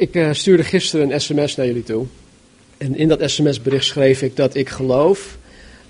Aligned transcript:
Ik 0.00 0.14
uh, 0.14 0.32
stuurde 0.32 0.64
gisteren 0.64 1.10
een 1.10 1.20
sms 1.20 1.56
naar 1.56 1.66
jullie 1.66 1.82
toe. 1.82 2.06
En 2.78 2.96
in 2.96 3.08
dat 3.08 3.30
sms-bericht 3.30 3.84
schreef 3.84 4.22
ik 4.22 4.36
dat 4.36 4.54
ik 4.54 4.68
geloof 4.68 5.38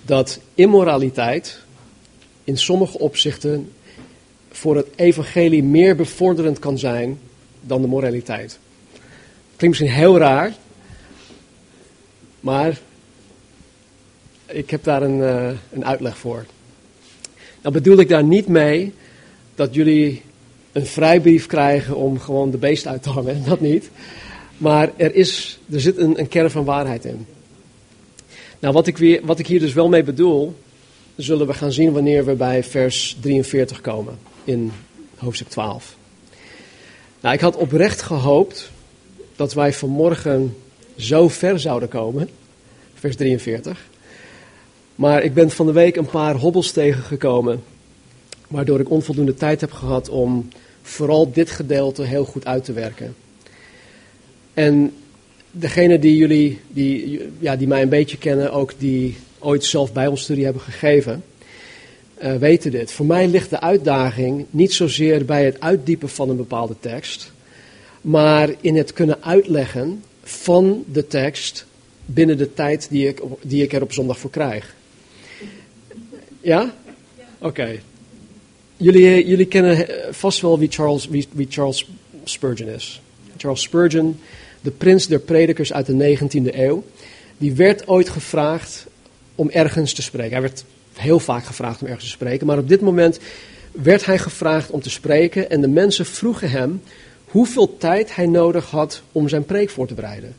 dat 0.03 0.41
immoraliteit 0.55 1.61
in 2.45 2.59
sommige 2.59 2.99
opzichten 2.99 3.73
voor 4.51 4.77
het 4.77 4.87
evangelie 4.97 5.63
meer 5.63 5.97
bevorderend 5.97 6.59
kan 6.59 6.79
zijn 6.79 7.19
dan 7.61 7.81
de 7.83 7.87
moraliteit. 7.87 8.59
Klinkt 9.57 9.79
misschien 9.79 10.01
heel 10.01 10.19
raar, 10.19 10.55
maar 12.41 12.79
ik 14.47 14.71
heb 14.71 14.85
daar 14.85 15.03
een, 15.03 15.19
uh, 15.19 15.51
een 15.73 15.85
uitleg 15.85 16.19
voor. 16.19 16.47
Nou 17.63 17.75
bedoel 17.75 17.99
ik 17.99 18.09
daar 18.09 18.25
niet 18.25 18.47
mee 18.47 18.93
dat 19.55 19.75
jullie 19.75 20.23
een 20.73 20.87
vrijbrief 20.87 21.47
krijgen 21.47 21.97
om 21.97 22.21
gewoon 22.21 22.51
de 22.51 22.59
beest 22.59 22.87
uit 22.87 23.03
te 23.03 23.11
hangen, 23.11 23.45
dat 23.49 23.61
niet. 23.61 23.91
Maar 24.57 24.91
er, 24.97 25.15
is, 25.15 25.59
er 25.73 25.81
zit 25.81 25.97
een, 25.97 26.19
een 26.19 26.29
kern 26.29 26.51
van 26.51 26.65
waarheid 26.65 27.05
in. 27.05 27.27
Nou, 28.59 28.75
wat 28.75 28.87
ik, 28.87 28.99
weer, 28.99 29.21
wat 29.25 29.39
ik 29.39 29.47
hier 29.47 29.61
dus 29.61 29.73
wel 29.73 29.89
mee 29.89 30.03
bedoel, 30.03 30.55
zullen 31.17 31.47
we 31.47 31.55
gaan 31.55 31.73
zien 31.73 31.93
wanneer 31.93 32.25
we 32.25 32.35
bij 32.35 32.65
vers 32.65 33.17
43 33.21 33.81
komen 33.81 34.19
in 34.45 34.73
hoofdstuk 35.17 35.49
12. 35.49 35.97
Nou, 37.21 37.35
ik 37.35 37.41
had 37.41 37.57
oprecht 37.57 38.03
gehoopt 38.03 38.71
dat 39.37 39.55
wij 39.55 39.73
vanmorgen 39.73 40.57
zo 40.97 41.29
ver 41.29 41.61
zouden 41.61 41.89
komen, 41.89 42.29
vers 42.95 43.17
43. 43.17 43.89
Maar 44.95 45.23
ik 45.23 45.35
ben 45.35 45.51
van 45.51 45.67
de 45.67 45.73
week 45.73 45.97
een 45.97 46.07
paar 46.07 46.35
hobbels 46.35 46.71
tegengekomen, 46.71 47.63
waardoor 48.51 48.81
ik 48.81 48.91
onvoldoende 48.91 49.35
tijd 49.35 49.61
heb 49.61 49.73
gehad 49.73 50.09
om 50.09 50.49
vooral 50.83 51.33
dit 51.33 51.51
gedeelte 51.51 52.03
heel 52.03 52.25
goed 52.25 52.47
uit 52.47 52.65
te 52.65 52.73
werken. 52.73 53.15
En 54.55 54.93
degene 55.51 55.99
die 55.99 56.17
jullie, 56.17 56.61
die, 56.69 57.21
ja, 57.39 57.57
die 57.57 57.69
mij 57.69 57.83
een 57.83 57.89
beetje 57.89 58.19
kennen, 58.19 58.53
ook 58.53 58.73
die 58.79 59.17
ooit 59.39 59.65
zelf 59.65 59.93
bijbelstudie 59.93 60.45
hebben 60.45 60.63
gegeven, 60.63 61.25
uh, 62.23 62.35
weten 62.35 62.71
dit. 62.71 62.93
Voor 62.93 63.07
mij 63.07 63.29
ligt 63.29 63.51
de 63.51 63.61
uitdaging 63.61 64.47
niet 64.51 64.73
zozeer 64.73 65.25
bij 65.25 65.45
het 65.45 65.61
uitdiepen 65.61 66.09
van 66.09 66.29
een 66.29 66.37
bepaalde 66.37 66.77
tekst, 66.81 67.33
maar 68.01 68.51
in 68.61 68.77
het 68.77 68.93
kunnen 68.93 69.23
uitleggen 69.23 70.03
van 70.23 70.85
de 70.93 71.07
tekst 71.07 71.67
binnen 72.05 72.39
de 72.39 72.55
tijd 72.55 72.87
die 72.91 73.09
ik, 73.09 73.23
die 73.43 73.63
ik 73.63 73.73
er 73.73 73.83
op 73.83 73.93
zondag 73.93 74.19
voor 74.19 74.31
krijg. 74.31 74.75
Ja? 76.41 76.75
Oké. 77.39 77.81
Jullie, 78.83 79.07
eh, 79.07 79.29
jullie 79.29 79.47
kennen 79.47 79.89
eh, 79.89 80.13
vast 80.13 80.41
wel 80.41 80.59
wie 80.59 80.69
Charles, 80.71 81.09
wie, 81.09 81.29
wie 81.33 81.47
Charles 81.51 81.89
Spurgeon 82.25 82.69
is. 82.69 83.01
Charles 83.37 83.63
Spurgeon, 83.63 84.21
de 84.61 84.71
prins 84.71 85.07
der 85.07 85.19
predikers 85.19 85.73
uit 85.73 85.87
de 85.87 85.93
19e 85.93 86.59
eeuw, 86.59 86.85
die 87.39 87.53
werd 87.53 87.89
ooit 87.89 88.09
gevraagd 88.09 88.87
om 89.35 89.51
ergens 89.51 89.93
te 89.93 90.03
spreken. 90.03 90.33
Hij 90.33 90.41
werd 90.41 90.65
heel 90.93 91.19
vaak 91.19 91.45
gevraagd 91.45 91.81
om 91.81 91.87
ergens 91.87 92.05
te 92.05 92.11
spreken, 92.11 92.47
maar 92.47 92.59
op 92.59 92.69
dit 92.69 92.81
moment 92.81 93.19
werd 93.73 94.07
hij 94.07 94.19
gevraagd 94.19 94.71
om 94.71 94.81
te 94.81 94.91
spreken 94.91 95.51
en 95.51 95.61
de 95.61 95.69
mensen 95.69 96.07
vroegen 96.07 96.51
hem 96.51 96.83
hoeveel 97.25 97.77
tijd 97.77 98.15
hij 98.15 98.27
nodig 98.27 98.71
had 98.71 99.03
om 99.13 99.29
zijn 99.29 99.45
preek 99.45 99.71
voor 99.71 99.87
te 99.87 99.95
bereiden. 99.95 100.35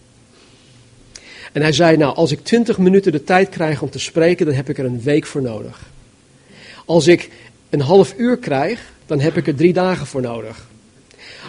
En 1.52 1.62
hij 1.62 1.72
zei, 1.72 1.98
nou, 1.98 2.16
als 2.16 2.32
ik 2.32 2.44
20 2.44 2.78
minuten 2.78 3.12
de 3.12 3.24
tijd 3.24 3.50
krijg 3.50 3.82
om 3.82 3.90
te 3.90 4.00
spreken, 4.00 4.46
dan 4.46 4.56
heb 4.56 4.70
ik 4.70 4.78
er 4.78 4.86
een 4.86 5.02
week 5.02 5.26
voor 5.26 5.42
nodig. 5.42 5.90
Als 6.86 7.08
ik 7.08 7.30
een 7.72 7.82
half 7.82 8.14
uur 8.18 8.38
krijg, 8.38 8.92
dan 9.06 9.20
heb 9.20 9.38
ik 9.38 9.48
er 9.48 9.56
drie 9.56 9.74
dagen 9.74 10.08
voor 10.08 10.22
nodig. 10.22 10.68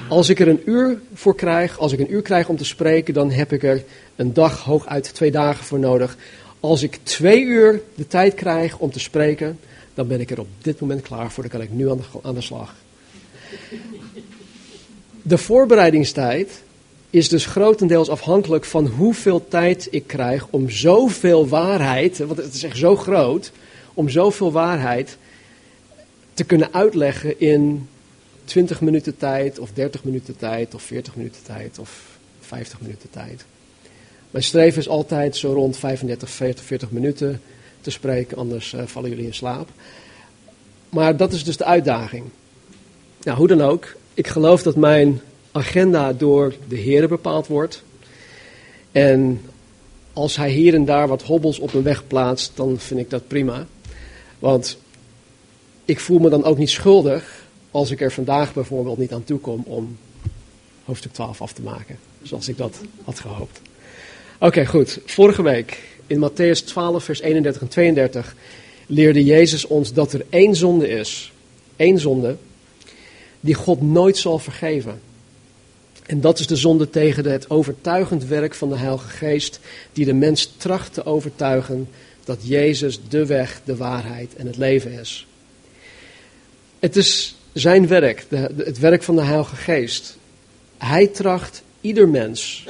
Als 0.09 0.29
ik 0.29 0.41
er 0.41 0.49
een 0.49 0.63
uur 0.65 1.01
voor 1.15 1.35
krijg, 1.35 1.79
als 1.79 1.93
ik 1.93 1.99
een 1.99 2.13
uur 2.13 2.23
krijg 2.23 2.49
om 2.49 2.57
te 2.57 2.65
spreken, 2.65 3.15
dan 3.15 3.31
heb 3.31 3.53
ik 3.53 3.63
er 3.63 3.85
een 4.17 4.33
dag, 4.33 4.61
hooguit 4.65 5.15
twee 5.15 5.31
dagen 5.31 5.65
voor 5.65 5.79
nodig. 5.79 6.17
Als 6.61 6.83
ik 6.83 6.99
twee 7.03 7.43
uur 7.45 7.81
de 7.95 8.07
tijd 8.07 8.35
krijg 8.35 8.79
om 8.79 8.91
te 8.91 9.01
spreken, 9.01 9.59
dan 9.95 10.07
ben 10.07 10.21
ik 10.21 10.31
er 10.31 10.41
op 10.41 10.47
dit 10.63 10.81
moment 10.81 11.03
klaar 11.03 11.31
voor. 11.31 11.43
Dan 11.43 11.53
kan 11.53 11.63
ik 11.63 11.73
nu 11.73 11.91
aan 11.91 11.97
de, 11.97 12.05
aan 12.23 12.35
de 12.35 12.41
slag. 12.41 12.75
De 15.23 15.39
voorbereidingstijd 15.39 16.63
is 17.11 17.29
dus 17.29 17.47
grotendeels 17.47 18.09
afhankelijk 18.09 18.65
van 18.65 18.87
hoeveel 18.87 19.49
tijd 19.49 19.89
ik 19.91 20.07
krijg 20.07 20.47
om 20.51 20.71
zoveel 20.71 21.49
waarheid, 21.49 22.19
want 22.19 22.37
het 22.37 22.55
is 22.55 22.63
echt 22.63 22.79
zo 22.79 22.97
groot, 22.97 23.53
om 23.95 24.09
zoveel 24.09 24.53
waarheid 24.53 25.17
te 26.43 26.49
kunnen 26.49 26.73
uitleggen 26.73 27.41
in 27.41 27.89
20 28.45 28.81
minuten 28.81 29.17
tijd, 29.17 29.59
of 29.59 29.71
30 29.73 30.05
minuten 30.05 30.37
tijd, 30.37 30.75
of 30.75 30.83
40 30.83 31.17
minuten 31.17 31.43
tijd, 31.43 31.79
of 31.79 32.19
50 32.41 32.81
minuten 32.81 33.11
tijd. 33.11 33.45
Mijn 34.31 34.45
streven 34.45 34.79
is 34.79 34.89
altijd 34.89 35.37
zo 35.37 35.53
rond 35.53 35.77
35, 35.77 36.31
40, 36.31 36.65
40 36.65 36.91
minuten 36.91 37.41
te 37.81 37.91
spreken, 37.91 38.37
anders 38.37 38.73
uh, 38.73 38.83
vallen 38.87 39.11
jullie 39.11 39.25
in 39.25 39.35
slaap. 39.35 39.69
Maar 40.89 41.17
dat 41.17 41.33
is 41.33 41.45
dus 41.45 41.57
de 41.57 41.65
uitdaging. 41.65 42.25
Nou, 43.23 43.39
hoe 43.39 43.49
dan 43.49 43.61
ook, 43.61 43.95
ik 44.15 44.27
geloof 44.27 44.63
dat 44.63 44.77
mijn 44.77 45.21
agenda 45.53 46.13
door 46.13 46.55
de 46.69 46.77
Heer 46.77 47.09
bepaald 47.09 47.47
wordt. 47.47 47.83
En 48.93 49.41
als 50.13 50.37
hij 50.37 50.51
hier 50.51 50.75
en 50.75 50.85
daar 50.85 51.09
wat 51.09 51.23
hobbels 51.23 51.59
op 51.59 51.73
mijn 51.73 51.85
weg 51.85 52.07
plaatst, 52.07 52.53
dan 52.55 52.79
vind 52.79 53.01
ik 53.01 53.11
dat 53.11 53.29
prima. 53.29 53.67
Want 54.39 54.77
ik 55.93 56.01
voel 56.01 56.19
me 56.19 56.29
dan 56.29 56.45
ook 56.45 56.59
niet 56.59 56.71
schuldig 56.71 57.47
als 57.71 57.91
ik 57.91 58.01
er 58.01 58.13
vandaag 58.13 58.55
bijvoorbeeld 58.55 58.99
niet 58.99 59.13
aan 59.13 59.25
toe 59.25 59.39
kom 59.39 59.63
om 59.67 59.97
hoofdstuk 60.85 61.13
12 61.13 61.43
af 61.43 61.53
te 61.53 61.63
maken. 61.63 61.99
Zoals 62.23 62.49
ik 62.49 62.57
dat 62.57 62.81
had 63.05 63.21
gehoopt. 63.21 63.61
Oké, 64.39 64.67
goed. 64.67 64.99
Vorige 65.05 65.43
week 65.43 65.79
in 66.07 66.31
Matthäus 66.31 66.65
12, 66.65 67.05
vers 67.05 67.21
31 67.21 67.63
en 67.63 67.69
32 67.69 68.35
leerde 68.87 69.25
Jezus 69.25 69.67
ons 69.67 69.93
dat 69.93 70.13
er 70.13 70.25
één 70.29 70.55
zonde 70.55 70.89
is. 70.89 71.33
Één 71.77 71.99
zonde 71.99 72.37
die 73.41 73.55
God 73.55 73.83
nooit 73.83 74.17
zal 74.17 74.39
vergeven. 74.39 75.01
En 76.07 76.21
dat 76.21 76.39
is 76.39 76.47
de 76.47 76.57
zonde 76.57 76.91
tegen 76.91 77.31
het 77.31 77.51
overtuigend 77.51 78.27
werk 78.27 78.55
van 78.55 78.69
de 78.69 78.77
Heilige 78.77 79.09
Geest, 79.09 79.61
die 79.93 80.05
de 80.05 80.13
mens 80.13 80.53
tracht 80.57 80.95
te 80.95 81.05
overtuigen 81.05 81.89
dat 82.25 82.39
Jezus 82.43 83.01
de 83.09 83.27
weg, 83.27 83.61
de 83.65 83.77
waarheid 83.77 84.35
en 84.35 84.47
het 84.47 84.57
leven 84.57 84.93
is. 84.93 85.27
Het 86.83 86.97
is 86.97 87.37
zijn 87.53 87.87
werk, 87.87 88.27
het 88.57 88.79
werk 88.79 89.03
van 89.03 89.17
de 89.17 89.23
Heilige 89.23 89.57
Geest. 89.57 90.17
Hij 90.79 91.07
tracht 91.07 91.63
ieder 91.81 92.09
mens, 92.09 92.67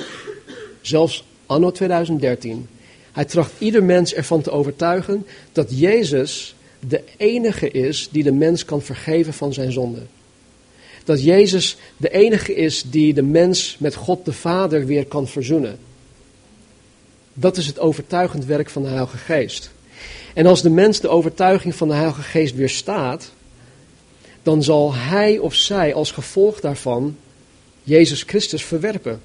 zelfs 0.81 1.25
anno 1.47 1.71
2013, 1.71 2.69
hij 3.13 3.25
tracht 3.25 3.53
ieder 3.59 3.85
mens 3.85 4.15
ervan 4.15 4.43
te 4.43 4.51
overtuigen 4.51 5.27
dat 5.53 5.79
Jezus 5.79 6.55
de 6.89 7.03
enige 7.17 7.71
is 7.71 8.09
die 8.11 8.23
de 8.23 8.33
mens 8.33 8.65
kan 8.65 8.83
vergeven 8.83 9.33
van 9.33 9.53
zijn 9.53 9.73
zonde. 9.73 10.03
Dat 11.05 11.25
Jezus 11.25 11.77
de 11.97 12.11
enige 12.11 12.55
is 12.55 12.85
die 12.87 13.15
de 13.15 13.23
mens 13.23 13.77
met 13.79 13.95
God 13.95 14.25
de 14.25 14.33
Vader 14.33 14.87
weer 14.87 15.07
kan 15.07 15.29
verzoenen. 15.29 15.79
Dat 17.35 17.57
is 17.57 17.67
het 17.67 17.79
overtuigend 17.79 18.45
werk 18.45 18.71
van 18.71 18.83
de 18.83 18.89
Heilige 18.89 19.17
Geest. 19.17 19.71
En 20.35 20.47
als 20.47 20.63
de 20.63 20.71
mens 20.71 21.01
de 21.01 21.09
overtuiging 21.09 21.75
van 21.75 21.89
de 21.89 21.95
Heilige 21.95 22.23
Geest 22.23 22.55
weerstaat, 22.55 23.33
dan 24.43 24.63
zal 24.63 24.95
hij 24.95 25.39
of 25.39 25.55
zij 25.55 25.95
als 25.95 26.11
gevolg 26.11 26.61
daarvan 26.61 27.17
Jezus 27.83 28.23
Christus 28.23 28.65
verwerpen. 28.65 29.21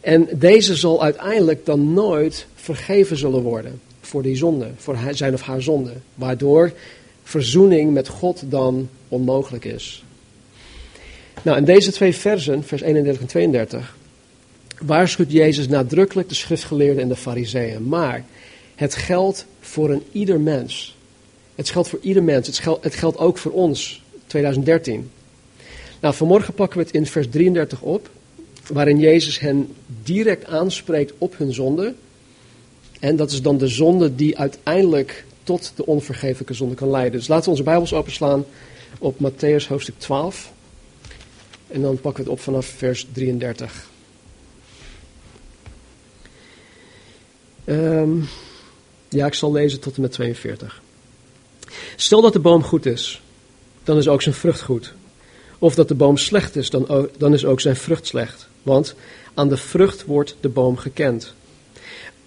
En 0.00 0.28
deze 0.32 0.74
zal 0.74 1.02
uiteindelijk 1.02 1.66
dan 1.66 1.92
nooit 1.92 2.46
vergeven 2.54 3.16
zullen 3.16 3.42
worden 3.42 3.80
voor 4.00 4.22
die 4.22 4.36
zonde, 4.36 4.70
voor 4.76 4.96
zijn 5.10 5.34
of 5.34 5.42
haar 5.42 5.62
zonde, 5.62 5.92
waardoor 6.14 6.72
verzoening 7.22 7.92
met 7.92 8.08
God 8.08 8.42
dan 8.44 8.88
onmogelijk 9.08 9.64
is. 9.64 10.04
Nou, 11.42 11.58
in 11.58 11.64
deze 11.64 11.92
twee 11.92 12.14
versen, 12.14 12.64
vers 12.64 12.82
31 12.82 13.22
en 13.22 13.28
32, 13.28 13.96
waarschuwt 14.80 15.32
Jezus 15.32 15.68
nadrukkelijk 15.68 16.28
de 16.28 16.34
schriftgeleerden 16.34 17.02
en 17.02 17.08
de 17.08 17.16
fariseeën. 17.16 17.88
Maar 17.88 18.24
het 18.74 18.94
geldt 18.94 19.46
voor 19.60 19.90
een 19.90 20.02
ieder 20.12 20.40
mens. 20.40 20.95
Het 21.56 21.70
geldt 21.70 21.88
voor 21.88 21.98
ieder 22.02 22.22
mens. 22.22 22.46
Het 22.46 22.58
geldt, 22.58 22.84
het 22.84 23.16
ook 23.18 23.38
voor 23.38 23.52
ons, 23.52 24.02
2013. 24.26 25.10
Nou, 26.00 26.14
vanmorgen 26.14 26.54
pakken 26.54 26.78
we 26.78 26.84
het 26.84 26.94
in 26.94 27.06
vers 27.06 27.28
33 27.30 27.80
op, 27.80 28.10
waarin 28.66 28.98
Jezus 28.98 29.38
hen 29.38 29.74
direct 30.02 30.46
aanspreekt 30.46 31.12
op 31.18 31.38
hun 31.38 31.52
zonde. 31.52 31.94
En 33.00 33.16
dat 33.16 33.30
is 33.30 33.42
dan 33.42 33.58
de 33.58 33.68
zonde 33.68 34.14
die 34.14 34.38
uiteindelijk 34.38 35.24
tot 35.42 35.72
de 35.74 35.86
onvergeeflijke 35.86 36.54
zonde 36.54 36.74
kan 36.74 36.90
leiden. 36.90 37.18
Dus 37.18 37.28
laten 37.28 37.44
we 37.44 37.50
onze 37.50 37.62
Bijbels 37.62 37.92
openslaan 37.92 38.44
op 38.98 39.16
Matthäus 39.18 39.68
hoofdstuk 39.68 39.98
12. 39.98 40.52
En 41.66 41.82
dan 41.82 42.00
pakken 42.00 42.24
we 42.24 42.30
het 42.30 42.38
op 42.38 42.44
vanaf 42.44 42.66
vers 42.66 43.06
33. 43.12 43.88
Um, 47.64 48.28
ja, 49.08 49.26
ik 49.26 49.34
zal 49.34 49.52
lezen 49.52 49.80
tot 49.80 49.96
en 49.96 50.02
met 50.02 50.12
42. 50.12 50.82
Stel 51.96 52.20
dat 52.20 52.32
de 52.32 52.38
boom 52.38 52.62
goed 52.62 52.86
is, 52.86 53.22
dan 53.84 53.96
is 53.96 54.08
ook 54.08 54.22
zijn 54.22 54.34
vrucht 54.34 54.62
goed. 54.62 54.92
Of 55.58 55.74
dat 55.74 55.88
de 55.88 55.94
boom 55.94 56.16
slecht 56.16 56.56
is, 56.56 56.70
dan, 56.70 57.08
dan 57.18 57.32
is 57.32 57.44
ook 57.44 57.60
zijn 57.60 57.76
vrucht 57.76 58.06
slecht. 58.06 58.48
Want 58.62 58.94
aan 59.34 59.48
de 59.48 59.56
vrucht 59.56 60.04
wordt 60.04 60.36
de 60.40 60.48
boom 60.48 60.76
gekend. 60.76 61.34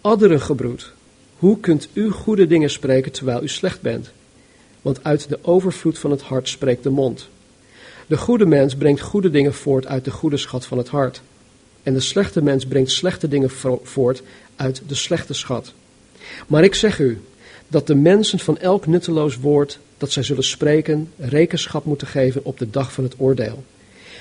Adderengebroed, 0.02 0.92
hoe 1.38 1.60
kunt 1.60 1.88
u 1.94 2.10
goede 2.10 2.48
dingen 2.48 2.70
spreken 2.70 3.12
terwijl 3.12 3.44
u 3.44 3.48
slecht 3.48 3.82
bent? 3.82 4.12
Want 4.82 5.04
uit 5.04 5.30
de 5.30 5.40
overvloed 5.42 6.00
van 6.00 6.12
het 6.12 6.22
hart 6.22 6.50
spreekt 6.50 6.84
de 6.84 6.90
mond. 6.90 7.28
De 8.08 8.18
goede 8.18 8.46
mens 8.46 8.76
brengt 8.76 9.02
goede 9.02 9.30
dingen 9.30 9.54
voort 9.54 9.88
uit 9.88 10.06
de 10.06 10.12
goede 10.12 10.38
schat 10.38 10.66
van 10.66 10.78
het 10.78 10.88
hart. 10.88 11.22
En 11.84 11.94
de 11.94 12.00
slechte 12.00 12.42
mens 12.42 12.66
brengt 12.66 12.92
slechte 12.92 13.28
dingen 13.28 13.50
voort 13.84 14.22
uit 14.56 14.82
de 14.88 14.96
slechte 14.96 15.34
schat. 15.34 15.74
Maar 16.48 16.64
ik 16.64 16.76
zeg 16.76 17.00
u 17.00 17.22
dat 17.70 17.88
de 17.88 17.96
mensen 17.96 18.40
van 18.40 18.58
elk 18.58 18.88
nutteloos 18.88 19.38
woord 19.38 19.80
dat 19.98 20.12
zij 20.12 20.24
zullen 20.24 20.44
spreken 20.44 21.12
rekenschap 21.18 21.86
moeten 21.86 22.08
geven 22.08 22.46
op 22.46 22.60
de 22.60 22.70
dag 22.70 22.94
van 22.94 23.04
het 23.04 23.14
oordeel. 23.18 23.64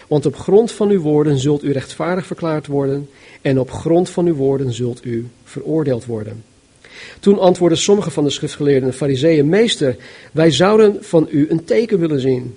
Want 0.09 0.27
op 0.27 0.37
grond 0.37 0.73
van 0.73 0.89
uw 0.89 1.01
woorden 1.01 1.39
zult 1.39 1.63
u 1.63 1.73
rechtvaardig 1.73 2.27
verklaard 2.27 2.67
worden 2.67 3.09
en 3.43 3.61
op 3.61 3.71
grond 3.71 4.11
van 4.11 4.27
uw 4.27 4.35
woorden 4.35 4.73
zult 4.73 5.05
u 5.05 5.29
veroordeeld 5.45 6.05
worden. 6.05 6.45
Toen 7.21 7.39
antwoordden 7.39 7.79
sommige 7.79 8.11
van 8.11 8.25
de 8.25 8.31
schriftgeleerden 8.31 8.89
en 8.89 8.95
fariseeën, 8.95 9.49
meester, 9.49 9.97
wij 10.33 10.51
zouden 10.51 10.97
van 11.01 11.29
u 11.31 11.47
een 11.51 11.65
teken 11.65 11.99
willen 11.99 12.21
zien. 12.21 12.57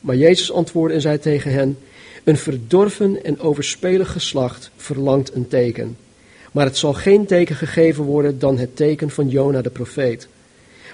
Maar 0.00 0.16
Jezus 0.16 0.52
antwoordde 0.52 0.94
en 0.94 1.00
zei 1.00 1.18
tegen 1.18 1.52
hen, 1.52 1.78
een 2.24 2.36
verdorven 2.36 3.24
en 3.24 3.40
overspelig 3.40 4.12
geslacht 4.12 4.70
verlangt 4.76 5.34
een 5.34 5.48
teken. 5.48 5.96
Maar 6.52 6.64
het 6.64 6.76
zal 6.76 6.92
geen 6.92 7.26
teken 7.26 7.56
gegeven 7.56 8.04
worden 8.04 8.38
dan 8.38 8.58
het 8.58 8.76
teken 8.76 9.10
van 9.10 9.28
Jona 9.28 9.62
de 9.62 9.70
profeet. 9.70 10.28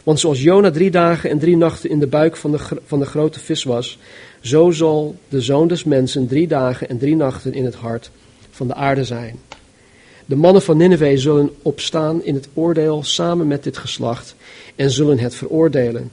Want 0.04 0.20
zoals 0.20 0.42
Jona 0.42 0.70
drie 0.70 0.90
dagen 0.90 1.30
en 1.30 1.38
drie 1.38 1.56
nachten 1.56 1.90
in 1.90 1.98
de 1.98 2.06
buik 2.06 2.36
van 2.36 2.50
de, 2.50 2.58
van 2.86 2.98
de 2.98 3.06
grote 3.06 3.40
vis 3.40 3.64
was, 3.64 3.98
zo 4.40 4.70
zal 4.70 5.16
de 5.28 5.40
zoon 5.40 5.68
des 5.68 5.84
mensen 5.84 6.26
drie 6.26 6.46
dagen 6.46 6.88
en 6.88 6.98
drie 6.98 7.16
nachten 7.16 7.54
in 7.54 7.64
het 7.64 7.74
hart 7.74 8.10
van 8.50 8.66
de 8.66 8.74
aarde 8.74 9.04
zijn. 9.04 9.38
De 10.26 10.36
mannen 10.36 10.62
van 10.62 10.76
Nineveh 10.76 11.18
zullen 11.18 11.50
opstaan 11.62 12.24
in 12.24 12.34
het 12.34 12.48
oordeel 12.54 13.02
samen 13.02 13.46
met 13.46 13.62
dit 13.62 13.76
geslacht 13.76 14.34
en 14.76 14.90
zullen 14.90 15.18
het 15.18 15.34
veroordelen. 15.34 16.10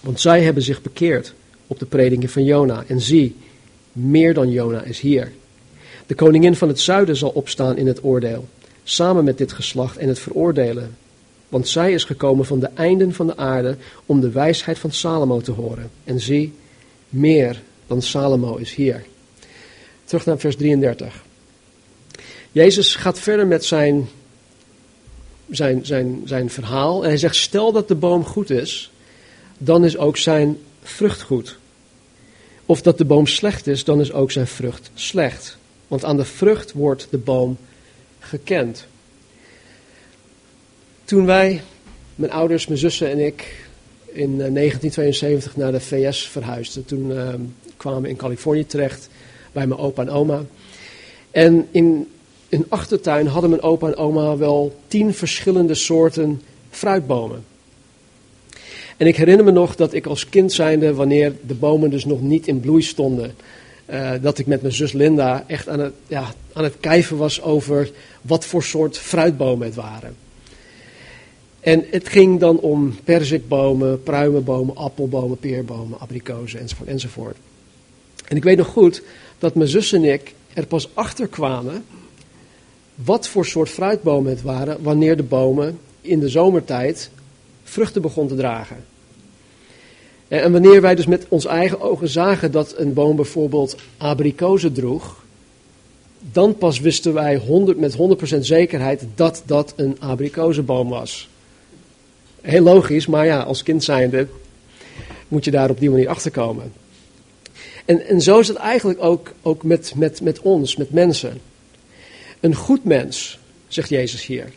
Want 0.00 0.20
zij 0.20 0.42
hebben 0.42 0.62
zich 0.62 0.82
bekeerd 0.82 1.34
op 1.66 1.78
de 1.78 1.86
predingen 1.86 2.28
van 2.28 2.44
Jona. 2.44 2.84
En 2.86 3.00
zie, 3.00 3.36
meer 3.92 4.34
dan 4.34 4.50
Jona 4.50 4.82
is 4.82 5.00
hier. 5.00 5.32
De 6.06 6.14
koningin 6.14 6.54
van 6.54 6.68
het 6.68 6.80
zuiden 6.80 7.16
zal 7.16 7.30
opstaan 7.30 7.76
in 7.76 7.86
het 7.86 8.04
oordeel, 8.04 8.48
samen 8.88 9.24
met 9.24 9.38
dit 9.38 9.52
geslacht 9.52 9.96
en 9.96 10.08
het 10.08 10.18
veroordelen. 10.18 10.96
Want 11.48 11.68
zij 11.68 11.92
is 11.92 12.04
gekomen 12.04 12.46
van 12.46 12.60
de 12.60 12.70
einden 12.74 13.14
van 13.14 13.26
de 13.26 13.36
aarde 13.36 13.76
om 14.06 14.20
de 14.20 14.30
wijsheid 14.30 14.78
van 14.78 14.92
Salomo 14.92 15.40
te 15.40 15.50
horen. 15.50 15.90
En 16.04 16.20
zie, 16.20 16.52
meer 17.08 17.62
dan 17.86 18.02
Salomo 18.02 18.56
is 18.56 18.74
hier. 18.74 19.04
Terug 20.04 20.26
naar 20.26 20.38
vers 20.38 20.56
33. 20.56 21.24
Jezus 22.52 22.94
gaat 22.94 23.18
verder 23.18 23.46
met 23.46 23.64
zijn, 23.64 24.08
zijn, 25.50 25.86
zijn, 25.86 26.22
zijn 26.24 26.50
verhaal. 26.50 27.02
En 27.02 27.08
hij 27.08 27.18
zegt: 27.18 27.36
Stel 27.36 27.72
dat 27.72 27.88
de 27.88 27.94
boom 27.94 28.24
goed 28.24 28.50
is, 28.50 28.90
dan 29.58 29.84
is 29.84 29.96
ook 29.96 30.16
zijn 30.16 30.58
vrucht 30.82 31.22
goed. 31.22 31.58
Of 32.66 32.82
dat 32.82 32.98
de 32.98 33.04
boom 33.04 33.26
slecht 33.26 33.66
is, 33.66 33.84
dan 33.84 34.00
is 34.00 34.12
ook 34.12 34.30
zijn 34.30 34.46
vrucht 34.46 34.90
slecht. 34.94 35.58
Want 35.88 36.04
aan 36.04 36.16
de 36.16 36.24
vrucht 36.24 36.72
wordt 36.72 37.06
de 37.10 37.18
boom 37.18 37.56
gekend. 38.28 38.86
Toen 41.04 41.26
wij, 41.26 41.62
mijn 42.14 42.32
ouders, 42.32 42.66
mijn 42.66 42.78
zussen 42.78 43.10
en 43.10 43.18
ik, 43.18 43.66
in 44.06 44.36
1972 44.36 45.52
eh, 45.52 45.58
naar 45.58 45.72
de 45.72 45.80
VS 45.80 46.28
verhuisden, 46.28 46.84
toen 46.84 47.10
uh, 47.10 47.34
kwamen 47.76 48.02
we 48.02 48.08
in 48.08 48.16
Californië 48.16 48.66
terecht 48.66 49.08
bij 49.52 49.66
mijn 49.66 49.80
opa 49.80 50.02
en 50.02 50.10
oma. 50.10 50.44
En 51.30 51.68
in 51.70 52.08
een 52.48 52.66
achtertuin 52.68 53.26
hadden 53.26 53.50
mijn 53.50 53.62
opa 53.62 53.86
en 53.86 53.96
oma 53.96 54.36
wel 54.36 54.76
tien 54.88 55.14
verschillende 55.14 55.74
soorten 55.74 56.42
fruitbomen. 56.70 57.44
En 58.96 59.06
ik 59.06 59.16
herinner 59.16 59.44
me 59.44 59.50
nog 59.50 59.76
dat 59.76 59.92
ik 59.92 60.06
als 60.06 60.28
kind 60.28 60.52
zijnde, 60.52 60.94
wanneer 60.94 61.32
de 61.46 61.54
bomen 61.54 61.90
dus 61.90 62.04
nog 62.04 62.20
niet 62.20 62.46
in 62.46 62.60
bloei 62.60 62.82
stonden, 62.82 63.34
uh, 63.90 64.12
dat 64.20 64.38
ik 64.38 64.46
met 64.46 64.62
mijn 64.62 64.74
zus 64.74 64.92
Linda 64.92 65.44
echt 65.46 65.68
aan 65.68 65.80
het, 65.80 65.94
ja, 66.06 66.32
aan 66.52 66.64
het 66.64 66.76
kijven 66.80 67.16
was 67.16 67.42
over 67.42 67.90
wat 68.22 68.44
voor 68.44 68.62
soort 68.62 68.98
fruitbomen 68.98 69.66
het 69.66 69.76
waren. 69.76 70.16
En 71.60 71.84
het 71.90 72.08
ging 72.08 72.40
dan 72.40 72.58
om 72.58 72.96
perzikbomen, 73.04 74.02
pruimenbomen, 74.02 74.76
appelbomen, 74.76 75.38
peerbomen, 75.38 76.00
abrikozen 76.00 76.60
enzovoort, 76.60 76.88
enzovoort. 76.88 77.36
En 78.28 78.36
ik 78.36 78.42
weet 78.42 78.56
nog 78.56 78.66
goed 78.66 79.02
dat 79.38 79.54
mijn 79.54 79.68
zus 79.68 79.92
en 79.92 80.04
ik 80.04 80.34
er 80.54 80.66
pas 80.66 80.88
achter 80.94 81.28
kwamen 81.28 81.84
wat 82.94 83.28
voor 83.28 83.46
soort 83.46 83.68
fruitbomen 83.68 84.30
het 84.30 84.42
waren 84.42 84.82
wanneer 84.82 85.16
de 85.16 85.22
bomen 85.22 85.78
in 86.00 86.20
de 86.20 86.28
zomertijd 86.28 87.10
vruchten 87.64 88.02
begon 88.02 88.28
te 88.28 88.34
dragen. 88.34 88.84
En 90.28 90.52
wanneer 90.52 90.80
wij 90.80 90.94
dus 90.94 91.06
met 91.06 91.26
ons 91.28 91.44
eigen 91.44 91.80
ogen 91.80 92.08
zagen 92.08 92.52
dat 92.52 92.74
een 92.76 92.92
boom 92.92 93.16
bijvoorbeeld 93.16 93.76
abrikozen 93.96 94.72
droeg, 94.72 95.24
dan 96.32 96.56
pas 96.56 96.80
wisten 96.80 97.12
wij 97.12 97.36
100, 97.36 97.78
met 97.78 97.96
100% 98.36 98.38
zekerheid 98.38 99.04
dat 99.14 99.42
dat 99.46 99.72
een 99.76 99.96
abrikozenboom 99.98 100.88
was. 100.88 101.28
Heel 102.40 102.62
logisch, 102.62 103.06
maar 103.06 103.26
ja, 103.26 103.40
als 103.40 103.62
kind 103.62 103.84
zijnde 103.84 104.26
moet 105.28 105.44
je 105.44 105.50
daar 105.50 105.70
op 105.70 105.80
die 105.80 105.90
manier 105.90 106.08
achter 106.08 106.30
komen. 106.30 106.72
En, 107.84 108.06
en 108.06 108.20
zo 108.20 108.38
is 108.38 108.48
het 108.48 108.56
eigenlijk 108.56 109.02
ook, 109.02 109.32
ook 109.42 109.62
met, 109.62 109.92
met, 109.96 110.20
met 110.20 110.40
ons, 110.40 110.76
met 110.76 110.90
mensen. 110.92 111.40
Een 112.40 112.54
goed 112.54 112.84
mens, 112.84 113.38
zegt 113.68 113.88
Jezus 113.88 114.26
hier. 114.26 114.52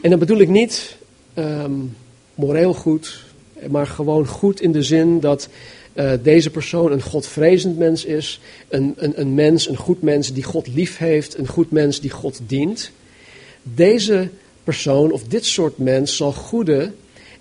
En 0.00 0.10
dan 0.10 0.18
bedoel 0.18 0.38
ik 0.38 0.48
niet 0.48 0.96
um, 1.34 1.96
moreel 2.34 2.74
goed, 2.74 3.24
maar 3.70 3.86
gewoon 3.86 4.26
goed 4.26 4.60
in 4.60 4.72
de 4.72 4.82
zin 4.82 5.20
dat 5.20 5.48
uh, 5.94 6.12
deze 6.22 6.50
persoon 6.50 6.92
een 6.92 7.02
godvrezend 7.02 7.78
mens 7.78 8.04
is. 8.04 8.40
Een, 8.68 8.94
een, 8.96 9.20
een 9.20 9.34
mens, 9.34 9.68
een 9.68 9.76
goed 9.76 10.02
mens 10.02 10.32
die 10.32 10.42
God 10.42 10.66
lief 10.66 10.98
heeft, 10.98 11.38
een 11.38 11.48
goed 11.48 11.70
mens 11.70 12.00
die 12.00 12.10
God 12.10 12.40
dient. 12.46 12.90
Deze 13.62 14.28
persoon 14.64 15.12
of 15.12 15.22
dit 15.24 15.44
soort 15.44 15.78
mens 15.78 16.16
zal 16.16 16.32
goede 16.32 16.92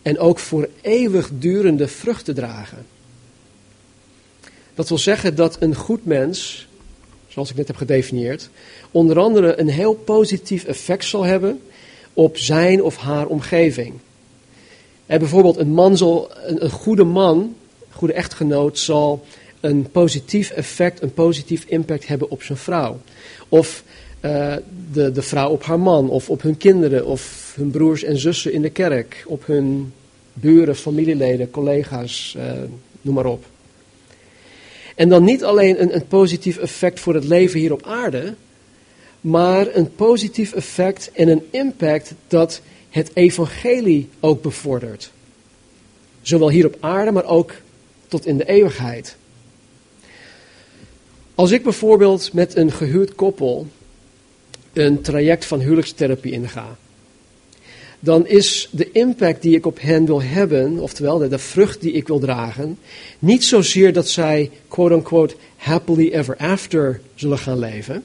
en 0.01 0.19
ook 0.19 0.39
voor 0.39 0.69
eeuwig 0.81 1.29
durende 1.33 1.87
vruchten 1.87 2.35
dragen. 2.35 2.85
Dat 4.75 4.89
wil 4.89 4.97
zeggen 4.97 5.35
dat 5.35 5.57
een 5.59 5.75
goed 5.75 6.05
mens, 6.05 6.67
zoals 7.27 7.49
ik 7.49 7.55
net 7.55 7.67
heb 7.67 7.75
gedefinieerd, 7.75 8.49
onder 8.91 9.19
andere 9.19 9.59
een 9.59 9.69
heel 9.69 9.93
positief 9.93 10.63
effect 10.63 11.05
zal 11.05 11.23
hebben 11.23 11.61
op 12.13 12.37
zijn 12.37 12.83
of 12.83 12.97
haar 12.97 13.25
omgeving. 13.25 13.93
En 15.11 15.19
bijvoorbeeld 15.19 15.57
een 15.57 15.73
man 15.73 15.97
zal, 15.97 16.31
een, 16.45 16.69
goede 16.69 17.03
man, 17.03 17.37
een 17.37 17.95
goede 17.95 18.13
echtgenoot 18.13 18.79
zal 18.79 19.25
een 19.59 19.87
positief 19.91 20.49
effect, 20.49 21.01
een 21.01 21.13
positief 21.13 21.65
impact 21.65 22.07
hebben 22.07 22.29
op 22.29 22.43
zijn 22.43 22.57
vrouw. 22.57 22.99
Of 23.49 23.83
uh, 24.21 24.55
de, 24.91 25.11
de 25.11 25.21
vrouw 25.21 25.49
op 25.49 25.63
haar 25.63 25.79
man, 25.79 26.09
of 26.09 26.29
op 26.29 26.41
hun 26.41 26.57
kinderen, 26.57 27.05
of 27.05 27.53
hun 27.55 27.71
broers 27.71 28.03
en 28.03 28.17
zussen 28.17 28.53
in 28.53 28.61
de 28.61 28.69
kerk, 28.69 29.23
op 29.27 29.45
hun 29.45 29.93
buren, 30.33 30.75
familieleden, 30.75 31.51
collega's, 31.51 32.35
uh, 32.37 32.43
noem 33.01 33.15
maar 33.15 33.25
op. 33.25 33.45
En 34.95 35.09
dan 35.09 35.23
niet 35.23 35.43
alleen 35.43 35.81
een, 35.81 35.95
een 35.95 36.07
positief 36.07 36.57
effect 36.57 36.99
voor 36.99 37.13
het 37.13 37.25
leven 37.25 37.59
hier 37.59 37.73
op 37.73 37.85
aarde, 37.85 38.33
maar 39.21 39.67
een 39.75 39.95
positief 39.95 40.53
effect 40.53 41.11
en 41.13 41.27
een 41.27 41.43
impact 41.49 42.13
dat 42.27 42.61
het 42.91 43.11
evangelie 43.13 44.09
ook 44.19 44.41
bevordert. 44.41 45.11
Zowel 46.21 46.49
hier 46.49 46.65
op 46.65 46.77
aarde, 46.79 47.11
maar 47.11 47.25
ook 47.25 47.53
tot 48.07 48.25
in 48.25 48.37
de 48.37 48.47
eeuwigheid. 48.47 49.15
Als 51.35 51.51
ik 51.51 51.63
bijvoorbeeld 51.63 52.33
met 52.33 52.55
een 52.55 52.71
gehuurd 52.71 53.15
koppel 53.15 53.67
een 54.73 55.01
traject 55.01 55.45
van 55.45 55.59
huwelijkstherapie 55.59 56.31
inga, 56.31 56.77
dan 57.99 58.27
is 58.27 58.69
de 58.71 58.91
impact 58.91 59.41
die 59.41 59.55
ik 59.55 59.65
op 59.65 59.81
hen 59.81 60.05
wil 60.05 60.21
hebben, 60.21 60.79
oftewel 60.79 61.17
de, 61.17 61.27
de 61.27 61.39
vrucht 61.39 61.81
die 61.81 61.91
ik 61.91 62.07
wil 62.07 62.19
dragen, 62.19 62.77
niet 63.19 63.43
zozeer 63.43 63.93
dat 63.93 64.09
zij 64.09 64.51
quote-unquote 64.67 65.35
happily 65.55 66.09
ever 66.11 66.37
after 66.37 67.01
zullen 67.15 67.37
gaan 67.37 67.59
leven, 67.59 68.03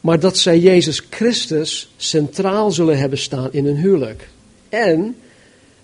maar 0.00 0.20
dat 0.20 0.38
zij 0.38 0.58
Jezus 0.58 1.02
Christus 1.10 1.90
centraal 1.96 2.70
zullen 2.70 2.98
hebben 2.98 3.18
staan 3.18 3.52
in 3.52 3.64
hun 3.64 3.76
huwelijk. 3.76 4.28
En 4.68 5.16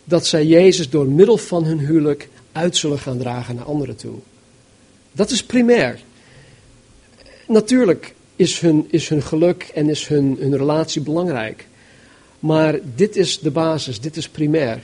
dat 0.05 0.27
zij 0.27 0.47
Jezus 0.47 0.91
door 0.91 1.07
middel 1.07 1.37
van 1.37 1.65
hun 1.65 1.79
huwelijk 1.79 2.29
uit 2.53 2.77
zullen 2.77 2.99
gaan 2.99 3.19
dragen 3.19 3.55
naar 3.55 3.65
anderen 3.65 3.97
toe. 3.97 4.15
Dat 5.13 5.31
is 5.31 5.45
primair. 5.45 6.01
Natuurlijk 7.47 8.15
is 8.37 8.61
hun, 8.61 8.87
is 8.91 9.09
hun 9.09 9.23
geluk 9.23 9.71
en 9.75 9.89
is 9.89 10.09
hun, 10.09 10.37
hun 10.41 10.57
relatie 10.57 11.03
belangrijk. 11.03 11.67
Maar 12.39 12.79
dit 12.95 13.17
is 13.17 13.39
de 13.39 13.51
basis, 13.51 14.01
dit 14.01 14.17
is 14.17 14.29
primair. 14.29 14.83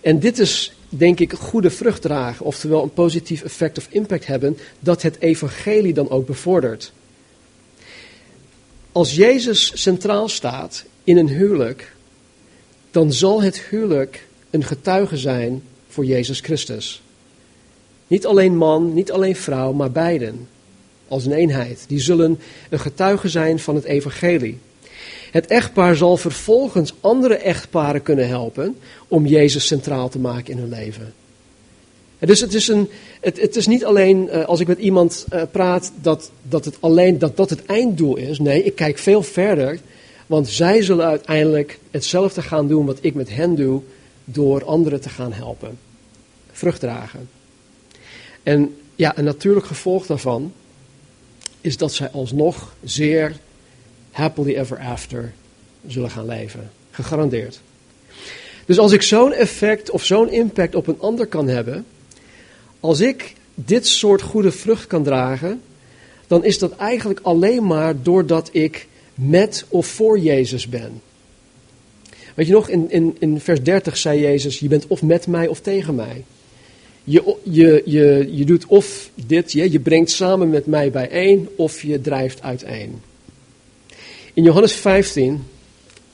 En 0.00 0.18
dit 0.18 0.38
is, 0.38 0.76
denk 0.88 1.20
ik, 1.20 1.32
goede 1.32 1.70
vrucht 1.70 2.02
dragen, 2.02 2.46
oftewel 2.46 2.82
een 2.82 2.92
positief 2.92 3.42
effect 3.42 3.78
of 3.78 3.86
impact 3.90 4.26
hebben, 4.26 4.58
dat 4.78 5.02
het 5.02 5.20
evangelie 5.20 5.92
dan 5.92 6.10
ook 6.10 6.26
bevordert. 6.26 6.92
Als 8.94 9.14
Jezus 9.14 9.82
centraal 9.82 10.28
staat 10.28 10.84
in 11.04 11.16
een 11.16 11.28
huwelijk, 11.28 11.92
dan 12.90 13.12
zal 13.12 13.42
het 13.42 13.60
huwelijk 13.60 14.26
een 14.50 14.64
getuige 14.64 15.16
zijn 15.16 15.62
voor 15.88 16.04
Jezus 16.04 16.40
Christus. 16.40 17.02
Niet 18.06 18.26
alleen 18.26 18.56
man, 18.56 18.94
niet 18.94 19.12
alleen 19.12 19.36
vrouw, 19.36 19.72
maar 19.72 19.90
beiden 19.90 20.48
als 21.08 21.24
een 21.24 21.32
eenheid. 21.32 21.84
Die 21.88 22.00
zullen 22.00 22.38
een 22.70 22.78
getuige 22.78 23.28
zijn 23.28 23.58
van 23.58 23.74
het 23.74 23.84
evangelie. 23.84 24.58
Het 25.30 25.46
echtpaar 25.46 25.96
zal 25.96 26.16
vervolgens 26.16 26.94
andere 27.00 27.36
echtparen 27.36 28.02
kunnen 28.02 28.28
helpen 28.28 28.76
om 29.08 29.26
Jezus 29.26 29.66
centraal 29.66 30.08
te 30.08 30.18
maken 30.18 30.52
in 30.52 30.58
hun 30.58 30.68
leven. 30.68 31.14
Dus 32.26 32.40
het 32.40 32.54
is, 32.54 32.68
een, 32.68 32.90
het, 33.20 33.40
het 33.40 33.56
is 33.56 33.66
niet 33.66 33.84
alleen 33.84 34.28
uh, 34.32 34.44
als 34.44 34.60
ik 34.60 34.66
met 34.66 34.78
iemand 34.78 35.26
uh, 35.32 35.42
praat 35.50 35.92
dat, 36.02 36.30
dat 36.42 36.64
het 36.64 36.76
alleen 36.80 37.18
dat, 37.18 37.36
dat 37.36 37.50
het 37.50 37.64
einddoel 37.64 38.16
is. 38.16 38.38
Nee, 38.38 38.64
ik 38.64 38.74
kijk 38.74 38.98
veel 38.98 39.22
verder. 39.22 39.78
Want 40.26 40.48
zij 40.48 40.82
zullen 40.82 41.06
uiteindelijk 41.06 41.78
hetzelfde 41.90 42.42
gaan 42.42 42.68
doen 42.68 42.86
wat 42.86 42.98
ik 43.00 43.14
met 43.14 43.34
hen 43.34 43.54
doe, 43.54 43.80
door 44.24 44.64
anderen 44.64 45.00
te 45.00 45.08
gaan 45.08 45.32
helpen. 45.32 45.78
Vrucht 46.52 46.80
dragen. 46.80 47.28
En 48.42 48.76
ja, 48.96 49.18
een 49.18 49.24
natuurlijk 49.24 49.66
gevolg 49.66 50.06
daarvan 50.06 50.52
is 51.60 51.76
dat 51.76 51.92
zij 51.92 52.10
alsnog 52.10 52.74
zeer 52.84 53.36
happily 54.10 54.54
ever 54.54 54.78
after 54.78 55.32
zullen 55.86 56.10
gaan 56.10 56.26
leven. 56.26 56.70
Gegarandeerd. 56.90 57.60
Dus 58.66 58.78
als 58.78 58.92
ik 58.92 59.02
zo'n 59.02 59.32
effect 59.32 59.90
of 59.90 60.04
zo'n 60.04 60.30
impact 60.30 60.74
op 60.74 60.86
een 60.86 61.00
ander 61.00 61.26
kan 61.26 61.48
hebben, 61.48 61.84
als 62.84 63.00
ik 63.00 63.34
dit 63.54 63.86
soort 63.86 64.22
goede 64.22 64.52
vrucht 64.52 64.86
kan 64.86 65.02
dragen, 65.02 65.60
dan 66.26 66.44
is 66.44 66.58
dat 66.58 66.76
eigenlijk 66.76 67.20
alleen 67.22 67.66
maar 67.66 68.02
doordat 68.02 68.48
ik 68.52 68.86
met 69.14 69.64
of 69.68 69.86
voor 69.86 70.18
Jezus 70.18 70.68
ben. 70.68 71.02
Weet 72.34 72.46
je 72.46 72.52
nog, 72.52 72.68
in, 72.68 72.90
in, 72.90 73.16
in 73.18 73.40
vers 73.40 73.62
30 73.62 73.96
zei 73.96 74.20
Jezus, 74.20 74.58
je 74.58 74.68
bent 74.68 74.86
of 74.86 75.02
met 75.02 75.26
mij 75.26 75.46
of 75.46 75.60
tegen 75.60 75.94
mij. 75.94 76.24
Je, 77.04 77.36
je, 77.42 77.82
je, 77.84 78.28
je 78.30 78.44
doet 78.44 78.66
of 78.66 79.10
dit, 79.14 79.52
je, 79.52 79.72
je 79.72 79.80
brengt 79.80 80.10
samen 80.10 80.50
met 80.50 80.66
mij 80.66 80.90
bijeen, 80.90 81.48
of 81.56 81.82
je 81.82 82.00
drijft 82.00 82.42
uiteen. 82.42 83.00
In 84.34 84.42
Johannes 84.42 84.72
15, 84.72 85.44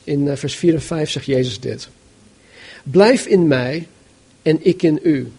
in 0.04 0.28
eh, 0.28 0.36
vers 0.36 0.54
4 0.54 0.74
en 0.74 0.82
5 0.82 1.10
zegt 1.10 1.26
Jezus 1.26 1.60
dit. 1.60 1.88
Blijf 2.82 3.26
in 3.26 3.46
mij 3.46 3.86
en 4.42 4.58
ik 4.62 4.82
in 4.82 5.00
u. 5.02 5.32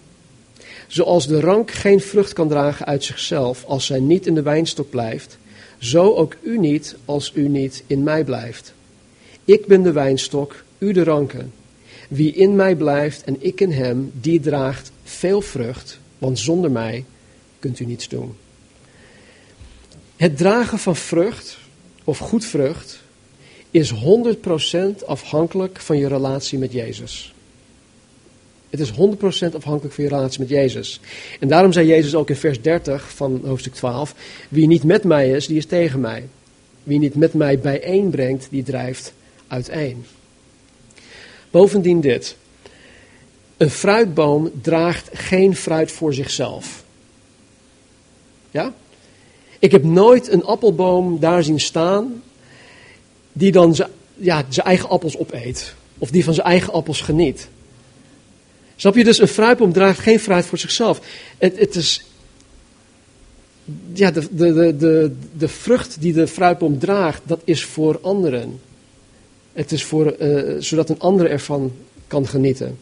Zoals 0.92 1.28
de 1.28 1.40
rank 1.40 1.72
geen 1.72 2.00
vrucht 2.00 2.34
kan 2.34 2.48
dragen 2.48 2.86
uit 2.86 3.04
zichzelf 3.04 3.64
als 3.66 3.86
zij 3.86 4.00
niet 4.00 4.28
in 4.28 4.36
de 4.36 4.42
wijnstok 4.42 4.90
blijft, 4.90 5.38
zo 5.78 6.14
ook 6.16 6.36
u 6.42 6.60
niet 6.60 6.96
als 7.06 7.32
u 7.36 7.48
niet 7.48 7.84
in 7.88 8.04
mij 8.04 8.24
blijft. 8.24 8.74
Ik 9.46 9.66
ben 9.66 9.82
de 9.82 9.92
wijnstok, 9.92 10.64
u 10.78 10.92
de 10.92 11.04
ranken. 11.04 11.54
Wie 12.10 12.34
in 12.34 12.56
mij 12.56 12.76
blijft 12.76 13.24
en 13.24 13.36
ik 13.40 13.62
in 13.62 13.72
hem, 13.72 14.12
die 14.14 14.40
draagt 14.40 14.92
veel 15.04 15.42
vrucht, 15.42 16.00
want 16.18 16.40
zonder 16.40 16.72
mij 16.72 17.06
kunt 17.60 17.80
u 17.80 17.86
niets 17.86 18.08
doen. 18.08 18.36
Het 20.16 20.38
dragen 20.38 20.80
van 20.80 20.96
vrucht, 20.96 21.58
of 22.04 22.18
goed 22.18 22.46
vrucht, 22.46 23.02
is 23.70 23.94
100% 23.94 25.06
afhankelijk 25.06 25.80
van 25.80 25.98
je 25.98 26.08
relatie 26.08 26.58
met 26.58 26.72
Jezus. 26.72 27.34
Het 28.72 28.80
is 28.80 28.92
100% 28.92 28.96
afhankelijk 29.56 29.94
van 29.94 30.04
je 30.04 30.10
relatie 30.10 30.40
met 30.40 30.50
Jezus. 30.50 31.00
En 31.40 31.48
daarom 31.48 31.74
zei 31.74 31.88
Jezus 31.88 32.16
ook 32.16 32.30
in 32.30 32.36
vers 32.36 32.62
30 32.62 33.14
van 33.14 33.42
hoofdstuk 33.46 33.74
12: 33.74 34.16
Wie 34.50 34.68
niet 34.68 34.84
met 34.84 35.04
mij 35.04 35.30
is, 35.30 35.48
die 35.48 35.58
is 35.58 35.66
tegen 35.66 36.00
mij. 36.00 36.28
Wie 36.84 37.00
niet 37.00 37.16
met 37.16 37.34
mij 37.34 37.60
bijeenbrengt, 37.60 38.48
die 38.50 38.64
drijft 38.64 39.14
uiteen. 39.48 40.06
Bovendien 41.50 42.02
dit. 42.02 42.36
Een 43.58 43.70
fruitboom 43.70 44.52
draagt 44.62 45.10
geen 45.14 45.56
fruit 45.56 45.92
voor 45.92 46.14
zichzelf. 46.14 46.84
Ja? 48.52 48.74
Ik 49.60 49.72
heb 49.72 49.84
nooit 49.84 50.32
een 50.32 50.44
appelboom 50.44 51.20
daar 51.20 51.44
zien 51.44 51.60
staan 51.60 52.24
die 53.32 53.52
dan 53.52 53.76
zijn 53.76 53.90
ja, 54.16 54.46
eigen 54.64 54.90
appels 54.90 55.18
opeet. 55.18 55.74
Of 55.98 56.10
die 56.10 56.24
van 56.24 56.34
zijn 56.34 56.48
eigen 56.48 56.74
appels 56.74 57.02
geniet. 57.02 57.50
Snap 58.82 58.96
je? 58.96 59.04
Dus 59.04 59.20
een 59.20 59.28
fruitboom 59.28 59.74
draagt 59.74 60.00
geen 60.00 60.20
fruit 60.20 60.46
voor 60.46 60.58
zichzelf. 60.58 61.02
Het, 61.38 61.60
het 61.60 61.76
is. 61.76 62.06
Ja, 63.94 64.12
de, 64.12 64.28
de, 64.32 64.76
de, 64.78 65.12
de, 65.38 65.48
vrucht 65.48 65.98
die 66.00 66.14
de 66.14 66.28
fruitboom 66.28 66.80
draagt, 66.80 67.22
dat 67.26 67.42
is 67.44 67.66
voor 67.66 68.00
anderen. 68.02 68.60
Het 69.54 69.72
is 69.72 69.84
voor, 69.84 70.16
uh, 70.20 70.56
zodat 70.60 70.90
een 70.90 71.00
ander 71.00 71.30
ervan 71.30 71.72
kan 72.08 72.28
genieten. 72.28 72.78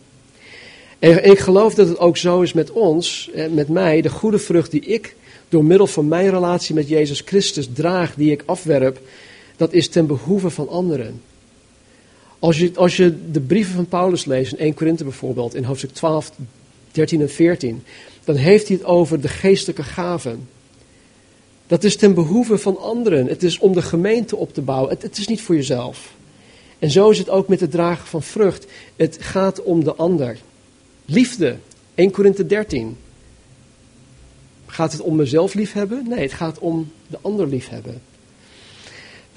En 1.00 1.30
ik 1.30 1.40
geloof 1.40 1.74
dat 1.74 1.88
het 1.88 2.00
ook 2.00 2.18
zo 2.18 2.42
is 2.42 2.54
met 2.54 2.72
ons, 2.72 3.30
eh, 3.34 3.50
met 3.50 3.68
mij, 3.68 4.02
de 4.02 4.10
goede 4.10 4.40
vrucht 4.40 4.72
die 4.72 4.82
ik 4.82 5.16
door 5.50 5.64
middel 5.66 5.88
van 5.88 6.08
mijn 6.08 6.30
relatie 6.30 6.76
met 6.76 6.88
Jezus 6.88 7.22
Christus 7.26 7.70
draag, 7.74 8.16
die 8.16 8.32
ik 8.32 8.44
afwerp, 8.46 9.00
dat 9.58 9.74
is 9.74 9.90
ten 9.90 10.08
behoeve 10.08 10.50
van 10.50 10.70
anderen. 10.70 11.22
Als 12.40 12.58
je, 12.58 12.72
als 12.76 12.98
je 12.98 13.32
de 13.32 13.40
brieven 13.40 13.74
van 13.74 13.86
Paulus 13.86 14.26
leest, 14.26 14.54
in 14.54 14.60
1 14.60 14.74
Korinthe 14.74 15.04
bijvoorbeeld, 15.04 15.56
in 15.56 15.64
hoofdstuk 15.64 15.94
12, 15.94 16.32
13 16.92 17.22
en 17.22 17.30
14, 17.30 17.84
dan 18.24 18.36
heeft 18.36 18.68
hij 18.68 18.78
het 18.78 18.86
over 18.86 19.22
de 19.22 19.28
geestelijke 19.28 19.84
gaven. 19.84 20.48
Dat 21.68 21.84
is 21.84 21.96
ten 21.96 22.14
behoeve 22.14 22.58
van 22.58 22.78
anderen. 22.78 23.28
Het 23.28 23.44
is 23.44 23.60
om 23.60 23.74
de 23.74 23.82
gemeente 23.82 24.36
op 24.36 24.54
te 24.54 24.62
bouwen. 24.62 24.98
Het, 25.00 25.18
is 25.18 25.28
niet 25.28 25.42
voor 25.42 25.56
jezelf. 25.56 26.14
En 26.80 26.92
zo 26.92 27.10
is 27.10 27.18
het 27.18 27.30
ook 27.30 27.48
met 27.48 27.60
het 27.60 27.72
dragen 27.72 28.08
van 28.08 28.24
vrucht. 28.24 28.68
Het 28.96 29.18
gaat 29.20 29.64
om 29.64 29.84
de 29.84 29.96
ander. 29.96 30.38
Liefde, 31.06 31.58
1 31.96 32.12
Korinthe 32.12 32.46
13. 32.46 32.98
Gaat 34.66 34.92
het 34.92 35.02
om 35.02 35.16
mezelf 35.16 35.54
liefhebben? 35.54 36.08
Nee, 36.08 36.20
het 36.20 36.34
gaat 36.34 36.60
om 36.60 36.92
de 37.08 37.18
ander 37.22 37.48
liefhebben. 37.48 38.02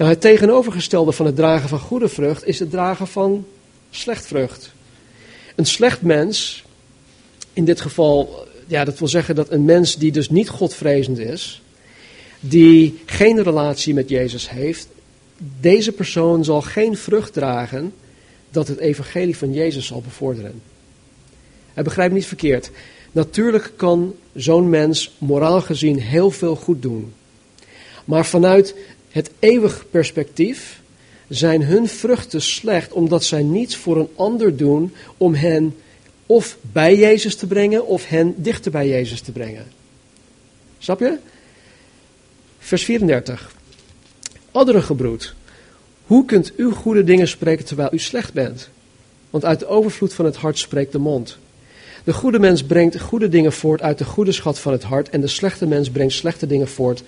Het 0.07 0.21
tegenovergestelde 0.21 1.11
van 1.11 1.25
het 1.25 1.35
dragen 1.35 1.69
van 1.69 1.79
goede 1.79 2.09
vrucht 2.09 2.47
is 2.47 2.59
het 2.59 2.69
dragen 2.69 3.07
van 3.07 3.45
slecht 3.89 4.25
vrucht. 4.25 4.71
Een 5.55 5.65
slecht 5.65 6.01
mens, 6.01 6.63
in 7.53 7.65
dit 7.65 7.81
geval, 7.81 8.47
ja, 8.67 8.83
dat 8.83 8.99
wil 8.99 9.07
zeggen 9.07 9.35
dat 9.35 9.51
een 9.51 9.65
mens 9.65 9.97
die 9.97 10.11
dus 10.11 10.29
niet 10.29 10.49
godvrezend 10.49 11.19
is, 11.19 11.61
die 12.39 13.01
geen 13.05 13.43
relatie 13.43 13.93
met 13.93 14.09
Jezus 14.09 14.49
heeft, 14.49 14.87
deze 15.59 15.91
persoon 15.91 16.43
zal 16.43 16.61
geen 16.61 16.97
vrucht 16.97 17.33
dragen 17.33 17.93
dat 18.49 18.67
het 18.67 18.79
evangelie 18.79 19.37
van 19.37 19.53
Jezus 19.53 19.85
zal 19.85 20.01
bevorderen. 20.01 20.61
Hij 21.73 21.83
begrijpt 21.83 22.13
niet 22.13 22.25
verkeerd. 22.25 22.71
Natuurlijk 23.11 23.71
kan 23.75 24.15
zo'n 24.35 24.69
mens 24.69 25.15
moraal 25.17 25.61
gezien 25.61 25.99
heel 25.99 26.31
veel 26.31 26.55
goed 26.55 26.81
doen. 26.81 27.13
Maar 28.05 28.25
vanuit 28.25 28.75
het 29.13 29.29
eeuwig 29.39 29.85
perspectief 29.89 30.81
zijn 31.27 31.63
hun 31.63 31.87
vruchten 31.87 32.41
slecht 32.41 32.93
omdat 32.93 33.23
zij 33.23 33.43
niets 33.43 33.75
voor 33.75 33.97
een 33.97 34.09
ander 34.15 34.57
doen 34.57 34.93
om 35.17 35.33
hen 35.33 35.75
of 36.25 36.57
bij 36.61 36.97
Jezus 36.97 37.35
te 37.35 37.47
brengen 37.47 37.87
of 37.87 38.07
hen 38.07 38.33
dichter 38.37 38.71
bij 38.71 38.87
Jezus 38.87 39.21
te 39.21 39.31
brengen. 39.31 39.65
Snap 40.77 40.99
je? 40.99 41.17
Vers 42.59 42.83
34. 42.83 43.55
gebroed. 44.65 45.33
hoe 46.05 46.25
kunt 46.25 46.51
u 46.57 46.71
goede 46.71 47.03
dingen 47.03 47.27
spreken 47.27 47.65
terwijl 47.65 47.93
u 47.93 47.99
slecht 47.99 48.33
bent? 48.33 48.69
Want 49.29 49.45
uit 49.45 49.59
de 49.59 49.67
overvloed 49.67 50.13
van 50.13 50.25
het 50.25 50.35
hart 50.35 50.57
spreekt 50.57 50.91
de 50.91 50.99
mond. 50.99 51.37
De 52.03 52.13
goede 52.13 52.39
mens 52.39 52.63
brengt 52.63 52.99
goede 52.99 53.29
dingen 53.29 53.53
voort 53.53 53.81
uit 53.81 53.97
de 53.97 54.05
goede 54.05 54.31
schat 54.31 54.59
van 54.59 54.71
het 54.71 54.83
hart 54.83 55.09
en 55.09 55.21
de 55.21 55.27
slechte 55.27 55.65
mens 55.65 55.89
brengt 55.89 56.13
slechte 56.13 56.47
dingen 56.47 56.67
voort 56.67 57.03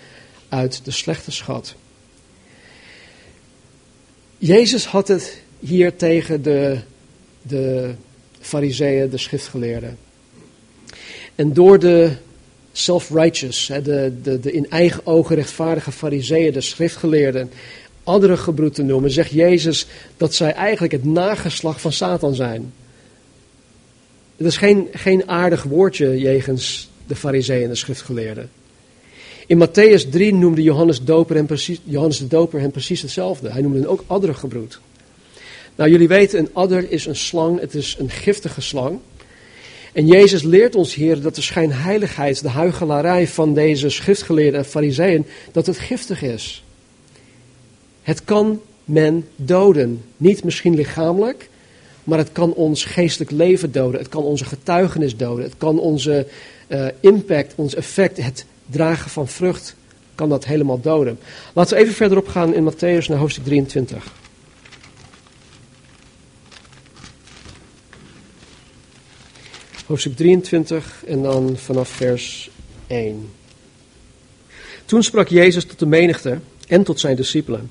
uit 0.49 0.85
de 0.85 0.91
slechte 0.91 1.31
schat. 1.31 1.75
Jezus 4.45 4.85
had 4.85 5.07
het 5.07 5.41
hier 5.59 5.95
tegen 5.95 6.41
de, 6.41 6.77
de 7.41 7.93
fariseeën, 8.39 9.09
de 9.09 9.17
schriftgeleerden. 9.17 9.97
En 11.35 11.53
door 11.53 11.79
de 11.79 12.11
self-righteous, 12.71 13.65
de, 13.83 14.13
de, 14.23 14.39
de 14.39 14.51
in 14.51 14.69
eigen 14.69 15.05
ogen 15.05 15.35
rechtvaardige 15.35 15.91
fariseeën, 15.91 16.53
de 16.53 16.61
schriftgeleerden, 16.61 17.51
andere 18.03 18.37
gebroed 18.37 18.75
te 18.75 18.83
noemen, 18.83 19.11
zegt 19.11 19.31
Jezus 19.31 19.87
dat 20.17 20.33
zij 20.33 20.53
eigenlijk 20.53 20.93
het 20.93 21.05
nageslag 21.05 21.81
van 21.81 21.91
Satan 21.91 22.35
zijn. 22.35 22.73
Het 24.37 24.47
is 24.47 24.57
geen, 24.57 24.87
geen 24.91 25.29
aardig 25.29 25.63
woordje 25.63 26.19
jegens 26.19 26.89
de 27.07 27.15
fariseeën 27.15 27.63
en 27.63 27.69
de 27.69 27.75
schriftgeleerden. 27.75 28.49
In 29.47 29.57
Matthäus 29.57 30.09
3 30.09 30.33
noemde 30.33 30.61
Johannes, 30.61 31.03
Doper 31.03 31.43
precies, 31.45 31.79
Johannes 31.83 32.17
de 32.17 32.27
Doper 32.27 32.59
hem 32.59 32.71
precies 32.71 33.01
hetzelfde. 33.01 33.51
Hij 33.51 33.61
noemde 33.61 33.79
hem 33.79 33.87
ook 33.87 34.03
addergebroed. 34.07 34.79
Nou, 35.75 35.89
jullie 35.89 36.07
weten, 36.07 36.39
een 36.39 36.49
adder 36.53 36.91
is 36.91 37.05
een 37.05 37.15
slang, 37.15 37.59
het 37.59 37.75
is 37.75 37.95
een 37.99 38.09
giftige 38.09 38.61
slang. 38.61 38.99
En 39.93 40.07
Jezus 40.07 40.43
leert 40.43 40.75
ons 40.75 40.93
hier 40.93 41.21
dat 41.21 41.35
de 41.35 41.41
schijnheiligheid, 41.41 42.41
de 42.41 42.49
huichelarij 42.49 43.27
van 43.27 43.53
deze 43.53 43.89
schriftgeleerden 43.89 44.59
en 44.59 44.65
fariseeën, 44.65 45.25
dat 45.51 45.65
het 45.65 45.79
giftig 45.79 46.21
is. 46.21 46.63
Het 48.01 48.23
kan 48.23 48.61
men 48.83 49.27
doden. 49.35 50.03
Niet 50.17 50.43
misschien 50.43 50.75
lichamelijk, 50.75 51.49
maar 52.03 52.17
het 52.17 52.31
kan 52.31 52.53
ons 52.53 52.83
geestelijk 52.83 53.31
leven 53.31 53.71
doden. 53.71 53.99
Het 53.99 54.09
kan 54.09 54.23
onze 54.23 54.45
getuigenis 54.45 55.17
doden. 55.17 55.43
Het 55.43 55.57
kan 55.57 55.79
onze 55.79 56.27
uh, 56.67 56.87
impact, 56.99 57.53
ons 57.55 57.75
effect, 57.75 58.17
het 58.17 58.45
dragen 58.65 59.09
van 59.09 59.27
vrucht, 59.27 59.75
kan 60.15 60.29
dat 60.29 60.45
helemaal 60.45 60.81
doden. 60.81 61.19
Laten 61.53 61.77
we 61.77 61.83
even 61.83 61.95
verderop 61.95 62.27
gaan 62.27 62.53
in 62.53 62.71
Matthäus 62.71 63.05
naar 63.07 63.17
hoofdstuk 63.17 63.43
23. 63.43 64.03
Hoofdstuk 69.85 70.15
23 70.15 71.03
en 71.07 71.21
dan 71.21 71.57
vanaf 71.57 71.89
vers 71.89 72.49
1. 72.87 73.29
Toen 74.85 75.03
sprak 75.03 75.27
Jezus 75.27 75.65
tot 75.65 75.79
de 75.79 75.85
menigte 75.85 76.39
en 76.67 76.83
tot 76.83 76.99
zijn 76.99 77.15
discipelen. 77.15 77.69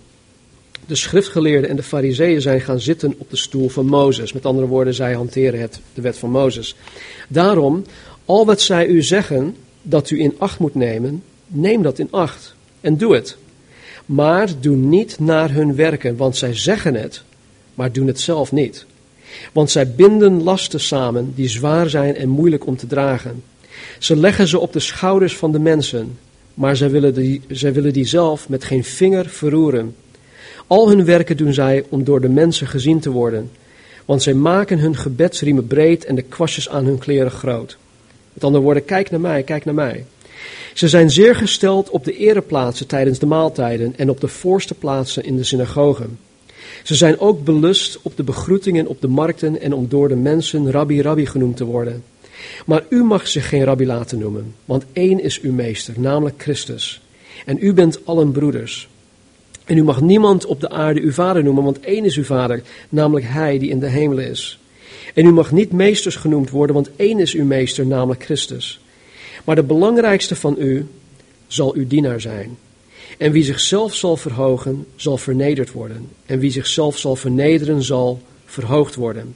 De 0.87 0.95
schriftgeleerden 0.95 1.71
en 1.71 1.77
de 1.77 1.83
fariseeën 1.83 2.41
zijn 2.41 2.61
gaan 2.61 2.81
zitten 2.81 3.15
op 3.19 3.31
de 3.31 3.37
stoel 3.37 3.69
van 3.69 3.87
Mozes. 3.87 4.33
Met 4.33 4.47
andere 4.47 4.67
woorden, 4.67 4.95
zij 4.95 5.15
hanteren 5.15 5.61
het, 5.61 5.81
de 5.95 6.01
wet 6.01 6.19
van 6.19 6.31
Mozes. 6.31 6.77
Daarom, 7.29 7.85
al 8.25 8.47
wat 8.47 8.61
zij 8.61 8.87
u 8.87 9.03
zeggen 9.03 9.57
dat 9.87 10.11
u 10.11 10.21
in 10.21 10.35
acht 10.39 10.59
moet 10.59 10.75
nemen, 10.75 11.23
neem 11.47 11.83
dat 11.83 11.99
in 11.99 12.09
acht 12.11 12.55
en 12.81 12.97
doe 12.97 13.15
het. 13.15 13.37
Maar 14.07 14.49
doe 14.61 14.77
niet 14.77 15.19
naar 15.19 15.51
hun 15.51 15.75
werken, 15.75 16.17
want 16.17 16.37
zij 16.37 16.55
zeggen 16.55 16.95
het, 16.95 17.23
maar 17.75 17.93
doen 17.93 18.07
het 18.07 18.21
zelf 18.21 18.53
niet. 18.53 18.87
Want 19.53 19.71
zij 19.71 19.91
binden 19.91 20.43
lasten 20.43 20.81
samen 20.81 21.33
die 21.35 21.49
zwaar 21.49 21.91
zijn 21.91 22.17
en 22.17 22.29
moeilijk 22.29 22.67
om 22.67 22.77
te 22.77 22.87
dragen. 22.87 23.43
Ze 23.99 24.17
leggen 24.17 24.49
ze 24.49 24.59
op 24.59 24.73
de 24.73 24.81
schouders 24.81 25.37
van 25.37 25.53
de 25.53 25.59
mensen, 25.59 26.19
maar 26.55 26.77
zij 26.77 26.91
willen 26.91 27.15
die, 27.15 27.41
zij 27.49 27.73
willen 27.73 27.93
die 27.93 28.07
zelf 28.07 28.49
met 28.49 28.65
geen 28.65 28.85
vinger 28.85 29.29
verroeren. 29.29 29.95
Al 30.67 30.89
hun 30.89 31.05
werken 31.05 31.37
doen 31.37 31.53
zij 31.53 31.85
om 31.89 32.05
door 32.05 32.21
de 32.21 32.29
mensen 32.29 32.67
gezien 32.67 33.01
te 33.01 33.11
worden, 33.11 33.51
want 34.05 34.23
zij 34.23 34.35
maken 34.35 34.79
hun 34.79 34.97
gebedsriemen 34.97 35.67
breed 35.67 36.05
en 36.05 36.15
de 36.15 36.23
kwastjes 36.23 36.69
aan 36.69 36.85
hun 36.85 36.99
kleren 36.99 37.31
groot. 37.31 37.77
Met 38.35 38.45
andere 38.45 38.65
woorden, 38.65 38.85
kijk 38.85 39.11
naar 39.11 39.21
mij, 39.21 39.43
kijk 39.43 39.65
naar 39.65 39.75
mij. 39.75 40.05
Ze 40.75 40.89
zijn 40.89 41.11
zeer 41.11 41.37
gesteld 41.37 41.91
op 41.91 42.05
de 42.05 42.17
ereplaatsen 42.17 42.87
tijdens 42.87 43.19
de 43.19 43.27
maaltijden 43.27 43.95
en 43.97 44.11
op 44.11 44.21
de 44.21 44.29
voorste 44.29 44.75
plaatsen 44.75 45.25
in 45.25 45.37
de 45.37 45.45
synagogen. 45.45 46.19
Ze 46.83 46.95
zijn 46.95 47.19
ook 47.19 47.45
belust 47.45 47.99
op 48.03 48.17
de 48.17 48.23
begroetingen 48.23 48.87
op 48.87 49.01
de 49.01 49.09
markten 49.09 49.61
en 49.61 49.73
om 49.73 49.89
door 49.89 50.09
de 50.09 50.17
mensen 50.17 50.71
rabbi 50.71 51.03
rabbi 51.03 51.27
genoemd 51.27 51.57
te 51.57 51.65
worden. 51.65 52.05
Maar 52.67 52.85
u 52.89 53.03
mag 53.03 53.29
zich 53.29 53.49
geen 53.49 53.65
rabbi 53.65 53.87
laten 53.87 54.19
noemen, 54.19 54.55
want 54.65 54.85
één 54.93 55.23
is 55.23 55.41
uw 55.41 55.53
meester, 55.53 55.95
namelijk 55.97 56.43
Christus. 56.43 57.03
En 57.47 57.57
u 57.61 57.73
bent 57.73 58.07
allen 58.07 58.33
broeders. 58.33 58.89
En 59.65 59.77
u 59.77 59.83
mag 59.83 60.01
niemand 60.01 60.47
op 60.47 60.61
de 60.61 60.71
aarde 60.71 61.01
uw 61.01 61.13
vader 61.13 61.43
noemen, 61.43 61.65
want 61.65 61.81
één 61.81 62.05
is 62.05 62.17
uw 62.17 62.25
vader, 62.25 62.63
namelijk 62.89 63.27
hij 63.29 63.59
die 63.59 63.71
in 63.71 63.79
de 63.79 63.89
hemel 63.89 64.19
is. 64.19 64.59
En 65.15 65.27
u 65.27 65.33
mag 65.33 65.53
niet 65.53 65.73
meesters 65.73 66.17
genoemd 66.17 66.51
worden, 66.51 66.75
want 66.75 66.91
één 66.97 67.19
is 67.19 67.35
uw 67.35 67.45
meester, 67.45 67.87
namelijk 67.87 68.25
Christus. 68.25 68.81
Maar 69.45 69.57
de 69.57 69.63
belangrijkste 69.63 70.37
van 70.37 70.57
u 70.59 70.87
zal 71.47 71.75
uw 71.75 71.87
dienaar 71.87 72.21
zijn. 72.21 72.57
En 73.19 73.33
wie 73.33 73.45
zichzelf 73.45 73.95
zal 73.95 74.17
verhogen, 74.17 74.87
zal 74.97 75.17
vernederd 75.17 75.73
worden. 75.73 76.09
En 76.27 76.39
wie 76.39 76.51
zichzelf 76.51 76.99
zal 76.99 77.17
vernederen, 77.17 77.83
zal 77.83 78.23
verhoogd 78.45 78.95
worden. 78.95 79.35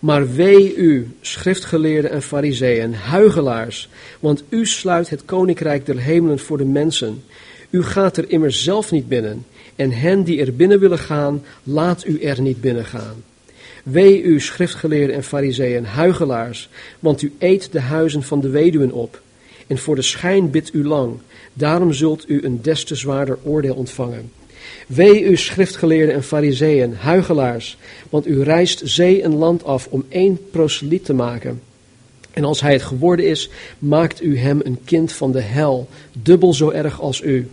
Maar 0.00 0.32
wee 0.34 0.76
u, 0.76 1.08
schriftgeleerden 1.20 2.10
en 2.10 2.22
fariseeën, 2.22 2.94
huigelaars, 2.94 3.88
want 4.20 4.42
u 4.48 4.66
sluit 4.66 5.10
het 5.10 5.24
koninkrijk 5.24 5.86
der 5.86 5.98
hemelen 5.98 6.38
voor 6.38 6.58
de 6.58 6.64
mensen. 6.64 7.22
U 7.70 7.82
gaat 7.82 8.16
er 8.16 8.30
immers 8.30 8.64
zelf 8.64 8.90
niet 8.90 9.08
binnen, 9.08 9.44
en 9.76 9.90
hen 9.90 10.22
die 10.22 10.40
er 10.40 10.56
binnen 10.56 10.80
willen 10.80 10.98
gaan, 10.98 11.42
laat 11.62 12.06
u 12.06 12.20
er 12.20 12.40
niet 12.40 12.60
binnen 12.60 12.84
gaan. 12.84 13.22
Wee 13.86 14.22
u, 14.22 14.40
schriftgeleerden 14.40 15.16
en 15.16 15.24
fariseeën, 15.24 15.84
huigelaars, 15.84 16.68
want 17.00 17.22
u 17.22 17.32
eet 17.38 17.72
de 17.72 17.80
huizen 17.80 18.22
van 18.22 18.40
de 18.40 18.48
weduwen 18.48 18.92
op, 18.92 19.20
en 19.66 19.78
voor 19.78 19.94
de 19.94 20.02
schijn 20.02 20.50
bidt 20.50 20.74
u 20.74 20.84
lang, 20.84 21.14
daarom 21.52 21.92
zult 21.92 22.28
u 22.28 22.44
een 22.44 22.62
des 22.62 22.84
te 22.84 22.94
zwaarder 22.94 23.38
oordeel 23.42 23.74
ontvangen. 23.74 24.30
Wee 24.86 25.24
u, 25.24 25.36
schriftgeleerden 25.36 26.14
en 26.14 26.22
fariseeën, 26.22 26.94
huigelaars, 26.94 27.78
want 28.10 28.26
u 28.26 28.42
reist 28.42 28.80
zee 28.84 29.22
en 29.22 29.34
land 29.34 29.64
af 29.64 29.86
om 29.90 30.04
één 30.08 30.38
proseliet 30.50 31.04
te 31.04 31.14
maken. 31.14 31.60
En 32.32 32.44
als 32.44 32.60
hij 32.60 32.72
het 32.72 32.82
geworden 32.82 33.26
is, 33.26 33.50
maakt 33.78 34.22
u 34.22 34.38
hem 34.38 34.60
een 34.64 34.78
kind 34.84 35.12
van 35.12 35.32
de 35.32 35.40
hel, 35.40 35.88
dubbel 36.22 36.54
zo 36.54 36.70
erg 36.70 37.00
als 37.00 37.22
u. 37.22 37.48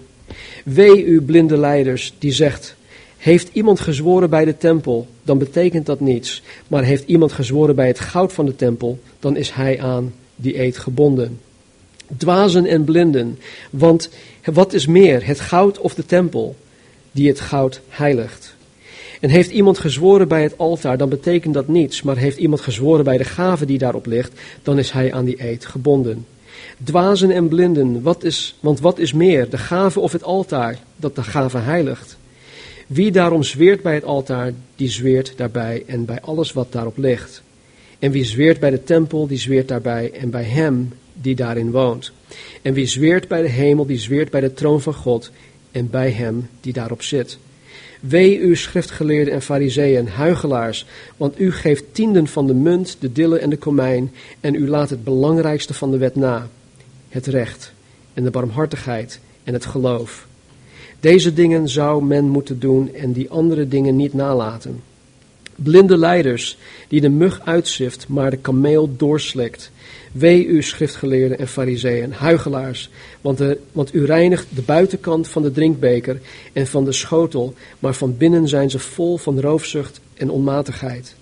Wee 0.65 1.05
u, 1.05 1.21
blinde 1.21 1.57
leiders, 1.57 2.13
die 2.19 2.31
zegt, 2.31 2.75
heeft 3.23 3.49
iemand 3.53 3.79
gezworen 3.79 4.29
bij 4.29 4.45
de 4.45 4.57
tempel, 4.57 5.07
dan 5.23 5.37
betekent 5.37 5.85
dat 5.85 5.99
niets. 5.99 6.43
Maar 6.67 6.83
heeft 6.83 7.07
iemand 7.07 7.31
gezworen 7.31 7.75
bij 7.75 7.87
het 7.87 7.99
goud 7.99 8.33
van 8.33 8.45
de 8.45 8.55
tempel, 8.55 8.99
dan 9.19 9.35
is 9.35 9.51
hij 9.51 9.81
aan 9.81 10.13
die 10.35 10.59
eet 10.59 10.77
gebonden. 10.77 11.39
Dwazen 12.17 12.65
en 12.65 12.83
blinden, 12.83 13.39
want 13.69 14.09
wat 14.43 14.73
is 14.73 14.87
meer, 14.87 15.25
het 15.25 15.39
goud 15.39 15.79
of 15.79 15.93
de 15.93 16.05
tempel, 16.05 16.55
die 17.11 17.27
het 17.27 17.39
goud 17.39 17.81
heiligt? 17.89 18.55
En 19.19 19.29
heeft 19.29 19.51
iemand 19.51 19.77
gezworen 19.77 20.27
bij 20.27 20.43
het 20.43 20.57
altaar, 20.57 20.97
dan 20.97 21.09
betekent 21.09 21.53
dat 21.53 21.67
niets. 21.67 22.01
Maar 22.01 22.17
heeft 22.17 22.37
iemand 22.37 22.61
gezworen 22.61 23.03
bij 23.03 23.17
de 23.17 23.23
gave 23.23 23.65
die 23.65 23.77
daarop 23.77 24.05
ligt, 24.05 24.39
dan 24.63 24.79
is 24.79 24.91
hij 24.91 25.13
aan 25.13 25.25
die 25.25 25.49
eed 25.49 25.65
gebonden. 25.65 26.25
Dwazen 26.83 27.31
en 27.31 27.47
blinden, 27.47 28.01
wat 28.01 28.23
is, 28.23 28.55
want 28.59 28.79
wat 28.79 28.99
is 28.99 29.13
meer, 29.13 29.49
de 29.49 29.57
gave 29.57 29.99
of 29.99 30.11
het 30.11 30.23
altaar, 30.23 30.79
dat 30.95 31.15
de 31.15 31.23
gave 31.23 31.57
heiligt? 31.57 32.17
Wie 32.87 33.11
daarom 33.11 33.43
zweert 33.43 33.81
bij 33.81 33.93
het 33.93 34.03
altaar, 34.03 34.51
die 34.75 34.89
zweert 34.89 35.33
daarbij 35.37 35.83
en 35.87 36.05
bij 36.05 36.21
alles 36.21 36.53
wat 36.53 36.71
daarop 36.71 36.97
ligt. 36.97 37.41
En 37.99 38.11
wie 38.11 38.23
zweert 38.23 38.59
bij 38.59 38.69
de 38.69 38.83
tempel, 38.83 39.27
die 39.27 39.37
zweert 39.37 39.67
daarbij 39.67 40.11
en 40.11 40.29
bij 40.29 40.43
hem 40.43 40.93
die 41.13 41.35
daarin 41.35 41.71
woont. 41.71 42.11
En 42.61 42.73
wie 42.73 42.85
zweert 42.85 43.27
bij 43.27 43.41
de 43.41 43.47
hemel, 43.49 43.85
die 43.85 43.97
zweert 43.97 44.29
bij 44.29 44.41
de 44.41 44.53
troon 44.53 44.81
van 44.81 44.93
God 44.93 45.31
en 45.71 45.89
bij 45.89 46.11
hem 46.11 46.49
die 46.61 46.73
daarop 46.73 47.01
zit. 47.01 47.37
Wee 47.99 48.39
u 48.39 48.55
schriftgeleerden 48.55 49.33
en 49.33 49.41
fariseeën, 49.41 50.07
huigelaars, 50.07 50.85
want 51.17 51.39
u 51.39 51.51
geeft 51.51 51.83
tienden 51.91 52.27
van 52.27 52.47
de 52.47 52.53
munt, 52.53 52.97
de 52.99 53.11
dille 53.11 53.39
en 53.39 53.49
de 53.49 53.57
komijn, 53.57 54.11
en 54.39 54.55
u 54.55 54.69
laat 54.69 54.89
het 54.89 55.03
belangrijkste 55.03 55.73
van 55.73 55.91
de 55.91 55.97
wet 55.97 56.15
na, 56.15 56.47
het 57.09 57.27
recht 57.27 57.73
en 58.13 58.23
de 58.23 58.31
barmhartigheid 58.31 59.19
en 59.43 59.53
het 59.53 59.65
geloof. 59.65 60.27
Deze 61.03 61.33
dingen 61.33 61.69
zou 61.69 62.03
men 62.03 62.29
moeten 62.29 62.59
doen 62.59 62.93
en 62.93 63.11
die 63.11 63.29
andere 63.29 63.67
dingen 63.67 63.95
niet 63.95 64.13
nalaten. 64.13 64.81
Blinde 65.55 65.97
leiders 65.97 66.57
die 66.87 67.01
de 67.01 67.09
mug 67.09 67.41
uitzift, 67.45 68.07
maar 68.07 68.29
de 68.29 68.37
kameel 68.37 68.95
doorslikt. 68.97 69.71
Wee 70.11 70.45
u 70.45 70.61
schriftgeleerden 70.61 71.39
en 71.39 71.47
fariseeën, 71.47 72.13
huigelaars, 72.13 72.89
want, 73.21 73.41
want 73.71 73.93
u 73.93 74.05
reinigt 74.05 74.47
de 74.49 74.61
buitenkant 74.61 75.27
van 75.27 75.41
de 75.41 75.51
drinkbeker 75.51 76.21
en 76.53 76.67
van 76.67 76.85
de 76.85 76.91
schotel, 76.91 77.53
maar 77.79 77.93
van 77.93 78.17
binnen 78.17 78.47
zijn 78.47 78.69
ze 78.69 78.79
vol 78.79 79.17
van 79.17 79.39
roofzucht 79.39 79.99
en 80.13 80.29
onmatigheid. 80.29 81.15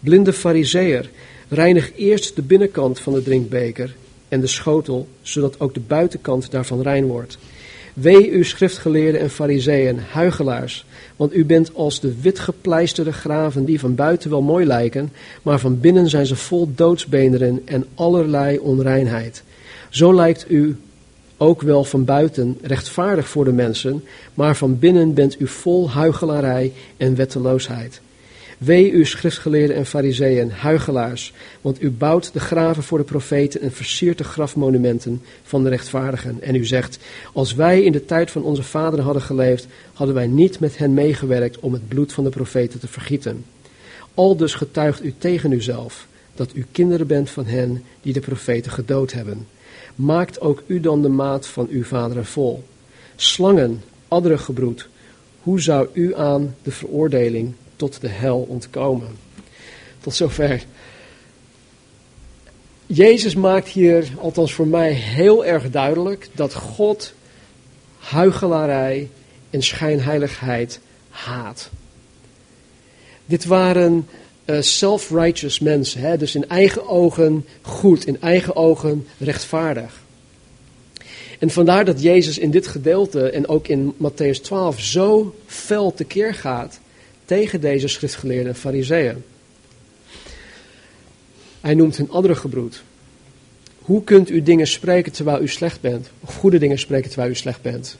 Blinde 0.00 0.32
fariseer, 0.32 1.10
reinig 1.48 1.92
eerst 1.96 2.36
de 2.36 2.42
binnenkant 2.42 3.00
van 3.00 3.12
de 3.12 3.22
drinkbeker 3.22 3.94
en 4.28 4.40
de 4.40 4.46
schotel, 4.46 5.08
zodat 5.22 5.60
ook 5.60 5.74
de 5.74 5.80
buitenkant 5.80 6.50
daarvan 6.50 6.82
rein 6.82 7.06
wordt. 7.06 7.38
Wee 7.94 8.30
u 8.30 8.44
schriftgeleerden 8.44 9.20
en 9.20 9.30
fariseeën, 9.30 9.98
huigelaars, 9.98 10.84
want 11.16 11.34
u 11.34 11.44
bent 11.44 11.74
als 11.74 12.00
de 12.00 12.20
witgepleisterde 12.20 13.12
graven 13.12 13.64
die 13.64 13.80
van 13.80 13.94
buiten 13.94 14.30
wel 14.30 14.42
mooi 14.42 14.66
lijken, 14.66 15.12
maar 15.42 15.58
van 15.58 15.80
binnen 15.80 16.08
zijn 16.08 16.26
ze 16.26 16.36
vol 16.36 16.68
doodsbeenderen 16.74 17.62
en 17.64 17.86
allerlei 17.94 18.58
onreinheid. 18.58 19.42
Zo 19.88 20.14
lijkt 20.14 20.50
u 20.50 20.76
ook 21.36 21.62
wel 21.62 21.84
van 21.84 22.04
buiten 22.04 22.58
rechtvaardig 22.62 23.28
voor 23.28 23.44
de 23.44 23.52
mensen, 23.52 24.04
maar 24.34 24.56
van 24.56 24.78
binnen 24.78 25.14
bent 25.14 25.40
u 25.40 25.46
vol 25.46 25.90
huichelarij 25.90 26.72
en 26.96 27.16
wetteloosheid. 27.16 28.00
Wee 28.58 28.90
u 28.90 29.04
schriftgeleerden 29.04 29.76
en 29.76 29.86
fariseeën, 29.86 30.50
huigelaars, 30.50 31.32
want 31.60 31.82
u 31.82 31.90
bouwt 31.90 32.32
de 32.32 32.40
graven 32.40 32.82
voor 32.82 32.98
de 32.98 33.04
profeten 33.04 33.60
en 33.60 33.72
versiert 33.72 34.18
de 34.18 34.24
grafmonumenten 34.24 35.22
van 35.42 35.62
de 35.62 35.68
rechtvaardigen. 35.68 36.42
En 36.42 36.54
u 36.54 36.64
zegt, 36.64 36.98
als 37.32 37.54
wij 37.54 37.82
in 37.82 37.92
de 37.92 38.04
tijd 38.04 38.30
van 38.30 38.42
onze 38.42 38.62
vaderen 38.62 39.04
hadden 39.04 39.22
geleefd, 39.22 39.66
hadden 39.92 40.14
wij 40.14 40.26
niet 40.26 40.60
met 40.60 40.78
hen 40.78 40.94
meegewerkt 40.94 41.60
om 41.60 41.72
het 41.72 41.88
bloed 41.88 42.12
van 42.12 42.24
de 42.24 42.30
profeten 42.30 42.80
te 42.80 42.88
vergieten. 42.88 43.44
Al 44.14 44.36
dus 44.36 44.54
getuigt 44.54 45.04
u 45.04 45.14
tegen 45.18 45.52
uzelf 45.52 46.06
dat 46.34 46.50
u 46.54 46.66
kinderen 46.72 47.06
bent 47.06 47.30
van 47.30 47.46
hen 47.46 47.82
die 48.02 48.12
de 48.12 48.20
profeten 48.20 48.72
gedood 48.72 49.12
hebben. 49.12 49.46
Maakt 49.94 50.40
ook 50.40 50.62
u 50.66 50.80
dan 50.80 51.02
de 51.02 51.08
maat 51.08 51.46
van 51.46 51.66
uw 51.70 51.84
vaderen 51.84 52.26
vol. 52.26 52.64
Slangen, 53.16 53.82
adderengebroed, 54.08 54.88
hoe 55.42 55.60
zou 55.60 55.88
u 55.92 56.14
aan 56.14 56.54
de 56.62 56.70
veroordeling 56.70 57.54
tot 57.76 58.00
de 58.00 58.08
hel 58.08 58.38
ontkomen. 58.48 59.18
Tot 60.00 60.14
zover. 60.14 60.64
Jezus 62.86 63.34
maakt 63.34 63.68
hier, 63.68 64.08
althans 64.20 64.52
voor 64.52 64.66
mij, 64.66 64.92
heel 64.92 65.44
erg 65.44 65.70
duidelijk 65.70 66.28
dat 66.34 66.54
God 66.54 67.12
huichelarij 67.98 69.10
en 69.50 69.62
schijnheiligheid 69.62 70.80
haat. 71.08 71.70
Dit 73.26 73.44
waren 73.44 74.08
uh, 74.44 74.60
self-righteous 74.60 75.58
mensen, 75.58 76.00
hè? 76.00 76.16
dus 76.16 76.34
in 76.34 76.48
eigen 76.48 76.88
ogen 76.88 77.46
goed, 77.62 78.06
in 78.06 78.20
eigen 78.20 78.56
ogen 78.56 79.06
rechtvaardig. 79.18 80.02
En 81.38 81.50
vandaar 81.50 81.84
dat 81.84 82.02
Jezus 82.02 82.38
in 82.38 82.50
dit 82.50 82.66
gedeelte 82.66 83.30
en 83.30 83.48
ook 83.48 83.68
in 83.68 83.94
Matthäus 84.02 84.40
12 84.42 84.80
zo 84.80 85.34
fel 85.46 85.94
tekeer 85.94 86.34
gaat 86.34 86.80
tegen 87.24 87.60
deze 87.60 87.88
schriftgeleerde 87.88 88.54
fariseeën. 88.54 89.24
Hij 91.60 91.74
noemt 91.74 91.96
hun 91.96 92.10
andere 92.10 92.34
gebroed. 92.34 92.82
Hoe 93.78 94.04
kunt 94.04 94.30
u 94.30 94.42
dingen 94.42 94.66
spreken 94.66 95.12
terwijl 95.12 95.42
u 95.42 95.48
slecht 95.48 95.80
bent? 95.80 96.10
Of 96.20 96.36
goede 96.36 96.58
dingen 96.58 96.78
spreken 96.78 97.10
terwijl 97.10 97.30
u 97.30 97.34
slecht 97.34 97.62
bent? 97.62 97.96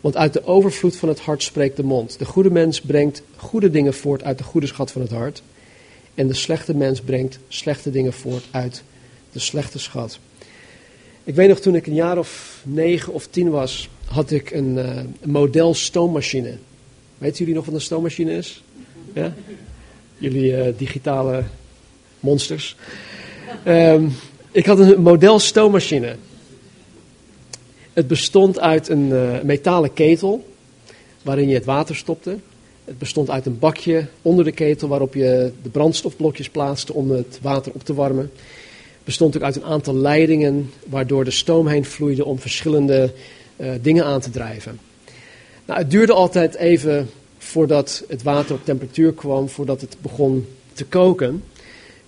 Want 0.00 0.16
uit 0.16 0.32
de 0.32 0.44
overvloed 0.44 0.96
van 0.96 1.08
het 1.08 1.20
hart 1.20 1.42
spreekt 1.42 1.76
de 1.76 1.82
mond. 1.82 2.18
De 2.18 2.24
goede 2.24 2.50
mens 2.50 2.80
brengt 2.80 3.22
goede 3.36 3.70
dingen 3.70 3.94
voort 3.94 4.22
uit 4.22 4.38
de 4.38 4.44
goede 4.44 4.66
schat 4.66 4.90
van 4.90 5.02
het 5.02 5.10
hart. 5.10 5.42
En 6.14 6.26
de 6.26 6.34
slechte 6.34 6.74
mens 6.74 7.00
brengt 7.00 7.38
slechte 7.48 7.90
dingen 7.90 8.12
voort 8.12 8.44
uit 8.50 8.82
de 9.32 9.38
slechte 9.38 9.78
schat. 9.78 10.18
Ik 11.24 11.34
weet 11.34 11.48
nog, 11.48 11.60
toen 11.60 11.74
ik 11.74 11.86
een 11.86 11.94
jaar 11.94 12.18
of 12.18 12.62
negen 12.64 13.12
of 13.12 13.26
tien 13.26 13.50
was, 13.50 13.88
had 14.04 14.30
ik 14.30 14.50
een, 14.50 14.76
een 14.76 15.14
model 15.22 15.74
stoommachine. 15.74 16.56
Weten 17.18 17.38
jullie 17.38 17.54
nog 17.54 17.64
wat 17.64 17.74
een 17.74 17.80
stoommachine 17.80 18.32
is? 18.32 18.62
Ja? 19.12 19.34
Jullie 20.18 20.52
uh, 20.52 20.66
digitale 20.76 21.44
monsters. 22.20 22.76
Um, 23.66 24.12
ik 24.50 24.66
had 24.66 24.78
een 24.78 25.00
model 25.00 25.38
stoommachine. 25.38 26.16
Het 27.92 28.06
bestond 28.06 28.58
uit 28.58 28.88
een 28.88 29.08
uh, 29.08 29.40
metalen 29.40 29.92
ketel 29.92 30.46
waarin 31.22 31.48
je 31.48 31.54
het 31.54 31.64
water 31.64 31.96
stopte. 31.96 32.38
Het 32.84 32.98
bestond 32.98 33.30
uit 33.30 33.46
een 33.46 33.58
bakje 33.58 34.06
onder 34.22 34.44
de 34.44 34.52
ketel 34.52 34.88
waarop 34.88 35.14
je 35.14 35.52
de 35.62 35.68
brandstofblokjes 35.68 36.48
plaatste 36.48 36.92
om 36.92 37.10
het 37.10 37.38
water 37.42 37.72
op 37.74 37.84
te 37.84 37.94
warmen. 37.94 38.30
Het 38.92 39.04
bestond 39.04 39.36
ook 39.36 39.42
uit 39.42 39.56
een 39.56 39.64
aantal 39.64 39.94
leidingen 39.94 40.70
waardoor 40.86 41.24
de 41.24 41.30
stoom 41.30 41.66
heen 41.66 41.84
vloeide 41.84 42.24
om 42.24 42.38
verschillende 42.38 43.12
uh, 43.56 43.70
dingen 43.80 44.04
aan 44.04 44.20
te 44.20 44.30
drijven. 44.30 44.87
Nou, 45.68 45.80
het 45.80 45.90
duurde 45.90 46.12
altijd 46.12 46.54
even 46.54 47.10
voordat 47.38 48.04
het 48.08 48.22
water 48.22 48.54
op 48.54 48.64
temperatuur 48.64 49.12
kwam, 49.12 49.48
voordat 49.48 49.80
het 49.80 49.96
begon 50.00 50.46
te 50.72 50.84
koken. 50.84 51.44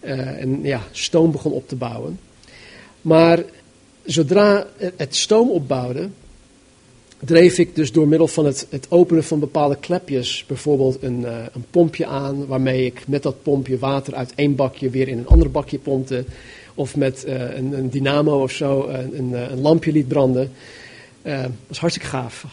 Uh, 0.00 0.18
en 0.18 0.62
ja, 0.62 0.82
stoom 0.90 1.32
begon 1.32 1.52
op 1.52 1.68
te 1.68 1.76
bouwen. 1.76 2.18
Maar 3.00 3.42
zodra 4.04 4.66
het 4.96 5.16
stoom 5.16 5.50
opbouwde, 5.50 6.08
dreef 7.18 7.58
ik 7.58 7.74
dus 7.74 7.92
door 7.92 8.08
middel 8.08 8.28
van 8.28 8.44
het, 8.44 8.66
het 8.70 8.86
openen 8.88 9.24
van 9.24 9.38
bepaalde 9.38 9.76
klepjes 9.80 10.44
bijvoorbeeld 10.46 11.02
een, 11.02 11.20
uh, 11.20 11.44
een, 11.52 11.64
pompje 11.70 12.06
aan, 12.06 12.46
waarmee 12.46 12.84
ik 12.84 13.08
met 13.08 13.22
dat 13.22 13.42
pompje 13.42 13.78
water 13.78 14.14
uit 14.14 14.32
één 14.34 14.54
bakje 14.54 14.90
weer 14.90 15.08
in 15.08 15.18
een 15.18 15.28
ander 15.28 15.50
bakje 15.50 15.78
pompte. 15.78 16.24
Of 16.74 16.96
met 16.96 17.24
uh, 17.26 17.56
een, 17.56 17.72
een, 17.72 17.90
dynamo 17.90 18.42
of 18.42 18.50
zo 18.50 18.88
een, 18.88 19.32
een 19.32 19.60
lampje 19.60 19.92
liet 19.92 20.08
branden. 20.08 20.52
Uh, 21.22 21.42
dat 21.42 21.50
was 21.66 21.78
hartstikke 21.78 22.10
gaaf, 22.10 22.44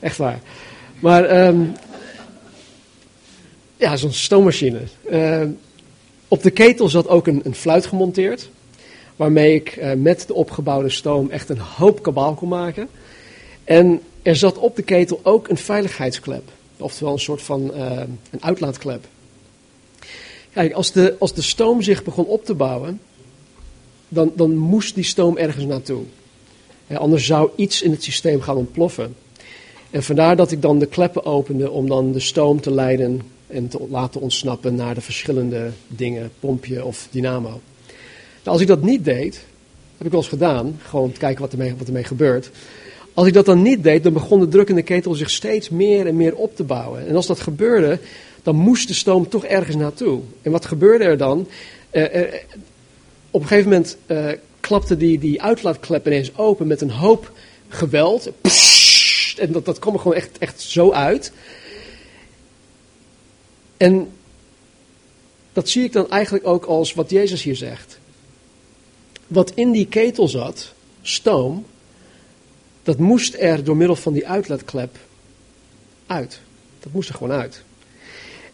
echt 0.00 0.16
waar. 0.16 0.40
Maar 1.00 1.46
um, 1.46 1.72
ja, 3.76 3.96
zo'n 3.96 4.12
stoommachine. 4.12 4.80
op 6.28 6.42
de 6.42 6.50
ketel 6.50 6.88
zat 6.88 7.08
ook 7.08 7.26
een, 7.26 7.40
een 7.44 7.54
fluit 7.54 7.86
gemonteerd 7.86 8.48
waarmee 9.16 9.54
ik 9.54 9.76
uh, 9.76 9.92
met 9.92 10.26
de 10.26 10.34
opgebouwde 10.34 10.90
stoom 10.90 11.30
echt 11.30 11.48
een 11.48 11.58
hoop 11.58 12.02
kabaal 12.02 12.34
kon 12.34 12.48
maken. 12.48 12.88
En 13.64 14.00
er 14.22 14.36
zat 14.36 14.58
op 14.58 14.76
de 14.76 14.82
ketel 14.82 15.20
ook 15.22 15.48
een 15.48 15.56
veiligheidsklep, 15.56 16.50
oftewel 16.76 17.12
een 17.12 17.18
soort 17.18 17.42
van 17.42 17.74
een 18.30 18.42
uitlaatklep. 18.42 19.06
Kijk, 20.54 20.72
als 20.72 20.92
de, 20.92 21.16
als 21.18 21.34
de 21.34 21.42
stoom 21.42 21.82
zich 21.82 22.04
begon 22.04 22.26
op 22.26 22.44
te 22.44 22.54
bouwen, 22.54 23.00
dan, 24.08 24.32
dan 24.36 24.56
moest 24.56 24.94
die 24.94 25.04
stoom 25.04 25.36
ergens 25.36 25.64
naartoe. 25.64 26.02
Anders 26.92 27.26
zou 27.26 27.50
iets 27.56 27.82
in 27.82 27.90
het 27.90 28.02
systeem 28.02 28.40
gaan 28.40 28.56
ontploffen. 28.56 29.14
En 29.90 30.02
vandaar 30.02 30.36
dat 30.36 30.50
ik 30.50 30.62
dan 30.62 30.78
de 30.78 30.86
kleppen 30.86 31.24
opende 31.24 31.70
om 31.70 31.88
dan 31.88 32.12
de 32.12 32.20
stoom 32.20 32.60
te 32.60 32.70
leiden 32.70 33.20
en 33.46 33.68
te 33.68 33.86
laten 33.90 34.20
ontsnappen 34.20 34.74
naar 34.74 34.94
de 34.94 35.00
verschillende 35.00 35.70
dingen, 35.86 36.30
pompje 36.40 36.84
of 36.84 37.08
dynamo. 37.10 37.48
Nou, 37.48 37.60
als 38.44 38.60
ik 38.60 38.66
dat 38.66 38.82
niet 38.82 39.04
deed, 39.04 39.34
heb 39.96 40.06
ik 40.06 40.12
wel 40.12 40.20
eens 40.20 40.28
gedaan, 40.28 40.80
gewoon 40.82 41.12
kijken 41.12 41.40
wat 41.40 41.52
ermee, 41.52 41.74
wat 41.78 41.86
ermee 41.86 42.04
gebeurt. 42.04 42.50
Als 43.14 43.26
ik 43.26 43.32
dat 43.32 43.46
dan 43.46 43.62
niet 43.62 43.82
deed, 43.82 44.02
dan 44.02 44.12
begon 44.12 44.40
de 44.40 44.48
druk 44.48 44.68
in 44.68 44.74
de 44.74 44.82
ketel 44.82 45.14
zich 45.14 45.30
steeds 45.30 45.68
meer 45.68 46.06
en 46.06 46.16
meer 46.16 46.34
op 46.34 46.56
te 46.56 46.64
bouwen. 46.64 47.06
En 47.06 47.16
als 47.16 47.26
dat 47.26 47.40
gebeurde, 47.40 47.98
dan 48.42 48.56
moest 48.56 48.88
de 48.88 48.94
stoom 48.94 49.28
toch 49.28 49.44
ergens 49.44 49.76
naartoe. 49.76 50.20
En 50.42 50.50
wat 50.50 50.64
gebeurde 50.64 51.04
er 51.04 51.16
dan? 51.16 51.46
Uh, 51.92 52.14
uh, 52.14 52.22
op 53.30 53.40
een 53.40 53.46
gegeven 53.46 53.70
moment 53.70 53.96
uh, 54.06 54.28
klapte 54.66 54.96
die, 54.96 55.18
die 55.18 55.42
uitlaatklep 55.42 56.06
ineens 56.06 56.36
open 56.36 56.66
met 56.66 56.80
een 56.80 56.90
hoop 56.90 57.32
geweld. 57.68 58.30
En 59.36 59.52
dat, 59.52 59.64
dat 59.64 59.78
kwam 59.78 59.94
er 59.94 60.00
gewoon 60.00 60.16
echt, 60.16 60.38
echt 60.38 60.60
zo 60.60 60.92
uit. 60.92 61.32
En 63.76 64.08
dat 65.52 65.68
zie 65.68 65.84
ik 65.84 65.92
dan 65.92 66.10
eigenlijk 66.10 66.46
ook 66.46 66.64
als 66.64 66.94
wat 66.94 67.10
Jezus 67.10 67.42
hier 67.42 67.56
zegt 67.56 67.98
wat 69.26 69.52
in 69.54 69.72
die 69.72 69.86
ketel 69.86 70.28
zat, 70.28 70.72
stoom, 71.02 71.66
dat 72.82 72.98
moest 72.98 73.34
er 73.38 73.64
door 73.64 73.76
middel 73.76 73.96
van 73.96 74.12
die 74.12 74.28
uitlaatklep 74.28 74.98
uit. 76.06 76.40
Dat 76.80 76.92
moest 76.92 77.08
er 77.08 77.14
gewoon 77.14 77.38
uit. 77.38 77.62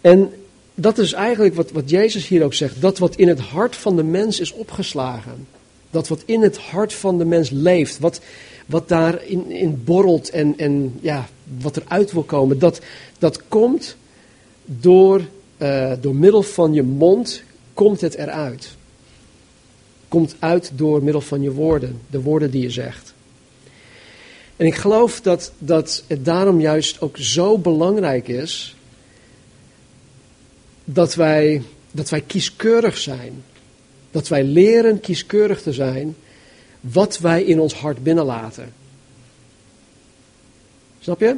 En 0.01 0.33
dat 0.75 0.99
is 0.99 1.13
eigenlijk 1.13 1.55
wat, 1.55 1.71
wat 1.71 1.91
Jezus 1.91 2.29
hier 2.29 2.45
ook 2.45 2.55
zegt. 2.55 2.81
Dat 2.81 2.99
wat 2.99 3.17
in 3.17 3.29
het 3.29 3.41
hart 3.41 3.77
van 3.77 3.97
de 3.97 4.03
mens 4.03 4.41
is 4.41 4.53
opgeslagen. 4.53 5.47
Dat 5.91 6.09
wat 6.09 6.23
in 6.25 6.43
het 6.43 6.59
hart 6.59 6.93
van 6.93 7.19
de 7.19 7.25
mens 7.25 7.51
leeft. 7.51 7.99
Wat, 7.99 8.21
wat 8.67 8.89
daarin 8.89 9.51
in 9.51 9.85
borrelt 9.85 10.31
en, 10.31 10.55
en 10.59 10.99
ja, 11.01 11.29
wat 11.61 11.77
eruit 11.77 12.13
wil 12.13 12.23
komen. 12.23 12.59
Dat, 12.59 12.81
dat 13.19 13.49
komt 13.49 13.97
door, 14.65 15.21
uh, 15.59 15.93
door 16.01 16.15
middel 16.15 16.43
van 16.43 16.73
je 16.73 16.83
mond, 16.83 17.43
komt 17.75 18.01
het 18.01 18.15
eruit 18.15 18.79
komt 20.11 20.37
uit 20.39 20.71
door 20.75 21.03
middel 21.03 21.21
van 21.21 21.43
je 21.43 21.53
woorden, 21.53 22.01
de 22.11 22.21
woorden 22.21 22.51
die 22.51 22.63
je 22.63 22.71
zegt. 22.71 23.15
En 24.57 24.67
ik 24.67 24.75
geloof 24.75 25.21
dat, 25.21 25.53
dat 25.59 26.05
het 26.07 26.25
daarom 26.25 26.61
juist 26.61 27.01
ook 27.01 27.17
zo 27.17 27.59
belangrijk 27.59 28.29
is 28.29 28.77
dat 30.85 31.15
wij, 31.15 31.63
dat 31.91 32.09
wij 32.09 32.21
kieskeurig 32.21 32.99
zijn. 32.99 33.45
Dat 34.11 34.29
wij 34.29 34.45
leren 34.45 35.01
kieskeurig 35.01 35.63
te 35.63 35.73
zijn 35.73 36.17
wat 36.81 37.19
wij 37.19 37.43
in 37.43 37.61
ons 37.61 37.75
hart 37.75 38.03
binnenlaten. 38.03 38.73
Snap 41.01 41.21
je? 41.21 41.37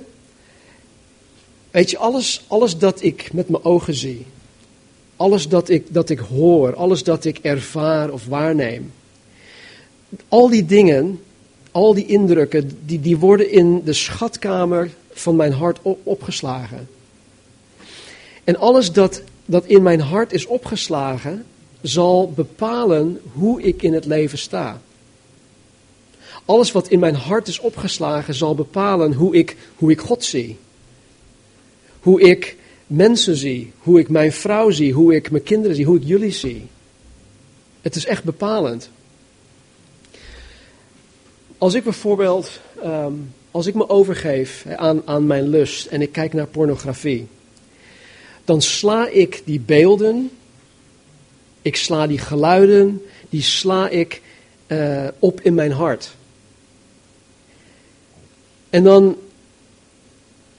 Weet 1.70 1.90
je, 1.90 1.98
alles, 1.98 2.44
alles 2.46 2.78
dat 2.78 3.02
ik 3.02 3.32
met 3.32 3.48
mijn 3.48 3.64
ogen 3.64 3.94
zie, 3.94 4.26
alles 5.16 5.48
dat 5.48 5.68
ik, 5.68 5.87
dat 5.88 6.11
ik 6.11 6.18
hoor, 6.18 6.74
alles 6.74 7.02
dat 7.02 7.24
ik 7.24 7.38
ervaar 7.38 8.11
of 8.11 8.26
waarneem. 8.26 8.92
Al 10.28 10.48
die 10.48 10.64
dingen, 10.64 11.20
al 11.70 11.94
die 11.94 12.06
indrukken, 12.06 12.78
die, 12.85 13.00
die 13.00 13.16
worden 13.16 13.50
in 13.50 13.82
de 13.85 13.92
schatkamer 13.92 14.90
van 15.12 15.37
mijn 15.37 15.52
hart 15.52 15.78
opgeslagen. 16.02 16.88
En 18.44 18.56
alles 18.56 18.92
dat, 18.92 19.22
dat 19.44 19.66
in 19.66 19.82
mijn 19.82 20.00
hart 20.00 20.32
is 20.32 20.46
opgeslagen, 20.46 21.44
zal 21.82 22.32
bepalen 22.32 23.20
hoe 23.32 23.62
ik 23.62 23.82
in 23.82 23.94
het 23.94 24.04
leven 24.04 24.38
sta. 24.38 24.80
Alles 26.44 26.72
wat 26.72 26.88
in 26.88 26.98
mijn 26.98 27.14
hart 27.14 27.48
is 27.48 27.58
opgeslagen, 27.58 28.34
zal 28.34 28.54
bepalen 28.54 29.12
hoe 29.12 29.34
ik, 29.34 29.56
hoe 29.76 29.90
ik 29.90 30.00
God 30.00 30.24
zie. 30.24 30.56
Hoe 32.00 32.20
ik 32.20 32.56
mensen 32.86 33.36
zie, 33.36 33.72
hoe 33.78 34.00
ik 34.00 34.08
mijn 34.08 34.32
vrouw 34.32 34.70
zie, 34.70 34.92
hoe 34.92 35.14
ik 35.14 35.30
mijn 35.30 35.42
kinderen 35.42 35.76
zie, 35.76 35.84
hoe 35.84 35.96
ik 35.96 36.04
jullie 36.04 36.30
zie. 36.30 36.66
Het 37.80 37.96
is 37.96 38.06
echt 38.06 38.24
bepalend. 38.24 38.90
Als 41.58 41.74
ik 41.74 41.84
bijvoorbeeld, 41.84 42.60
um, 42.84 43.32
als 43.50 43.66
ik 43.66 43.74
me 43.74 43.88
overgeef 43.88 44.66
aan, 44.76 45.02
aan 45.04 45.26
mijn 45.26 45.48
lust 45.48 45.86
en 45.86 46.02
ik 46.02 46.12
kijk 46.12 46.32
naar 46.32 46.46
pornografie, 46.46 47.26
dan 48.44 48.62
sla 48.62 49.08
ik 49.08 49.42
die 49.44 49.60
beelden, 49.60 50.30
ik 51.62 51.77
sla 51.77 52.07
die 52.07 52.18
geluiden, 52.18 53.03
die 53.31 53.42
sla 53.42 53.88
ik 53.88 54.22
uh, 54.66 55.09
op 55.18 55.40
in 55.40 55.55
mijn 55.55 55.72
hart. 55.72 56.14
En 58.70 58.85
dan 58.85 59.16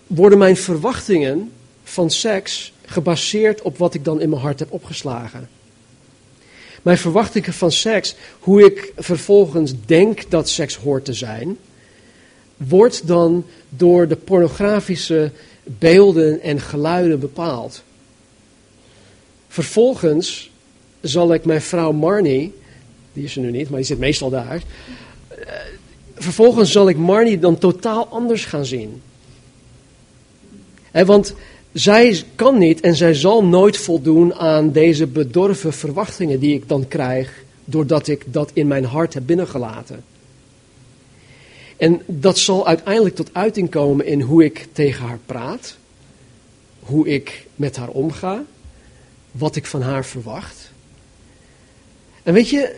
worden 0.08 0.38
mijn 0.38 0.58
verwachtingen 0.58 1.52
van 1.84 2.10
seks 2.10 2.74
gebaseerd 2.86 3.62
op 3.62 3.78
wat 3.78 3.94
ik 3.94 4.04
dan 4.04 4.22
in 4.22 4.30
mijn 4.30 4.42
hart 4.42 4.60
heb 4.60 4.72
opgeslagen. 4.72 5.50
Mijn 6.82 6.98
verwachtingen 6.98 7.54
van 7.54 7.72
seks, 7.72 8.16
hoe 8.40 8.64
ik 8.66 8.94
vervolgens 8.98 9.74
denk 9.86 10.32
dat 10.32 10.50
seks 10.50 10.76
hoort 10.76 11.06
te 11.06 11.14
zijn, 11.14 11.58
wordt 12.58 13.08
dan 13.08 13.46
door 13.70 14.08
de 14.08 14.16
pornografische 14.16 15.32
beelden 15.64 16.42
en 16.42 16.60
geluiden 16.60 17.20
bepaald. 17.20 17.84
Vervolgens 19.48 20.52
zal 21.04 21.34
ik 21.34 21.46
mijn 21.46 21.62
vrouw 21.62 21.92
Marnie, 21.92 22.54
die 23.14 23.24
is 23.24 23.36
er 23.36 23.42
nu 23.42 23.52
niet, 23.52 23.70
maar 23.70 23.78
die 23.78 23.88
zit 23.88 24.00
meestal 24.00 24.30
daar. 24.30 24.64
Eh, 25.28 25.38
vervolgens 26.16 26.72
zal 26.72 26.90
ik 26.90 26.98
Marnie 26.98 27.40
dan 27.40 27.58
totaal 27.58 28.08
anders 28.08 28.46
gaan 28.46 28.66
zien. 28.66 29.02
want 30.92 31.34
zij 31.72 32.24
kan 32.36 32.58
niet 32.58 32.82
en 32.82 32.96
zij 32.96 33.14
zal 33.14 33.46
nooit 33.46 33.78
voldoen 33.78 34.34
aan 34.34 34.72
deze 34.72 35.08
bedorven 35.08 35.74
verwachtingen 35.74 36.40
die 36.40 36.54
ik 36.56 36.68
dan 36.68 36.88
krijg, 36.88 37.44
doordat 37.66 38.08
ik 38.08 38.24
dat 38.26 38.52
in 38.54 38.68
mijn 38.68 38.86
hart 38.86 39.14
heb 39.14 39.26
binnengelaten. 39.26 40.04
En 41.78 42.02
dat 42.06 42.38
zal 42.38 42.68
uiteindelijk 42.68 43.16
tot 43.16 43.30
uiting 43.34 43.70
komen 43.70 44.06
in 44.06 44.22
hoe 44.22 44.44
ik 44.44 44.68
tegen 44.72 45.06
haar 45.06 45.20
praat, 45.26 45.78
hoe 46.80 47.08
ik 47.08 47.46
met 47.56 47.76
haar 47.76 47.90
omga, 47.90 48.44
wat 49.32 49.56
ik 49.56 49.66
van 49.66 49.82
haar 49.82 50.06
verwacht. 50.06 50.63
En 52.24 52.34
weet 52.34 52.50
je, 52.50 52.76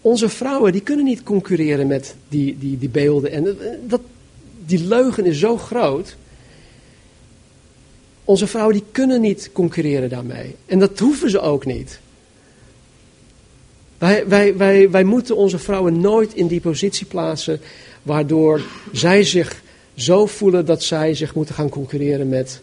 onze 0.00 0.28
vrouwen 0.28 0.72
die 0.72 0.80
kunnen 0.80 1.04
niet 1.04 1.22
concurreren 1.22 1.86
met 1.86 2.14
die, 2.28 2.58
die, 2.58 2.78
die 2.78 2.88
beelden. 2.88 3.30
En 3.30 3.58
dat, 3.86 4.00
die 4.66 4.84
leugen 4.84 5.24
is 5.24 5.38
zo 5.38 5.56
groot. 5.56 6.16
Onze 8.24 8.46
vrouwen 8.46 8.74
die 8.74 8.84
kunnen 8.92 9.20
niet 9.20 9.50
concurreren 9.52 10.08
daarmee. 10.08 10.54
En 10.66 10.78
dat 10.78 10.98
hoeven 10.98 11.30
ze 11.30 11.40
ook 11.40 11.66
niet. 11.66 12.00
Wij, 13.98 14.28
wij, 14.28 14.56
wij, 14.56 14.90
wij 14.90 15.04
moeten 15.04 15.36
onze 15.36 15.58
vrouwen 15.58 16.00
nooit 16.00 16.34
in 16.34 16.46
die 16.46 16.60
positie 16.60 17.06
plaatsen 17.06 17.60
waardoor 18.02 18.62
zij 18.92 19.22
zich 19.22 19.62
zo 19.94 20.26
voelen 20.26 20.66
dat 20.66 20.82
zij 20.82 21.14
zich 21.14 21.34
moeten 21.34 21.54
gaan 21.54 21.68
concurreren 21.68 22.28
met, 22.28 22.60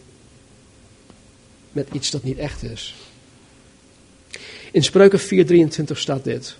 met 1.72 1.88
iets 1.92 2.10
dat 2.10 2.22
niet 2.22 2.38
echt 2.38 2.62
is. 2.62 2.94
In 4.72 4.82
Spreuken 4.82 5.20
4:23 5.20 5.98
staat 5.98 6.24
dit. 6.24 6.56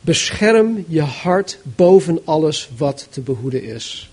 Bescherm 0.00 0.84
je 0.88 1.00
hart 1.00 1.58
boven 1.62 2.20
alles 2.24 2.70
wat 2.76 3.06
te 3.10 3.20
behoeden 3.20 3.62
is. 3.62 4.10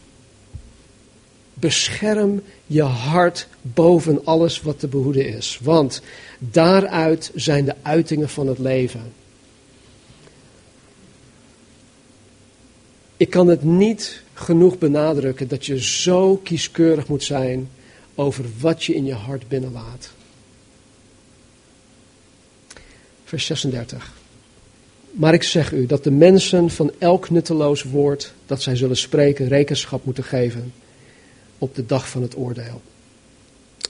Bescherm 1.54 2.42
je 2.66 2.82
hart 2.82 3.48
boven 3.62 4.26
alles 4.26 4.62
wat 4.62 4.80
te 4.80 4.88
behoeden 4.88 5.28
is. 5.28 5.60
Want 5.62 6.02
daaruit 6.40 7.32
zijn 7.36 7.66
de 7.66 7.76
uitingen 7.82 8.30
van 8.30 8.48
het 8.48 8.60
leven. 8.60 9.14
Ik 13.18 13.30
kan 13.30 13.48
het 13.48 13.64
niet 13.64 14.22
genoeg 14.34 14.78
benadrukken 14.78 15.48
dat 15.48 15.66
je 15.66 15.84
zo 15.84 16.36
kieskeurig 16.36 17.08
moet 17.08 17.24
zijn 17.24 17.70
over 18.16 18.46
wat 18.60 18.84
je 18.84 18.96
in 18.96 19.06
je 19.06 19.14
hart 19.14 19.48
binnenlaat. 19.48 20.12
Vers 23.30 23.46
36. 23.46 24.12
Maar 25.12 25.34
ik 25.34 25.44
zeg 25.44 25.72
u 25.72 25.86
dat 25.86 26.04
de 26.04 26.12
mensen 26.12 26.70
van 26.70 26.92
elk 26.98 27.30
nutteloos 27.30 27.84
woord 27.84 28.34
dat 28.46 28.62
zij 28.62 28.76
zullen 28.76 28.98
spreken 28.98 29.48
rekenschap 29.48 30.06
moeten 30.06 30.24
geven 30.24 30.74
op 31.58 31.76
de 31.76 31.86
dag 31.86 32.10
van 32.10 32.22
het 32.22 32.38
oordeel. 32.38 32.82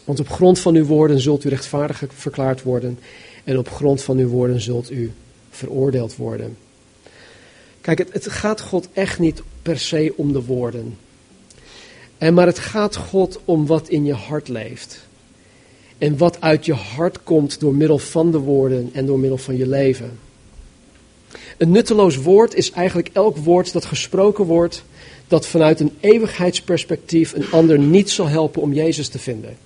Want 0.03 0.19
op 0.19 0.29
grond 0.29 0.59
van 0.59 0.75
uw 0.75 0.85
woorden 0.85 1.19
zult 1.19 1.43
u 1.43 1.49
rechtvaardig 1.49 2.03
verklaard 2.07 2.63
worden 2.63 2.99
en 3.43 3.57
op 3.57 3.69
grond 3.69 4.03
van 4.03 4.17
uw 4.17 4.27
woorden 4.27 4.61
zult 4.61 4.91
u 4.91 5.11
veroordeeld 5.49 6.15
worden. 6.15 6.57
Kijk, 7.81 7.97
het, 8.11 8.29
gaat 8.31 8.61
God 8.61 8.87
echt 8.93 9.19
niet 9.19 9.41
per 9.61 9.79
se 9.79 10.13
om 10.15 10.33
de 10.33 10.43
woorden. 10.43 10.97
En 12.17 12.33
maar 12.33 12.45
het 12.45 12.59
gaat 12.59 12.95
God 12.95 13.39
om 13.45 13.65
wat 13.65 13.89
in 13.89 14.05
je 14.05 14.13
hart 14.13 14.47
leeft. 14.47 15.07
En 15.99 16.17
wat 16.17 16.41
uit 16.41 16.65
je 16.65 16.73
hart 16.73 17.23
komt 17.23 17.59
door 17.59 17.75
middel 17.75 17.97
van 17.97 18.31
de 18.31 18.37
woorden 18.37 18.89
en 18.93 19.05
door 19.05 19.19
middel 19.19 19.37
van 19.37 19.57
je 19.57 19.67
leven. 19.67 20.19
Een 21.57 21.71
nutteloos 21.71 22.15
woord 22.15 22.55
is 22.55 22.71
eigenlijk 22.71 23.09
elk 23.13 23.37
woord 23.37 23.73
dat 23.73 23.85
gesproken 23.85 24.45
wordt, 24.45 24.83
dat 25.27 25.47
vanuit 25.47 25.79
een 25.79 25.91
eeuwigheidsperspectief 25.99 27.33
een 27.33 27.51
ander 27.51 27.79
niet 27.79 28.09
zal 28.09 28.27
helpen 28.27 28.61
om 28.61 28.73
Jezus 28.73 29.07
te 29.07 29.19
vinden. 29.19 29.57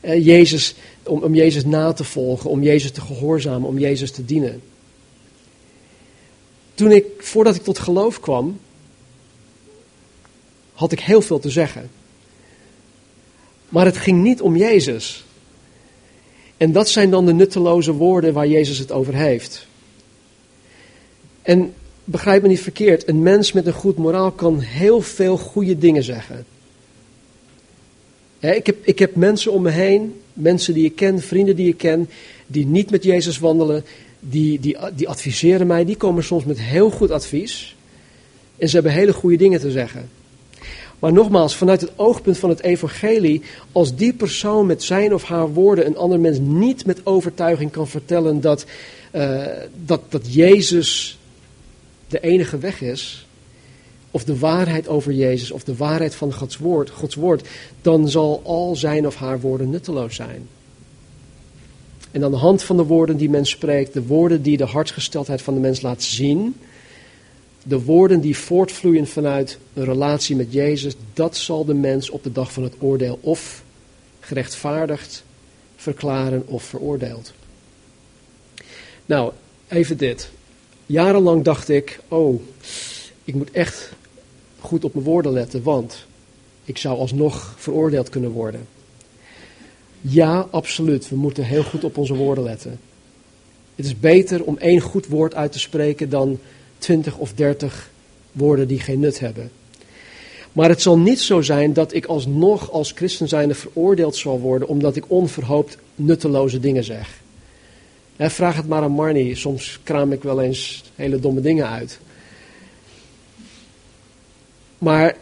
Eh, 0.00 0.24
Jezus, 0.24 0.74
om, 1.02 1.22
om 1.22 1.34
Jezus 1.34 1.64
na 1.64 1.92
te 1.92 2.04
volgen, 2.04 2.50
om 2.50 2.62
Jezus 2.62 2.90
te 2.90 3.00
gehoorzamen, 3.00 3.68
om 3.68 3.78
Jezus 3.78 4.10
te 4.10 4.24
dienen. 4.24 4.62
Toen 6.74 6.92
ik, 6.92 7.04
voordat 7.18 7.54
ik 7.54 7.62
tot 7.62 7.78
geloof 7.78 8.20
kwam, 8.20 8.58
had 10.72 10.92
ik 10.92 11.00
heel 11.00 11.22
veel 11.22 11.38
te 11.38 11.50
zeggen. 11.50 11.90
Maar 13.76 13.84
het 13.84 13.96
ging 13.96 14.22
niet 14.22 14.40
om 14.40 14.56
Jezus. 14.56 15.24
En 16.56 16.72
dat 16.72 16.88
zijn 16.88 17.10
dan 17.10 17.26
de 17.26 17.32
nutteloze 17.32 17.92
woorden 17.92 18.32
waar 18.32 18.46
Jezus 18.48 18.78
het 18.78 18.92
over 18.92 19.14
heeft. 19.14 19.66
En 21.42 21.74
begrijp 22.04 22.42
me 22.42 22.48
niet 22.48 22.60
verkeerd, 22.60 23.08
een 23.08 23.22
mens 23.22 23.52
met 23.52 23.66
een 23.66 23.72
goed 23.72 23.96
moraal 23.96 24.30
kan 24.30 24.60
heel 24.60 25.00
veel 25.00 25.36
goede 25.36 25.78
dingen 25.78 26.02
zeggen. 26.02 26.46
ik, 28.40 28.66
heb, 28.66 28.76
ik 28.82 28.98
heb 28.98 29.14
mensen 29.14 29.52
om 29.52 29.62
me 29.62 29.70
heen, 29.70 30.20
mensen 30.32 30.74
die 30.74 30.84
ik 30.84 30.96
ken, 30.96 31.20
vrienden 31.20 31.56
die 31.56 31.68
ik 31.68 31.78
ken, 31.78 32.08
die 32.46 32.66
niet 32.66 32.90
met 32.90 33.04
Jezus 33.04 33.38
wandelen, 33.38 33.84
die, 34.20 34.60
die, 34.60 34.76
die 34.94 35.08
adviseren 35.08 35.66
mij, 35.66 35.84
die 35.84 35.96
komen 35.96 36.24
soms 36.24 36.44
met 36.44 36.60
heel 36.60 36.90
goed 36.90 37.10
advies. 37.10 37.76
En 38.58 38.68
ze 38.68 38.74
hebben 38.74 38.92
hele 38.92 39.12
goede 39.12 39.36
dingen 39.36 39.60
te 39.60 39.70
zeggen. 39.70 40.08
Maar 40.98 41.12
nogmaals, 41.12 41.56
vanuit 41.56 41.80
het 41.80 41.92
oogpunt 41.96 42.38
van 42.38 42.48
het 42.48 42.62
evangelie, 42.62 43.42
als 43.72 43.96
die 43.96 44.12
persoon 44.12 44.66
met 44.66 44.82
zijn 44.82 45.14
of 45.14 45.22
haar 45.22 45.52
woorden 45.52 45.86
een 45.86 45.96
ander 45.96 46.20
mens 46.20 46.38
niet 46.38 46.86
met 46.86 47.06
overtuiging 47.06 47.70
kan 47.70 47.88
vertellen 47.88 48.40
dat, 48.40 48.66
uh, 49.12 49.46
dat, 49.84 50.00
dat 50.08 50.34
Jezus 50.34 51.18
de 52.08 52.20
enige 52.20 52.58
weg 52.58 52.80
is, 52.80 53.26
of 54.10 54.24
de 54.24 54.38
waarheid 54.38 54.88
over 54.88 55.12
Jezus, 55.12 55.50
of 55.50 55.64
de 55.64 55.76
waarheid 55.76 56.14
van 56.14 56.34
Gods 56.34 56.56
woord, 56.56 56.90
Gods 56.90 57.14
woord, 57.14 57.48
dan 57.82 58.08
zal 58.08 58.40
al 58.44 58.76
zijn 58.76 59.06
of 59.06 59.16
haar 59.16 59.40
woorden 59.40 59.70
nutteloos 59.70 60.14
zijn. 60.14 60.48
En 62.10 62.24
aan 62.24 62.30
de 62.30 62.36
hand 62.36 62.62
van 62.62 62.76
de 62.76 62.84
woorden 62.84 63.16
die 63.16 63.30
men 63.30 63.46
spreekt, 63.46 63.92
de 63.92 64.06
woorden 64.06 64.42
die 64.42 64.56
de 64.56 64.64
hartsgesteldheid 64.64 65.42
van 65.42 65.54
de 65.54 65.60
mens 65.60 65.80
laat 65.80 66.02
zien, 66.02 66.54
de 67.68 67.82
woorden 67.82 68.20
die 68.20 68.36
voortvloeien 68.36 69.06
vanuit 69.06 69.58
een 69.74 69.84
relatie 69.84 70.36
met 70.36 70.52
Jezus, 70.52 70.94
dat 71.14 71.36
zal 71.36 71.64
de 71.64 71.74
mens 71.74 72.10
op 72.10 72.22
de 72.22 72.32
dag 72.32 72.52
van 72.52 72.62
het 72.62 72.74
oordeel 72.78 73.18
of 73.20 73.62
gerechtvaardigd 74.20 75.24
verklaren 75.76 76.42
of 76.46 76.62
veroordeeld. 76.62 77.32
Nou, 79.06 79.32
even 79.68 79.96
dit. 79.96 80.30
Jarenlang 80.86 81.44
dacht 81.44 81.68
ik, 81.68 82.00
oh, 82.08 82.40
ik 83.24 83.34
moet 83.34 83.50
echt 83.50 83.92
goed 84.58 84.84
op 84.84 84.94
mijn 84.94 85.06
woorden 85.06 85.32
letten, 85.32 85.62
want 85.62 86.06
ik 86.64 86.78
zou 86.78 86.98
alsnog 86.98 87.54
veroordeeld 87.56 88.08
kunnen 88.08 88.30
worden. 88.30 88.66
Ja, 90.00 90.46
absoluut. 90.50 91.08
We 91.08 91.16
moeten 91.16 91.44
heel 91.44 91.62
goed 91.62 91.84
op 91.84 91.96
onze 91.96 92.14
woorden 92.14 92.44
letten. 92.44 92.80
Het 93.74 93.86
is 93.86 94.00
beter 94.00 94.44
om 94.44 94.58
één 94.58 94.80
goed 94.80 95.06
woord 95.06 95.34
uit 95.34 95.52
te 95.52 95.58
spreken 95.58 96.10
dan 96.10 96.38
twintig 96.78 97.16
of 97.16 97.32
dertig 97.34 97.90
woorden 98.32 98.68
die 98.68 98.80
geen 98.80 99.00
nut 99.00 99.20
hebben. 99.20 99.50
Maar 100.52 100.68
het 100.68 100.82
zal 100.82 100.98
niet 100.98 101.20
zo 101.20 101.40
zijn 101.40 101.72
dat 101.72 101.92
ik 101.94 102.06
alsnog 102.06 102.70
als 102.70 102.92
christen 102.94 103.28
zijnde 103.28 103.54
veroordeeld 103.54 104.16
zal 104.16 104.40
worden 104.40 104.68
omdat 104.68 104.96
ik 104.96 105.04
onverhoopt 105.10 105.78
nutteloze 105.94 106.60
dingen 106.60 106.84
zeg. 106.84 107.20
vraag 108.16 108.56
het 108.56 108.68
maar 108.68 108.82
aan 108.82 108.90
Marnie, 108.90 109.36
soms 109.36 109.80
kraam 109.82 110.12
ik 110.12 110.22
wel 110.22 110.40
eens 110.40 110.84
hele 110.94 111.20
domme 111.20 111.40
dingen 111.40 111.68
uit. 111.68 111.98
Maar 114.78 115.16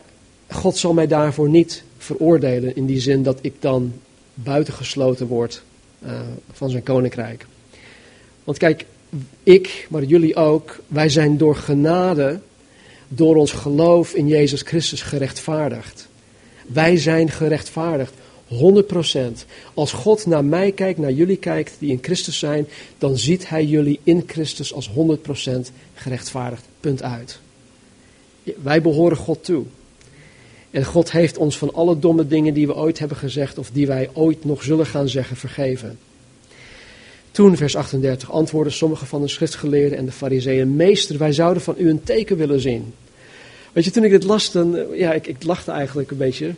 God 0.50 0.76
zal 0.76 0.92
mij 0.92 1.06
daarvoor 1.06 1.48
niet 1.48 1.84
veroordelen 1.98 2.76
in 2.76 2.86
die 2.86 3.00
zin 3.00 3.22
dat 3.22 3.38
ik 3.40 3.54
dan 3.60 3.92
buitengesloten 4.34 5.26
word 5.26 5.62
uh, 6.06 6.20
van 6.52 6.70
zijn 6.70 6.82
koninkrijk. 6.82 7.46
Want 8.44 8.58
kijk, 8.58 8.86
ik, 9.42 9.86
maar 9.90 10.04
jullie 10.04 10.36
ook, 10.36 10.80
wij 10.86 11.08
zijn 11.08 11.36
door 11.36 11.56
genade, 11.56 12.40
door 13.08 13.36
ons 13.36 13.52
geloof 13.52 14.14
in 14.14 14.28
Jezus 14.28 14.62
Christus 14.62 15.02
gerechtvaardigd. 15.02 16.08
Wij 16.66 16.96
zijn 16.96 17.30
gerechtvaardigd, 17.30 18.12
100%. 18.48 18.56
Als 19.74 19.92
God 19.92 20.26
naar 20.26 20.44
mij 20.44 20.72
kijkt, 20.72 20.98
naar 20.98 21.12
jullie 21.12 21.36
kijkt, 21.36 21.76
die 21.78 21.90
in 21.90 21.98
Christus 22.02 22.38
zijn, 22.38 22.66
dan 22.98 23.18
ziet 23.18 23.48
Hij 23.48 23.64
jullie 23.64 24.00
in 24.02 24.22
Christus 24.26 24.74
als 24.74 24.90
100% 24.90 24.92
gerechtvaardigd. 25.94 26.64
Punt 26.80 27.02
uit. 27.02 27.38
Wij 28.62 28.82
behoren 28.82 29.16
God 29.16 29.44
toe. 29.44 29.64
En 30.70 30.84
God 30.84 31.12
heeft 31.12 31.38
ons 31.38 31.58
van 31.58 31.74
alle 31.74 31.98
domme 31.98 32.26
dingen 32.26 32.54
die 32.54 32.66
we 32.66 32.74
ooit 32.74 32.98
hebben 32.98 33.16
gezegd 33.16 33.58
of 33.58 33.70
die 33.70 33.86
wij 33.86 34.10
ooit 34.12 34.44
nog 34.44 34.62
zullen 34.62 34.86
gaan 34.86 35.08
zeggen 35.08 35.36
vergeven. 35.36 35.98
Toen, 37.34 37.56
vers 37.56 37.76
38, 37.76 38.30
antwoordden 38.32 38.72
sommige 38.72 39.06
van 39.06 39.20
de 39.20 39.28
schriftgeleerden 39.28 39.98
en 39.98 40.04
de 40.04 40.12
fariseeën, 40.12 40.76
meester, 40.76 41.18
wij 41.18 41.32
zouden 41.32 41.62
van 41.62 41.74
u 41.78 41.88
een 41.88 42.02
teken 42.02 42.36
willen 42.36 42.60
zien. 42.60 42.94
Weet 43.72 43.84
je, 43.84 43.90
toen 43.90 44.04
ik 44.04 44.10
dit 44.10 44.24
las, 44.24 44.52
dan, 44.52 44.76
eh, 44.76 44.98
ja, 44.98 45.12
ik, 45.12 45.26
ik 45.26 45.42
lachte 45.42 45.70
eigenlijk 45.70 46.10
een 46.10 46.16
beetje. 46.16 46.54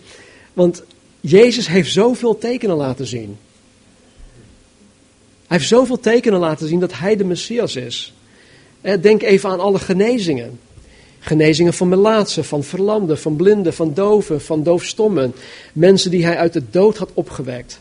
Want 0.52 0.82
Jezus 1.20 1.68
heeft 1.68 1.92
zoveel 1.92 2.38
tekenen 2.38 2.76
laten 2.76 3.06
zien. 3.06 3.36
Hij 5.46 5.56
heeft 5.56 5.68
zoveel 5.68 6.00
tekenen 6.00 6.38
laten 6.38 6.68
zien 6.68 6.80
dat 6.80 6.98
hij 6.98 7.16
de 7.16 7.24
Messias 7.24 7.76
is. 7.76 8.14
Denk 9.00 9.22
even 9.22 9.50
aan 9.50 9.60
alle 9.60 9.78
genezingen. 9.78 10.58
Genezingen 11.18 11.74
van 11.74 11.88
melaatsen, 11.88 12.44
van 12.44 12.64
verlamden, 12.64 13.18
van 13.18 13.36
blinden, 13.36 13.74
van 13.74 13.94
doven, 13.94 14.40
van 14.40 14.62
doofstommen. 14.62 15.34
Mensen 15.72 16.10
die 16.10 16.24
hij 16.24 16.36
uit 16.36 16.52
de 16.52 16.62
dood 16.70 16.96
had 16.96 17.10
opgewekt. 17.14 17.80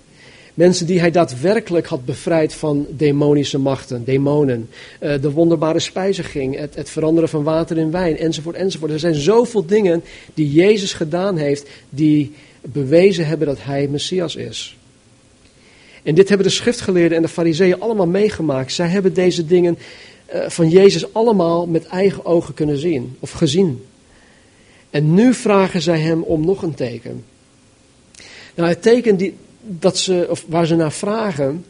Mensen 0.56 0.86
die 0.86 1.00
hij 1.00 1.12
daadwerkelijk 1.12 1.88
had 1.88 2.06
bevrijd 2.06 2.54
van 2.54 2.86
demonische 2.90 3.60
machten, 3.60 4.04
demonen. 4.04 4.70
Eh, 5.00 5.22
de 5.22 5.32
wonderbare 5.32 5.80
spijziging, 5.80 6.58
het, 6.58 6.76
het 6.76 6.90
veranderen 6.90 7.30
van 7.30 7.44
water 7.44 7.78
in 7.78 7.92
wijn, 7.92 8.18
enzovoort, 8.18 8.56
enzovoort. 8.56 8.92
Er 8.92 9.00
zijn 9.00 9.16
zoveel 9.16 9.66
dingen 9.66 10.04
die 10.34 10.52
Jezus 10.52 10.94
gedaan 10.94 11.38
heeft, 11.38 11.70
die 11.90 12.34
bewezen 12.62 13.28
hebben 13.28 13.48
dat 13.48 13.58
hij 13.62 13.88
Messias 13.88 14.36
is. 14.36 14.78
En 16.04 16.16
dit 16.16 16.30
hebben 16.30 16.48
de 16.48 16.54
schriftgeleerden 16.54 17.18
en 17.18 17.24
de 17.24 17.30
fariseeën 17.30 17.80
allemaal 17.80 18.08
meegemaakt. 18.08 18.74
Zij 18.74 18.88
hebben 18.88 19.14
deze 19.14 19.46
dingen 19.46 19.78
eh, 20.26 20.50
van 20.50 20.70
Jezus 20.70 21.14
allemaal 21.14 21.68
met 21.68 21.86
eigen 21.86 22.26
ogen 22.26 22.54
kunnen 22.54 22.78
zien, 22.78 23.16
of 23.20 23.32
gezien. 23.32 23.86
En 24.90 25.14
nu 25.14 25.34
vragen 25.34 25.82
zij 25.82 26.00
hem 26.00 26.22
om 26.22 26.46
nog 26.46 26.62
een 26.62 26.74
teken. 26.74 27.24
Nou, 28.56 28.70
het 28.70 28.82
teken 28.82 29.18
die, 29.18 29.34
dat 29.66 29.98
ze, 29.98 30.28
of 30.30 30.46
waar 30.48 30.66
ze 30.66 30.76
naar 30.76 30.92
vragen, 30.92 31.66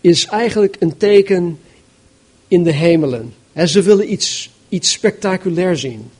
is 0.00 0.26
eigenlijk 0.26 0.76
een 0.78 0.96
teken 0.96 1.58
in 2.48 2.62
de 2.62 2.72
hemelen. 2.72 3.34
ze 3.66 3.82
willen 3.82 4.12
iets, 4.12 4.50
iets 4.68 4.90
spectaculair 4.90 5.76
zien. 5.76 6.10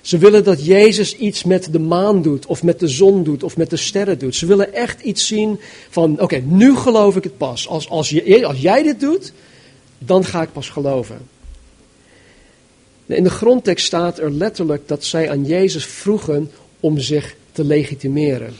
Ze 0.00 0.18
willen 0.18 0.44
dat 0.44 0.64
Jezus 0.64 1.16
iets 1.16 1.44
met 1.44 1.72
de 1.72 1.78
maan 1.78 2.22
doet, 2.22 2.46
of 2.46 2.62
met 2.62 2.80
de 2.80 2.88
zon 2.88 3.24
doet, 3.24 3.42
of 3.42 3.56
met 3.56 3.70
de 3.70 3.76
sterren 3.76 4.18
doet. 4.18 4.34
Ze 4.34 4.46
willen 4.46 4.74
echt 4.74 5.02
iets 5.02 5.26
zien 5.26 5.60
van, 5.90 6.20
oké, 6.20 6.36
nu 6.36 6.76
geloof 6.76 7.16
ik 7.16 7.24
het 7.24 7.36
pas. 7.36 7.68
Als, 7.68 7.88
als, 7.88 8.10
je, 8.10 8.46
als 8.46 8.60
jij 8.60 8.82
dit 8.82 9.00
doet, 9.00 9.32
dan 9.98 10.24
ga 10.24 10.42
ik 10.42 10.52
pas 10.52 10.68
geloven. 10.68 11.18
In 13.06 13.22
de 13.22 13.30
grondtekst 13.30 13.86
staat 13.86 14.18
er 14.18 14.30
letterlijk 14.30 14.88
dat 14.88 15.04
zij 15.04 15.30
aan 15.30 15.44
Jezus 15.44 15.86
vroegen 15.86 16.50
om 16.80 16.98
zich 16.98 17.36
te 17.52 17.64
legitimeren. 17.64 18.54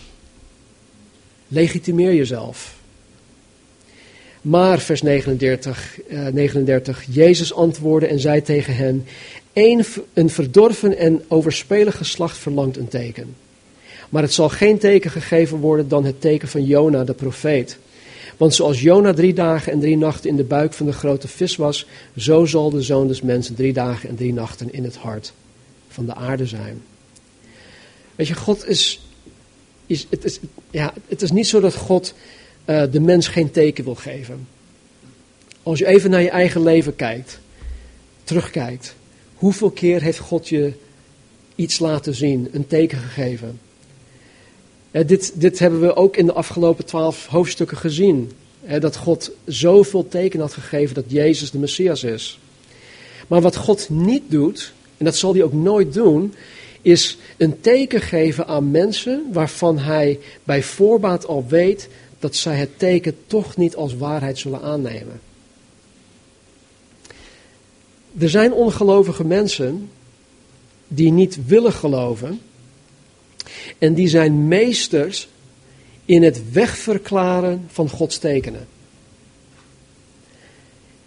Legitimeer 1.49 2.15
jezelf. 2.15 2.77
Maar, 4.41 4.79
vers 4.79 5.03
39, 5.03 6.01
uh, 6.09 6.27
39, 6.27 7.05
Jezus 7.11 7.53
antwoordde 7.53 8.09
en 8.09 8.21
zei 8.21 8.43
tegen 8.43 8.77
hen, 8.77 9.07
een, 9.53 9.85
een 10.13 10.31
verdorven 10.31 10.97
en 10.97 11.23
overspelig 11.29 11.97
geslacht 11.97 12.39
verlangt 12.39 12.77
een 12.77 12.89
teken. 12.89 13.35
Maar 14.09 14.23
het 14.23 14.33
zal 14.33 14.49
geen 14.49 14.79
teken 14.79 15.11
gegeven 15.11 15.59
worden 15.59 15.89
dan 15.89 16.05
het 16.05 16.21
teken 16.21 16.49
van 16.49 16.65
Jona, 16.65 17.05
de 17.05 17.15
profeet. 17.15 17.79
Want 18.37 18.55
zoals 18.55 18.81
Jona 18.81 19.13
drie 19.13 19.35
dagen 19.35 19.73
en 19.73 19.81
drie 19.81 19.97
nachten 19.97 20.31
in 20.31 20.37
de 20.37 20.45
buik 20.45 20.73
van 20.73 20.87
de 20.87 20.93
grote 20.93 21.29
vis 21.29 21.57
was, 21.57 21.87
zo 22.17 22.45
zal 22.45 22.71
de 22.71 22.83
zoon 22.83 23.09
des 23.09 23.23
mensen 23.23 23.55
drie 23.55 23.73
dagen 23.73 24.09
en 24.09 24.17
drie 24.17 24.33
nachten 24.33 24.73
in 24.73 24.85
het 24.85 24.97
hart 24.97 25.33
van 25.89 26.07
de 26.07 26.15
aarde 26.15 26.47
zijn. 26.47 26.83
Weet 28.15 28.29
je, 28.29 28.35
God 28.35 28.67
is, 28.67 29.08
is, 29.89 30.07
het, 30.11 30.25
is 30.25 30.39
ja, 30.71 30.93
het 31.09 31.23
is 31.23 31.31
niet 31.31 31.47
zo 31.47 31.61
dat 31.61 31.75
God 31.75 32.15
uh, 32.67 32.83
de 32.91 33.01
mens 33.01 33.29
geen 33.29 33.51
teken 33.51 33.85
wil 33.85 33.95
geven. 33.95 34.49
Als 35.63 35.79
je 35.79 35.87
even 35.87 36.11
naar 36.11 36.23
je 36.23 36.31
eigen 36.31 36.63
leven 36.63 36.97
kijkt, 36.97 37.39
terugkijkt, 38.25 38.95
hoeveel 39.35 39.71
keer 39.71 40.03
heeft 40.03 40.19
God 40.19 40.49
je 40.49 40.73
iets 41.55 41.79
laten 41.79 42.15
zien, 42.15 42.49
een 42.53 42.67
teken 42.67 42.99
gegeven? 42.99 43.61
dit, 44.91 45.33
dit 45.35 45.59
hebben 45.59 45.81
we 45.81 45.97
ook 45.97 46.17
in 46.17 46.27
de 46.27 46.33
afgelopen 46.33 46.85
twaalf 46.85 47.27
hoofdstukken 47.27 47.77
gezien. 47.77 48.33
dat 48.79 48.97
God 48.97 49.31
zoveel 49.45 50.09
teken 50.09 50.41
had 50.41 50.53
gegeven 50.53 50.95
dat 50.95 51.05
Jezus 51.07 51.51
de 51.51 51.59
Messias 51.59 52.05
is. 52.05 52.39
Maar 53.27 53.41
wat 53.41 53.57
God 53.57 53.89
niet 53.91 54.23
doet, 54.27 54.73
en 54.97 55.05
dat 55.05 55.17
zal 55.17 55.33
hij 55.33 55.43
ook 55.43 55.53
nooit 55.53 55.93
doen, 55.93 56.35
is 56.83 57.19
een 57.37 57.61
teken 57.61 58.01
geven 58.01 58.47
aan 58.47 58.71
mensen 58.71 59.27
waarvan 59.33 59.79
hij 59.79 60.19
bij 60.45 60.63
voorbaat 60.63 61.27
al 61.27 61.47
weet 61.49 61.89
dat 62.19 62.37
zij 62.37 62.57
het 62.57 62.79
teken 62.79 63.17
toch 63.27 63.57
niet 63.57 63.77
als 63.77 63.97
waarheid 63.97 64.39
zullen 64.39 64.63
aannemen. 64.63 65.21
Er 68.19 68.31
zijn 68.31 68.53
ongelovige 68.53 69.25
mensen 69.25 69.91
die 70.89 71.11
niet 71.11 71.47
willen 71.47 71.73
geloven 71.73 72.41
en 73.79 73.95
die 73.95 74.09
zijn 74.09 74.49
meesters 74.49 75.29
in 76.05 76.23
het 76.23 76.53
wegverklaren 76.53 77.65
van 77.69 77.89
Gods 77.89 78.19
tekenen. 78.19 78.67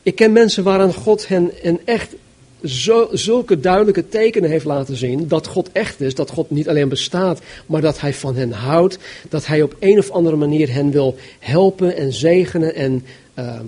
Ik 0.03 0.15
ken 0.15 0.31
mensen 0.31 0.63
waaraan 0.63 0.93
God 0.93 1.27
hen, 1.27 1.51
hen 1.62 1.79
echt 1.86 2.15
zo, 2.63 3.10
zulke 3.12 3.60
duidelijke 3.60 4.10
tekenen 4.10 4.50
heeft 4.50 4.65
laten 4.65 4.95
zien 4.95 5.28
dat 5.28 5.47
God 5.47 5.71
echt 5.71 6.02
is, 6.02 6.15
dat 6.15 6.30
God 6.30 6.50
niet 6.50 6.69
alleen 6.69 6.89
bestaat, 6.89 7.41
maar 7.65 7.82
dat 7.82 8.00
Hij 8.00 8.13
van 8.13 8.36
hen 8.36 8.52
houdt, 8.52 8.97
dat 9.30 9.45
Hij 9.45 9.62
op 9.62 9.76
een 9.80 9.97
of 9.97 10.12
andere 10.12 10.36
manier 10.36 10.74
hen 10.74 10.91
wil 10.91 11.15
helpen 11.39 11.95
en 11.95 12.13
zegenen 12.13 12.76
en 12.76 13.06
uh, 13.36 13.60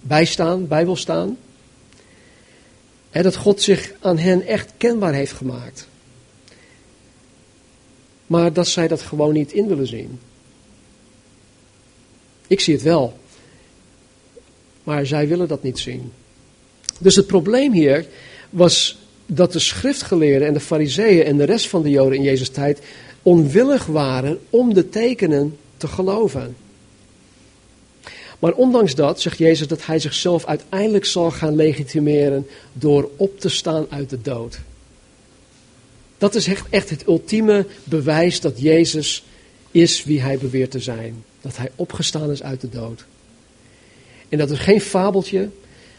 bijstaan, 0.00 0.68
bij 0.68 0.84
wil 0.84 0.96
staan. 0.96 1.36
He, 3.10 3.22
dat 3.22 3.36
God 3.36 3.62
zich 3.62 3.92
aan 4.00 4.18
hen 4.18 4.46
echt 4.46 4.72
kenbaar 4.76 5.14
heeft 5.14 5.32
gemaakt. 5.32 5.88
Maar 8.26 8.52
dat 8.52 8.68
zij 8.68 8.88
dat 8.88 9.02
gewoon 9.02 9.32
niet 9.32 9.52
in 9.52 9.66
willen 9.66 9.86
zien. 9.86 10.18
Ik 12.46 12.60
zie 12.60 12.74
het 12.74 12.82
wel. 12.82 13.18
Maar 14.82 15.06
zij 15.06 15.28
willen 15.28 15.48
dat 15.48 15.62
niet 15.62 15.78
zien. 15.78 16.12
Dus 16.98 17.16
het 17.16 17.26
probleem 17.26 17.72
hier 17.72 18.06
was 18.50 18.98
dat 19.26 19.52
de 19.52 19.58
schriftgeleerden 19.58 20.48
en 20.48 20.54
de 20.54 20.60
fariseeën 20.60 21.24
en 21.24 21.36
de 21.36 21.44
rest 21.44 21.68
van 21.68 21.82
de 21.82 21.90
joden 21.90 22.18
in 22.18 22.24
Jezus 22.24 22.48
tijd 22.48 22.80
onwillig 23.22 23.86
waren 23.86 24.38
om 24.50 24.74
de 24.74 24.88
tekenen 24.88 25.56
te 25.76 25.86
geloven. 25.86 26.56
Maar 28.38 28.52
ondanks 28.52 28.94
dat 28.94 29.20
zegt 29.20 29.38
Jezus 29.38 29.66
dat 29.66 29.86
hij 29.86 29.98
zichzelf 29.98 30.44
uiteindelijk 30.44 31.04
zal 31.04 31.30
gaan 31.30 31.56
legitimeren 31.56 32.46
door 32.72 33.10
op 33.16 33.40
te 33.40 33.48
staan 33.48 33.86
uit 33.90 34.10
de 34.10 34.20
dood. 34.20 34.58
Dat 36.18 36.34
is 36.34 36.46
echt, 36.46 36.66
echt 36.70 36.90
het 36.90 37.06
ultieme 37.06 37.66
bewijs 37.84 38.40
dat 38.40 38.60
Jezus 38.60 39.24
is 39.70 40.04
wie 40.04 40.20
hij 40.20 40.38
beweert 40.38 40.70
te 40.70 40.80
zijn. 40.80 41.24
Dat 41.40 41.56
hij 41.56 41.70
opgestaan 41.76 42.30
is 42.30 42.42
uit 42.42 42.60
de 42.60 42.68
dood. 42.68 43.04
En 44.28 44.38
dat 44.38 44.50
is 44.50 44.58
geen 44.58 44.80
fabeltje. 44.80 45.48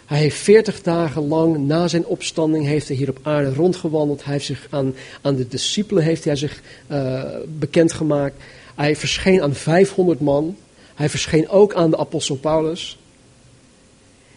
Hij 0.05 0.17
heeft 0.17 0.37
veertig 0.37 0.81
dagen 0.81 1.27
lang 1.27 1.57
na 1.57 1.87
zijn 1.87 2.05
opstanding 2.05 2.65
heeft 2.65 2.87
hij 2.87 2.97
hier 2.97 3.09
op 3.09 3.19
aarde 3.21 3.53
rondgewandeld. 3.53 4.23
Hij 4.23 4.33
heeft 4.33 4.45
zich 4.45 4.67
aan, 4.69 4.95
aan 5.21 5.35
de 5.35 5.47
discipelen 5.47 6.03
heeft 6.03 6.23
hij 6.23 6.35
zich 6.35 6.61
uh, 6.91 7.23
bekendgemaakt. 7.47 8.35
Hij 8.75 8.95
verscheen 8.95 9.41
aan 9.41 9.55
500 9.55 10.19
man. 10.19 10.55
Hij 10.95 11.09
verscheen 11.09 11.49
ook 11.49 11.73
aan 11.73 11.89
de 11.89 11.97
apostel 11.97 12.35
Paulus. 12.35 12.97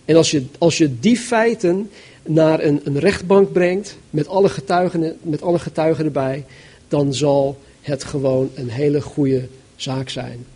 En 0.05 0.17
als 0.17 0.31
je, 0.31 0.45
als 0.59 0.79
je 0.79 0.99
die 1.01 1.17
feiten 1.17 1.91
naar 2.23 2.63
een, 2.63 2.81
een 2.85 2.99
rechtbank 2.99 3.53
brengt, 3.53 3.97
met 4.11 4.29
alle, 4.29 4.49
getuigen, 4.49 5.17
met 5.23 5.43
alle 5.43 5.59
getuigen 5.59 6.05
erbij, 6.05 6.45
dan 6.89 7.15
zal 7.15 7.59
het 7.81 8.05
gewoon 8.05 8.51
een 8.55 8.71
hele 8.71 9.01
goede 9.01 9.49
zaak 9.77 10.09
zijn. 10.09 10.47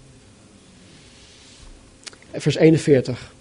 Vers 2.33 2.57
41. 2.57 3.33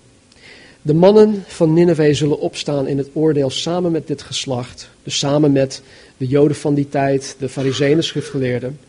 De 0.82 0.94
mannen 0.94 1.44
van 1.48 1.74
Nineveh 1.74 2.16
zullen 2.16 2.40
opstaan 2.40 2.88
in 2.88 2.98
het 2.98 3.10
oordeel 3.14 3.50
samen 3.50 3.92
met 3.92 4.08
dit 4.08 4.22
geslacht, 4.22 4.90
dus 5.04 5.18
samen 5.18 5.52
met 5.52 5.82
de 6.18 6.28
Joden 6.28 6.56
van 6.56 6.74
die 6.74 6.90
tijd, 6.90 7.36
de 7.40 7.50
Farizeeën 7.50 8.04
schriftgeleerden, 8.04 8.80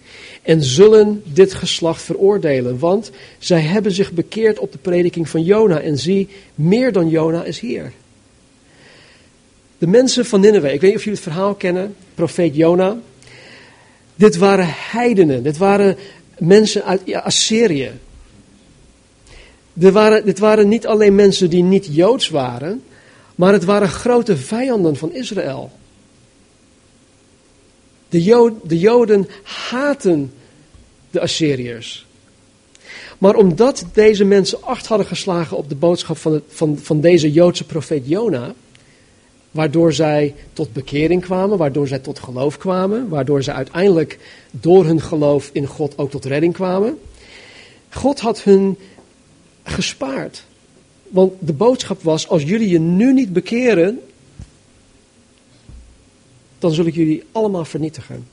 en 0.42 0.62
zullen 0.62 1.22
dit 1.24 1.54
geslacht 1.54 2.02
veroordelen, 2.02 2.78
want 2.78 3.10
zij 3.38 3.60
hebben 3.60 3.92
zich 3.92 4.12
bekeerd 4.12 4.58
op 4.58 4.72
de 4.72 4.78
prediking 4.78 5.28
van 5.28 5.42
Jona 5.42 5.80
en 5.80 5.98
zie, 5.98 6.28
meer 6.54 6.92
dan 6.92 7.08
Jona 7.08 7.44
is 7.44 7.60
hier. 7.60 7.92
De 9.78 9.86
mensen 9.86 10.26
van 10.26 10.40
Nineveh, 10.40 10.72
ik 10.72 10.80
weet 10.80 10.90
niet 10.90 10.98
of 10.98 11.04
jullie 11.04 11.20
het 11.20 11.28
verhaal 11.28 11.54
kennen, 11.54 11.94
profeet 12.14 12.56
Jona. 12.56 12.98
Dit 14.14 14.36
waren 14.36 14.66
heidenen, 14.68 15.42
dit 15.42 15.56
waren 15.56 15.96
mensen 16.38 16.84
uit 16.84 17.12
Assyrië. 17.12 17.90
Dit 19.72 19.92
waren, 19.92 20.24
dit 20.24 20.38
waren 20.38 20.68
niet 20.68 20.86
alleen 20.86 21.14
mensen 21.14 21.50
die 21.50 21.62
niet 21.62 21.88
Joods 21.90 22.28
waren, 22.28 22.82
maar 23.34 23.52
het 23.52 23.64
waren 23.64 23.88
grote 23.88 24.36
vijanden 24.36 24.96
van 24.96 25.12
Israël. 25.12 25.70
De, 28.08 28.52
de 28.62 28.78
Joden 28.78 29.28
haten 29.42 30.32
de 31.10 31.20
Assyriërs. 31.20 32.06
Maar 33.18 33.34
omdat 33.34 33.84
deze 33.92 34.24
mensen 34.24 34.62
acht 34.62 34.86
hadden 34.86 35.06
geslagen 35.06 35.56
op 35.56 35.68
de 35.68 35.74
boodschap 35.74 36.16
van, 36.16 36.42
van, 36.48 36.78
van 36.78 37.00
deze 37.00 37.32
Joodse 37.32 37.64
profeet 37.64 38.08
Jona, 38.08 38.54
waardoor 39.50 39.92
zij 39.92 40.34
tot 40.52 40.72
bekering 40.72 41.22
kwamen, 41.22 41.58
waardoor 41.58 41.88
zij 41.88 41.98
tot 41.98 42.18
geloof 42.18 42.58
kwamen, 42.58 43.08
waardoor 43.08 43.42
zij 43.42 43.54
uiteindelijk 43.54 44.18
door 44.50 44.84
hun 44.84 45.00
geloof 45.00 45.50
in 45.52 45.66
God 45.66 45.98
ook 45.98 46.10
tot 46.10 46.24
redding 46.24 46.52
kwamen. 46.52 46.98
God 47.90 48.20
had 48.20 48.42
hun 48.42 48.78
gespaard. 49.62 50.44
Want 51.08 51.32
de 51.38 51.52
boodschap 51.52 52.02
was: 52.02 52.28
als 52.28 52.42
jullie 52.42 52.68
je 52.68 52.80
nu 52.80 53.12
niet 53.12 53.32
bekeren, 53.32 54.00
dan 56.58 56.72
zul 56.72 56.86
ik 56.86 56.94
jullie 56.94 57.22
allemaal 57.32 57.64
vernietigen. 57.64 58.26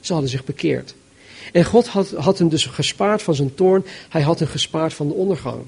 Ze 0.00 0.12
hadden 0.12 0.30
zich 0.30 0.44
bekeerd. 0.44 0.94
En 1.52 1.64
God 1.64 1.86
had, 1.86 2.10
had 2.10 2.38
hen 2.38 2.48
dus 2.48 2.66
gespaard 2.66 3.22
van 3.22 3.34
zijn 3.34 3.54
toorn, 3.54 3.84
hij 4.08 4.22
had 4.22 4.38
hen 4.38 4.48
gespaard 4.48 4.94
van 4.94 5.08
de 5.08 5.14
ondergang. 5.14 5.62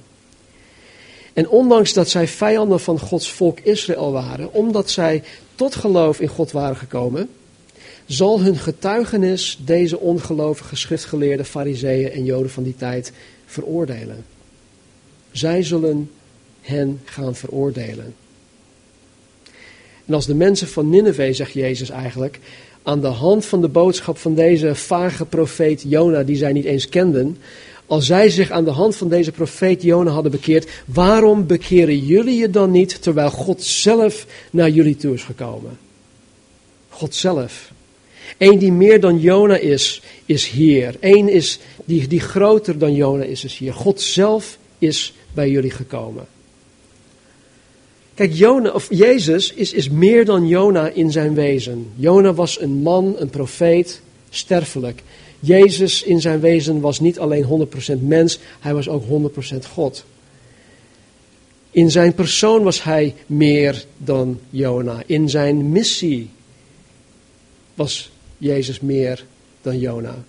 En 1.32 1.48
ondanks 1.48 1.92
dat 1.92 2.08
zij 2.08 2.28
vijanden 2.28 2.80
van 2.80 2.98
Gods 2.98 3.30
volk 3.30 3.60
Israël 3.60 4.12
waren, 4.12 4.52
omdat 4.52 4.90
zij 4.90 5.22
tot 5.54 5.74
geloof 5.74 6.20
in 6.20 6.28
God 6.28 6.52
waren 6.52 6.76
gekomen, 6.76 7.28
zal 8.06 8.40
hun 8.40 8.56
getuigenis 8.56 9.58
deze 9.64 9.98
ongelovige 9.98 10.76
schriftgeleerde 10.76 11.44
fariseeën 11.44 12.10
en 12.10 12.24
joden 12.24 12.50
van 12.50 12.62
die 12.62 12.76
tijd 12.76 13.12
veroordelen. 13.46 14.24
Zij 15.36 15.62
zullen 15.62 16.10
hen 16.60 17.00
gaan 17.04 17.34
veroordelen. 17.34 18.14
En 20.04 20.14
als 20.14 20.26
de 20.26 20.34
mensen 20.34 20.68
van 20.68 20.88
Nineveh, 20.88 21.34
zegt 21.34 21.52
Jezus 21.52 21.90
eigenlijk, 21.90 22.38
aan 22.82 23.00
de 23.00 23.06
hand 23.06 23.44
van 23.44 23.60
de 23.60 23.68
boodschap 23.68 24.18
van 24.18 24.34
deze 24.34 24.74
vage 24.74 25.24
profeet 25.24 25.84
Jona, 25.88 26.22
die 26.22 26.36
zij 26.36 26.52
niet 26.52 26.64
eens 26.64 26.88
kenden, 26.88 27.38
als 27.86 28.06
zij 28.06 28.30
zich 28.30 28.50
aan 28.50 28.64
de 28.64 28.70
hand 28.70 28.96
van 28.96 29.08
deze 29.08 29.32
profeet 29.32 29.82
Jona 29.82 30.10
hadden 30.10 30.32
bekeerd, 30.32 30.70
waarom 30.84 31.46
bekeren 31.46 31.98
jullie 31.98 32.38
je 32.38 32.50
dan 32.50 32.70
niet 32.70 33.02
terwijl 33.02 33.30
God 33.30 33.62
zelf 33.62 34.26
naar 34.50 34.70
jullie 34.70 34.96
toe 34.96 35.14
is 35.14 35.24
gekomen? 35.24 35.78
God 36.88 37.14
zelf. 37.14 37.72
Eén 38.38 38.58
die 38.58 38.72
meer 38.72 39.00
dan 39.00 39.20
Jona 39.20 39.56
is, 39.56 40.02
is 40.24 40.48
hier. 40.48 40.96
Eén 41.00 41.28
is 41.28 41.58
die, 41.84 42.06
die 42.06 42.20
groter 42.20 42.78
dan 42.78 42.94
Jona 42.94 43.24
is, 43.24 43.44
is 43.44 43.58
hier. 43.58 43.74
God 43.74 44.00
zelf 44.00 44.58
is 44.78 45.14
bij 45.32 45.50
jullie 45.50 45.70
gekomen. 45.70 46.26
Kijk, 48.14 48.32
Jona, 48.32 48.70
of 48.70 48.86
Jezus 48.90 49.52
is, 49.52 49.72
is 49.72 49.88
meer 49.88 50.24
dan 50.24 50.48
Jona 50.48 50.88
in 50.88 51.12
zijn 51.12 51.34
wezen. 51.34 51.92
Jona 51.96 52.34
was 52.34 52.60
een 52.60 52.70
man, 52.82 53.14
een 53.18 53.30
profeet, 53.30 54.00
sterfelijk. 54.30 55.02
Jezus 55.40 56.02
in 56.02 56.20
zijn 56.20 56.40
wezen 56.40 56.80
was 56.80 57.00
niet 57.00 57.18
alleen 57.18 57.68
100% 57.98 58.00
mens, 58.00 58.38
hij 58.60 58.74
was 58.74 58.88
ook 58.88 59.02
100% 59.54 59.56
God. 59.72 60.04
In 61.70 61.90
zijn 61.90 62.14
persoon 62.14 62.62
was 62.62 62.82
hij 62.82 63.14
meer 63.26 63.84
dan 63.96 64.40
Jona. 64.50 65.02
In 65.06 65.30
zijn 65.30 65.70
missie 65.70 66.30
was 67.74 68.10
Jezus 68.38 68.80
meer 68.80 69.24
dan 69.62 69.78
Jona. 69.78 70.24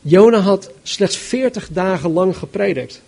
Jona 0.00 0.38
had 0.38 0.70
slechts 0.82 1.16
40 1.16 1.68
dagen 1.72 2.12
lang 2.12 2.36
gepredikt. 2.36 3.02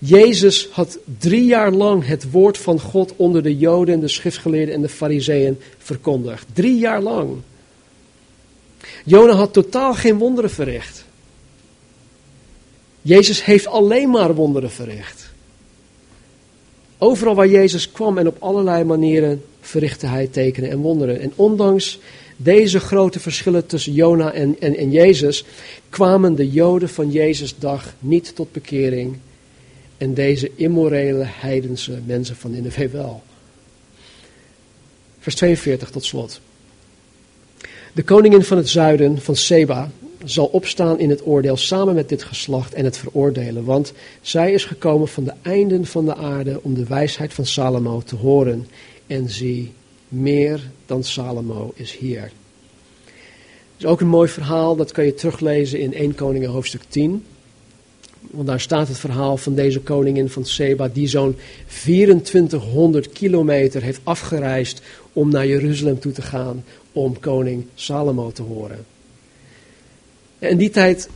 Jezus 0.00 0.68
had 0.70 0.98
drie 1.18 1.44
jaar 1.44 1.72
lang 1.72 2.06
het 2.06 2.30
woord 2.30 2.58
van 2.58 2.80
God 2.80 3.12
onder 3.16 3.42
de 3.42 3.58
Joden, 3.58 4.00
de 4.00 4.08
schriftgeleerden 4.08 4.74
en 4.74 4.80
de 4.80 4.88
Fariseeën 4.88 5.58
verkondigd. 5.78 6.46
Drie 6.52 6.78
jaar 6.78 7.00
lang. 7.00 7.36
Jona 9.04 9.32
had 9.32 9.52
totaal 9.52 9.94
geen 9.94 10.18
wonderen 10.18 10.50
verricht. 10.50 11.04
Jezus 13.02 13.44
heeft 13.44 13.66
alleen 13.66 14.10
maar 14.10 14.34
wonderen 14.34 14.70
verricht. 14.70 15.32
Overal 16.98 17.34
waar 17.34 17.48
Jezus 17.48 17.92
kwam 17.92 18.18
en 18.18 18.26
op 18.26 18.36
allerlei 18.38 18.84
manieren 18.84 19.42
verrichtte 19.60 20.06
hij 20.06 20.26
tekenen 20.26 20.70
en 20.70 20.78
wonderen. 20.78 21.20
En 21.20 21.32
ondanks 21.34 21.98
deze 22.36 22.80
grote 22.80 23.20
verschillen 23.20 23.66
tussen 23.66 23.92
Jona 23.92 24.32
en, 24.32 24.56
en, 24.60 24.76
en 24.76 24.90
Jezus, 24.90 25.44
kwamen 25.88 26.34
de 26.34 26.50
Joden 26.50 26.88
van 26.88 27.10
Jezus 27.10 27.54
dag 27.58 27.94
niet 27.98 28.34
tot 28.34 28.52
bekering 28.52 29.16
en 30.04 30.14
deze 30.14 30.50
immorele 30.54 31.24
heidense 31.26 31.98
mensen 32.06 32.36
van 32.36 32.50
Nineveh 32.50 32.90
wel. 32.90 33.22
Vers 35.18 35.34
42 35.34 35.90
tot 35.90 36.04
slot. 36.04 36.40
De 37.92 38.02
koningin 38.02 38.42
van 38.42 38.56
het 38.56 38.68
zuiden, 38.68 39.20
van 39.20 39.36
Seba, 39.36 39.90
zal 40.24 40.46
opstaan 40.46 40.98
in 40.98 41.10
het 41.10 41.26
oordeel 41.26 41.56
samen 41.56 41.94
met 41.94 42.08
dit 42.08 42.22
geslacht 42.22 42.74
en 42.74 42.84
het 42.84 42.98
veroordelen, 42.98 43.64
want 43.64 43.92
zij 44.20 44.52
is 44.52 44.64
gekomen 44.64 45.08
van 45.08 45.24
de 45.24 45.32
einden 45.42 45.86
van 45.86 46.04
de 46.04 46.16
aarde 46.16 46.60
om 46.62 46.74
de 46.74 46.84
wijsheid 46.86 47.34
van 47.34 47.46
Salomo 47.46 48.02
te 48.02 48.16
horen. 48.16 48.66
En 49.06 49.30
zie, 49.30 49.72
meer 50.08 50.60
dan 50.86 51.04
Salomo 51.04 51.72
is 51.74 51.96
hier. 51.96 52.22
Het 52.22 52.32
is 53.78 53.86
ook 53.86 54.00
een 54.00 54.06
mooi 54.06 54.28
verhaal, 54.28 54.76
dat 54.76 54.92
kan 54.92 55.04
je 55.04 55.14
teruglezen 55.14 55.80
in 55.80 55.94
1 55.94 56.14
Koningen 56.14 56.50
hoofdstuk 56.50 56.82
10. 56.88 57.24
Want 58.30 58.46
daar 58.46 58.60
staat 58.60 58.88
het 58.88 58.98
verhaal 58.98 59.36
van 59.36 59.54
deze 59.54 59.80
koningin 59.80 60.28
van 60.28 60.44
Seba, 60.44 60.88
die 60.88 61.08
zo'n 61.08 61.36
2400 61.66 63.12
kilometer 63.12 63.82
heeft 63.82 64.00
afgereisd 64.02 64.82
om 65.12 65.30
naar 65.30 65.46
Jeruzalem 65.46 65.98
toe 65.98 66.12
te 66.12 66.22
gaan 66.22 66.64
om 66.92 67.20
koning 67.20 67.64
Salomo 67.74 68.30
te 68.32 68.42
horen. 68.42 68.84
In 70.38 70.56
die 70.56 70.70
tijd 70.70 71.08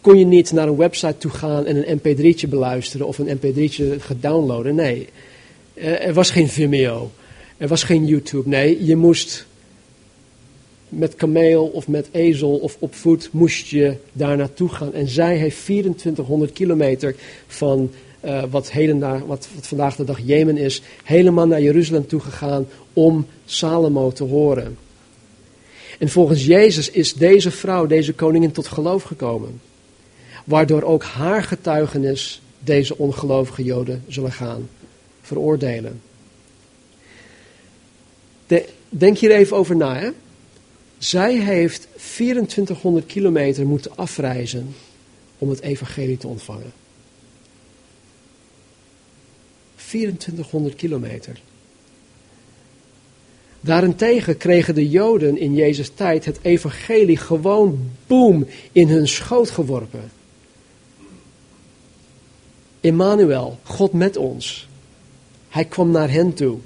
kon 0.00 0.18
je 0.18 0.26
niet 0.26 0.52
naar 0.52 0.68
een 0.68 0.76
website 0.76 1.18
toe 1.18 1.30
gaan 1.30 1.66
en 1.66 1.90
een 1.90 1.98
mp3'tje 1.98 2.48
beluisteren 2.48 3.06
of 3.06 3.18
een 3.18 3.38
mp3'tje 3.38 4.00
gedownloaden. 4.00 4.74
Nee, 4.74 5.08
eh, 5.74 6.06
er 6.06 6.14
was 6.14 6.30
geen 6.30 6.48
Vimeo, 6.48 7.10
er 7.56 7.68
was 7.68 7.82
geen 7.82 8.06
YouTube. 8.06 8.48
Nee, 8.48 8.84
je 8.84 8.96
moest 8.96 9.46
met 10.88 11.14
kameel 11.14 11.66
of 11.66 11.88
met 11.88 12.08
ezel 12.10 12.56
of 12.56 12.76
op 12.78 12.94
voet 12.94 13.28
moest 13.32 13.66
je 13.66 13.94
daar 14.12 14.36
naartoe 14.36 14.68
gaan. 14.68 14.94
En 14.94 15.08
zij 15.08 15.36
heeft 15.36 15.64
2400 15.64 16.52
kilometer 16.52 17.14
van 17.46 17.90
uh, 18.24 18.42
wat, 18.50 18.72
wat, 19.26 19.48
wat 19.54 19.66
vandaag 19.66 19.96
de 19.96 20.04
dag 20.04 20.18
Jemen 20.24 20.56
is, 20.56 20.82
helemaal 21.04 21.46
naar 21.46 21.62
Jeruzalem 21.62 22.06
toe 22.06 22.20
gegaan 22.20 22.66
om 22.92 23.26
Salomo 23.44 24.12
te 24.12 24.24
horen. 24.24 24.78
En 25.98 26.08
volgens 26.08 26.44
Jezus 26.44 26.90
is 26.90 27.14
deze 27.14 27.50
vrouw, 27.50 27.86
deze 27.86 28.12
koningin, 28.12 28.52
tot 28.52 28.66
geloof 28.66 29.02
gekomen. 29.02 29.60
Waardoor 30.44 30.82
ook 30.82 31.02
haar 31.02 31.42
getuigenis 31.42 32.40
deze 32.58 32.98
ongelovige 32.98 33.64
Joden 33.64 34.04
zullen 34.08 34.32
gaan 34.32 34.68
veroordelen. 35.22 36.00
De, 38.46 38.64
denk 38.88 39.18
hier 39.18 39.30
even 39.30 39.56
over 39.56 39.76
na. 39.76 39.98
Hè? 39.98 40.10
Zij 40.98 41.36
heeft 41.36 41.88
2400 41.96 43.06
kilometer 43.06 43.66
moeten 43.66 43.96
afreizen 43.96 44.74
om 45.38 45.48
het 45.48 45.60
evangelie 45.60 46.16
te 46.16 46.26
ontvangen. 46.26 46.72
2400 49.76 50.74
kilometer. 50.74 51.40
Daarentegen 53.60 54.36
kregen 54.36 54.74
de 54.74 54.88
Joden 54.88 55.38
in 55.38 55.54
Jezus' 55.54 55.90
tijd 55.94 56.24
het 56.24 56.38
evangelie 56.42 57.16
gewoon 57.16 57.90
boem 58.06 58.46
in 58.72 58.88
hun 58.88 59.08
schoot 59.08 59.50
geworpen. 59.50 60.10
Emmanuel, 62.80 63.58
God 63.62 63.92
met 63.92 64.16
ons. 64.16 64.68
Hij 65.48 65.64
kwam 65.64 65.90
naar 65.90 66.10
hen 66.10 66.34
toe. 66.34 66.58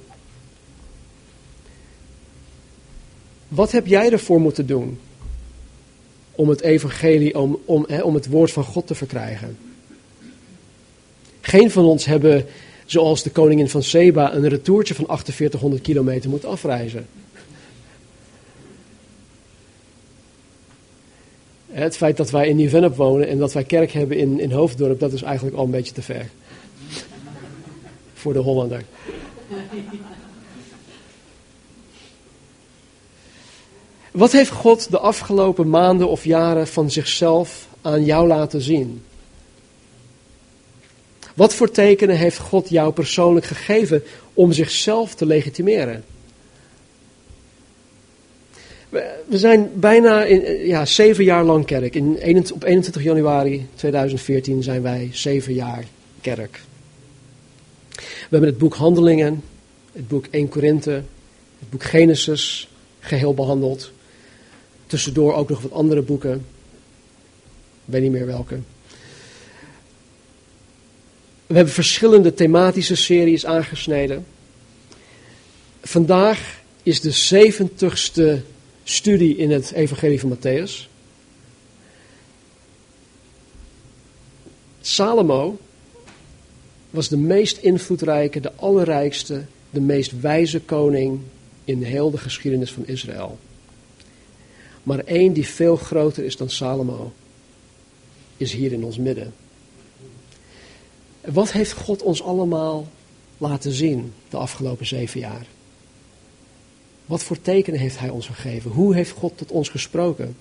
Wat 3.55 3.73
heb 3.73 3.87
jij 3.87 4.11
ervoor 4.11 4.41
moeten 4.41 4.67
doen 4.67 4.99
om 6.33 6.49
het 6.49 6.61
evangelie, 6.61 7.39
om, 7.39 7.59
om, 7.65 7.87
om 8.03 8.15
het 8.15 8.29
woord 8.29 8.51
van 8.51 8.65
God 8.65 8.87
te 8.87 8.95
verkrijgen? 8.95 9.59
Geen 11.41 11.71
van 11.71 11.85
ons 11.85 12.05
hebben, 12.05 12.47
zoals 12.87 13.23
de 13.23 13.31
koningin 13.31 13.69
van 13.69 13.83
Seba, 13.83 14.35
een 14.35 14.49
retourtje 14.49 14.95
van 14.95 15.05
4800 15.05 15.83
kilometer 15.83 16.31
moeten 16.31 16.49
afreizen. 16.49 17.07
Het 21.67 21.97
feit 21.97 22.17
dat 22.17 22.31
wij 22.31 22.49
in 22.49 22.57
Nieuw-Vennep 22.57 22.97
wonen 22.97 23.29
en 23.29 23.39
dat 23.39 23.53
wij 23.53 23.65
kerk 23.65 23.93
hebben 23.93 24.17
in, 24.17 24.41
in 24.41 24.53
Hoofddorp, 24.53 25.01
dat 25.01 25.13
is 25.13 25.23
eigenlijk 25.23 25.57
al 25.57 25.65
een 25.65 25.71
beetje 25.71 25.95
te 25.95 26.03
ver. 26.03 26.29
Voor 28.15 28.33
de 28.33 28.39
Hollander. 28.39 28.85
Wat 34.13 34.33
heeft 34.33 34.51
God 34.51 34.91
de 34.91 34.99
afgelopen 34.99 35.69
maanden 35.69 36.09
of 36.09 36.25
jaren 36.25 36.67
van 36.67 36.91
zichzelf 36.91 37.69
aan 37.81 38.05
jou 38.05 38.27
laten 38.27 38.61
zien? 38.61 39.03
Wat 41.35 41.55
voor 41.55 41.71
tekenen 41.71 42.17
heeft 42.17 42.39
God 42.39 42.69
jou 42.69 42.93
persoonlijk 42.93 43.47
gegeven 43.47 44.03
om 44.35 44.53
zichzelf 44.53 45.15
te 45.15 45.27
legitimeren? 45.27 46.05
We 49.27 49.39
zijn 49.39 49.71
bijna 49.75 50.25
in, 50.25 50.67
ja, 50.67 50.85
zeven 50.85 51.25
jaar 51.25 51.45
lang 51.45 51.65
kerk. 51.65 51.95
In, 51.95 52.47
op 52.53 52.63
21 52.65 53.03
januari 53.03 53.67
2014 53.75 54.63
zijn 54.63 54.83
wij 54.83 55.09
zeven 55.13 55.55
jaar 55.55 55.85
kerk. 56.21 56.61
We 57.93 58.29
hebben 58.39 58.49
het 58.49 58.59
boek 58.59 58.75
Handelingen 58.75 59.43
het 59.93 60.09
boek 60.09 60.27
1 60.31 60.49
Korinthe, 60.49 60.91
het 61.59 61.71
boek 61.71 61.83
Genesis 61.83 62.69
geheel 63.01 63.35
behandeld. 63.35 63.93
Tussendoor 64.93 65.35
ook 65.35 65.49
nog 65.49 65.61
wat 65.61 65.73
andere 65.73 66.03
boeken. 66.03 66.35
Ik 66.35 67.93
weet 67.93 68.03
niet 68.03 68.11
meer 68.11 68.27
welke. 68.27 68.59
We 71.47 71.55
hebben 71.55 71.75
verschillende 71.75 72.35
thematische 72.35 72.97
series 72.97 73.47
aangesneden. 73.47 74.27
Vandaag 75.83 76.61
is 76.83 77.01
de 77.01 77.11
zeventigste 77.11 78.43
studie 78.85 79.37
in 79.37 79.51
het 79.51 79.73
Evangelie 79.73 80.21
van 80.21 80.37
Matthäus. 80.37 80.89
Salomo 84.81 85.59
was 86.91 87.09
de 87.09 87.17
meest 87.17 87.57
invloedrijke, 87.57 88.41
de 88.41 88.53
allerrijkste, 88.57 89.45
de 89.71 89.81
meest 89.81 90.21
wijze 90.21 90.61
koning 90.61 91.21
in 91.65 91.83
heel 91.83 92.11
de 92.11 92.19
geschiedenis 92.19 92.73
van 92.73 92.87
Israël. 92.87 93.39
Maar 94.83 94.99
één 94.99 95.33
die 95.33 95.47
veel 95.47 95.77
groter 95.77 96.25
is 96.25 96.37
dan 96.37 96.51
Salomo, 96.51 97.13
is 98.37 98.53
hier 98.53 98.73
in 98.73 98.85
ons 98.85 98.99
midden. 98.99 99.35
Wat 101.21 101.53
heeft 101.53 101.73
God 101.73 102.03
ons 102.03 102.23
allemaal 102.23 102.89
laten 103.39 103.73
zien 103.73 104.13
de 104.29 104.37
afgelopen 104.37 104.87
zeven 104.87 105.21
jaar? 105.21 105.47
Wat 107.07 107.23
voor 107.23 107.41
tekenen 107.41 107.81
heeft 107.81 107.99
Hij 107.99 108.09
ons 108.09 108.27
gegeven? 108.27 108.71
Hoe 108.71 108.95
heeft 108.95 109.11
God 109.11 109.33
tot 109.37 109.51
ons 109.51 109.69
gesproken? 109.69 110.37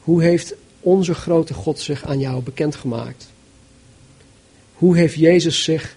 Hoe 0.00 0.22
heeft 0.22 0.54
onze 0.80 1.14
grote 1.14 1.54
God 1.54 1.80
zich 1.80 2.04
aan 2.04 2.20
jou 2.20 2.42
bekendgemaakt? 2.42 3.28
Hoe 4.74 4.96
heeft 4.96 5.14
Jezus 5.14 5.64
zich 5.64 5.96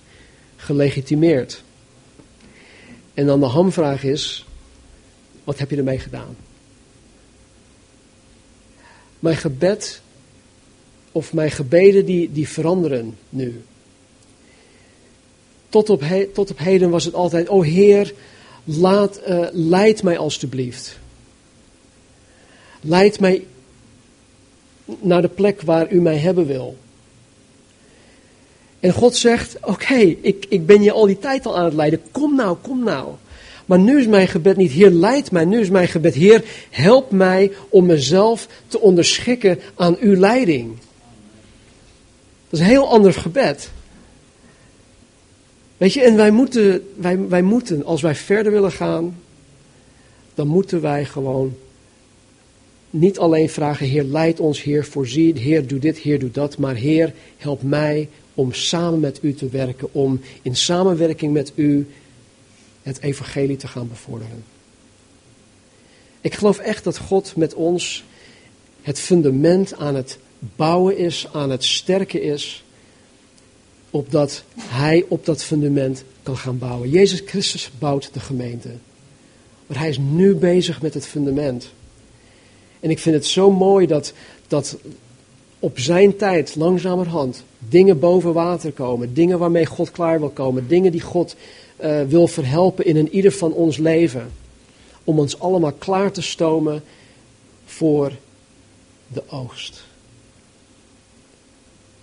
gelegitimeerd? 0.55 1.63
En 3.13 3.25
dan 3.25 3.39
de 3.39 3.45
hamvraag 3.45 4.03
is, 4.03 4.45
wat 5.49 5.59
heb 5.59 5.69
je 5.69 5.77
ermee 5.77 5.99
gedaan? 5.99 6.37
Mijn 9.19 9.37
gebed 9.37 10.01
of 11.11 11.33
mijn 11.33 11.51
gebeden 11.51 12.05
die, 12.05 12.31
die 12.31 12.47
veranderen 12.47 13.17
nu. 13.29 13.61
Tot 15.69 15.89
op, 15.89 16.03
tot 16.33 16.51
op 16.51 16.57
heden 16.57 16.89
was 16.89 17.05
het 17.05 17.13
altijd, 17.13 17.49
o 17.49 17.61
Heer, 17.61 18.13
laat, 18.63 19.19
uh, 19.27 19.47
leid 19.51 20.03
mij 20.03 20.17
alstublieft. 20.17 20.99
Leid 22.81 23.19
mij 23.19 23.45
naar 24.85 25.21
de 25.21 25.27
plek 25.27 25.61
waar 25.61 25.91
u 25.91 26.01
mij 26.01 26.17
hebben 26.17 26.45
wil. 26.45 26.77
En 28.79 28.93
God 28.93 29.15
zegt, 29.15 29.57
oké, 29.61 29.97
ik, 30.21 30.45
ik 30.49 30.65
ben 30.65 30.81
je 30.81 30.91
al 30.91 31.05
die 31.05 31.19
tijd 31.19 31.45
al 31.45 31.57
aan 31.57 31.65
het 31.65 31.73
leiden, 31.73 32.01
kom 32.11 32.35
nou, 32.35 32.57
kom 32.61 32.83
nou. 32.83 33.15
Maar 33.69 33.79
nu 33.79 33.99
is 33.99 34.07
mijn 34.07 34.27
gebed 34.27 34.57
niet, 34.57 34.71
Heer, 34.71 34.89
leid 34.89 35.31
mij. 35.31 35.45
Nu 35.45 35.59
is 35.59 35.69
mijn 35.69 35.87
gebed, 35.87 36.13
Heer, 36.13 36.43
help 36.69 37.11
mij 37.11 37.51
om 37.69 37.85
mezelf 37.85 38.47
te 38.67 38.79
onderschikken 38.79 39.59
aan 39.75 39.97
uw 39.99 40.15
leiding. 40.15 40.67
Dat 42.49 42.59
is 42.59 42.59
een 42.59 42.65
heel 42.71 42.89
ander 42.89 43.13
gebed. 43.13 43.71
Weet 45.77 45.93
je, 45.93 46.01
en 46.01 46.15
wij 46.15 46.31
moeten, 46.31 46.87
wij, 46.95 47.27
wij 47.27 47.41
moeten, 47.41 47.85
als 47.85 48.01
wij 48.01 48.15
verder 48.15 48.51
willen 48.51 48.71
gaan, 48.71 49.17
dan 50.33 50.47
moeten 50.47 50.81
wij 50.81 51.05
gewoon 51.05 51.55
niet 52.89 53.19
alleen 53.19 53.49
vragen, 53.49 53.87
Heer, 53.87 54.03
leid 54.03 54.39
ons, 54.39 54.63
Heer, 54.63 54.85
voorzie, 54.85 55.39
Heer, 55.39 55.67
doe 55.67 55.79
dit, 55.79 55.97
Heer, 55.97 56.19
doe 56.19 56.31
dat, 56.31 56.57
maar 56.57 56.75
Heer, 56.75 57.13
help 57.37 57.61
mij 57.61 58.09
om 58.33 58.53
samen 58.53 58.99
met 58.99 59.19
u 59.21 59.33
te 59.33 59.49
werken, 59.49 59.93
om 59.93 60.21
in 60.41 60.55
samenwerking 60.55 61.33
met 61.33 61.51
u 61.55 61.87
het 62.83 63.01
evangelie 63.01 63.57
te 63.57 63.67
gaan 63.67 63.87
bevorderen. 63.87 64.43
Ik 66.21 66.33
geloof 66.33 66.57
echt 66.57 66.83
dat 66.83 66.97
God 66.97 67.35
met 67.35 67.53
ons 67.53 68.03
het 68.81 68.99
fundament 68.99 69.75
aan 69.75 69.95
het 69.95 70.17
bouwen 70.39 70.97
is, 70.97 71.27
aan 71.33 71.49
het 71.49 71.63
sterken 71.63 72.21
is, 72.21 72.63
opdat 73.89 74.43
Hij 74.57 75.05
op 75.07 75.25
dat 75.25 75.43
fundament 75.43 76.03
kan 76.23 76.37
gaan 76.37 76.57
bouwen. 76.57 76.89
Jezus 76.89 77.21
Christus 77.25 77.71
bouwt 77.79 78.13
de 78.13 78.19
gemeente. 78.19 78.69
Maar 79.67 79.77
Hij 79.77 79.89
is 79.89 79.97
nu 79.97 80.35
bezig 80.35 80.81
met 80.81 80.93
het 80.93 81.05
fundament. 81.05 81.69
En 82.79 82.89
ik 82.89 82.99
vind 82.99 83.15
het 83.15 83.25
zo 83.25 83.51
mooi 83.51 83.87
dat, 83.87 84.13
dat 84.47 84.77
op 85.59 85.79
zijn 85.79 86.15
tijd, 86.15 86.55
langzamerhand, 86.55 87.43
dingen 87.59 87.99
boven 87.99 88.33
water 88.33 88.71
komen. 88.71 89.13
Dingen 89.13 89.39
waarmee 89.39 89.65
God 89.65 89.91
klaar 89.91 90.19
wil 90.19 90.29
komen. 90.29 90.67
Dingen 90.67 90.91
die 90.91 91.01
God 91.01 91.35
uh, 91.83 92.03
wil 92.03 92.27
verhelpen 92.27 92.85
in 92.85 92.95
een 92.95 93.09
ieder 93.09 93.31
van 93.31 93.53
ons 93.53 93.77
leven. 93.77 94.31
Om 95.03 95.19
ons 95.19 95.39
allemaal 95.39 95.71
klaar 95.71 96.11
te 96.11 96.21
stomen 96.21 96.83
voor 97.65 98.11
de 99.07 99.23
oogst. 99.27 99.83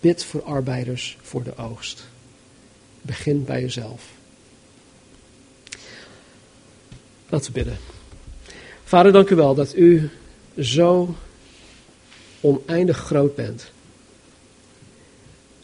Bid 0.00 0.24
voor 0.24 0.42
arbeiders 0.42 1.16
voor 1.22 1.42
de 1.42 1.56
oogst. 1.56 2.06
Begin 3.02 3.44
bij 3.44 3.60
jezelf. 3.60 4.02
Laten 7.28 7.52
we 7.52 7.52
bidden. 7.52 7.78
Vader, 8.84 9.12
dank 9.12 9.30
u 9.30 9.34
wel 9.34 9.54
dat 9.54 9.74
u 9.74 10.10
zo 10.58 11.14
oneindig 12.40 12.96
groot 12.96 13.34
bent. 13.34 13.70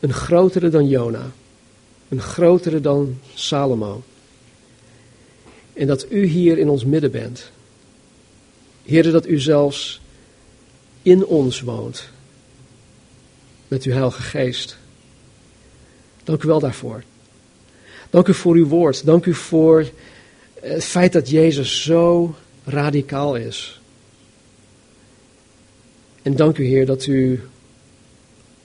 Een 0.00 0.12
grotere 0.12 0.68
dan 0.68 0.88
Jona. 0.88 1.30
Een 2.12 2.20
grotere 2.20 2.80
dan 2.80 3.18
Salomo. 3.34 4.02
En 5.72 5.86
dat 5.86 6.06
u 6.10 6.24
hier 6.24 6.58
in 6.58 6.68
ons 6.68 6.84
midden 6.84 7.10
bent. 7.10 7.50
Heer, 8.82 9.10
dat 9.10 9.26
u 9.26 9.40
zelfs 9.40 10.00
in 11.02 11.26
ons 11.26 11.60
woont. 11.60 12.08
Met 13.68 13.82
uw 13.82 13.92
Heilige 13.92 14.22
Geest. 14.22 14.78
Dank 16.24 16.42
u 16.42 16.46
wel 16.46 16.60
daarvoor. 16.60 17.02
Dank 18.10 18.28
u 18.28 18.34
voor 18.34 18.54
uw 18.54 18.66
woord. 18.66 19.04
Dank 19.04 19.26
u 19.26 19.34
voor 19.34 19.90
het 20.60 20.84
feit 20.84 21.12
dat 21.12 21.30
Jezus 21.30 21.82
zo 21.82 22.34
radicaal 22.64 23.34
is. 23.34 23.80
En 26.22 26.36
dank 26.36 26.58
u, 26.58 26.64
Heer, 26.64 26.86
dat 26.86 27.06
u 27.06 27.40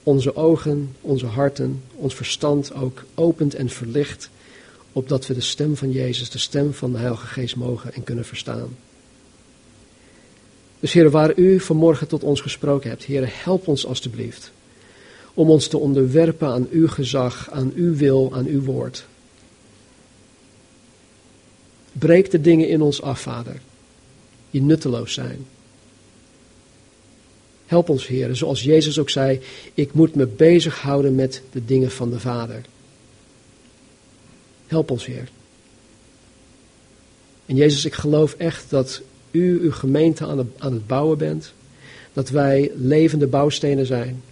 onze 0.08 0.36
ogen, 0.36 0.94
onze 1.00 1.26
harten, 1.26 1.82
ons 1.94 2.14
verstand 2.14 2.74
ook 2.74 3.04
opent 3.14 3.54
en 3.54 3.68
verlicht, 3.68 4.30
opdat 4.92 5.26
we 5.26 5.34
de 5.34 5.40
stem 5.40 5.76
van 5.76 5.90
Jezus, 5.90 6.30
de 6.30 6.38
stem 6.38 6.74
van 6.74 6.92
de 6.92 6.98
Heilige 6.98 7.26
Geest 7.26 7.56
mogen 7.56 7.94
en 7.94 8.04
kunnen 8.04 8.24
verstaan. 8.24 8.76
Dus 10.80 10.92
Heer, 10.92 11.10
waar 11.10 11.38
u 11.38 11.60
vanmorgen 11.60 12.08
tot 12.08 12.22
ons 12.22 12.40
gesproken 12.40 12.90
hebt, 12.90 13.04
Heer, 13.04 13.28
help 13.44 13.68
ons 13.68 13.86
alstublieft 13.86 14.52
om 15.34 15.50
ons 15.50 15.66
te 15.66 15.78
onderwerpen 15.78 16.48
aan 16.48 16.66
uw 16.70 16.88
gezag, 16.88 17.50
aan 17.50 17.72
uw 17.74 17.94
wil, 17.94 18.30
aan 18.34 18.46
uw 18.46 18.62
woord. 18.62 19.06
Breek 21.92 22.30
de 22.30 22.40
dingen 22.40 22.68
in 22.68 22.82
ons 22.82 23.02
af, 23.02 23.20
Vader, 23.20 23.60
die 24.50 24.62
nutteloos 24.62 25.12
zijn. 25.12 25.46
Help 27.68 27.88
ons, 27.88 28.06
Heer. 28.06 28.36
Zoals 28.36 28.62
Jezus 28.62 28.98
ook 28.98 29.10
zei, 29.10 29.40
ik 29.74 29.92
moet 29.92 30.14
me 30.14 30.26
bezighouden 30.26 31.14
met 31.14 31.42
de 31.52 31.64
dingen 31.64 31.90
van 31.90 32.10
de 32.10 32.20
Vader. 32.20 32.62
Help 34.66 34.90
ons, 34.90 35.06
Heer. 35.06 35.28
En 37.46 37.56
Jezus, 37.56 37.84
ik 37.84 37.94
geloof 37.94 38.34
echt 38.34 38.70
dat 38.70 39.02
u 39.30 39.60
uw 39.60 39.72
gemeente 39.72 40.26
aan, 40.26 40.52
aan 40.58 40.72
het 40.72 40.86
bouwen 40.86 41.18
bent. 41.18 41.52
Dat 42.12 42.28
wij 42.28 42.72
levende 42.74 43.26
bouwstenen 43.26 43.86
zijn. 43.86 44.22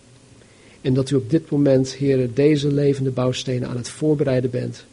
En 0.81 0.95
dat 0.95 1.11
u 1.11 1.15
op 1.15 1.31
dit 1.31 1.51
moment, 1.51 1.93
Heer, 1.93 2.35
deze 2.35 2.73
levende 2.73 3.11
bouwstenen 3.11 3.69
aan 3.69 3.77
het 3.77 3.89
voorbereiden 3.89 4.51
bent. 4.51 4.85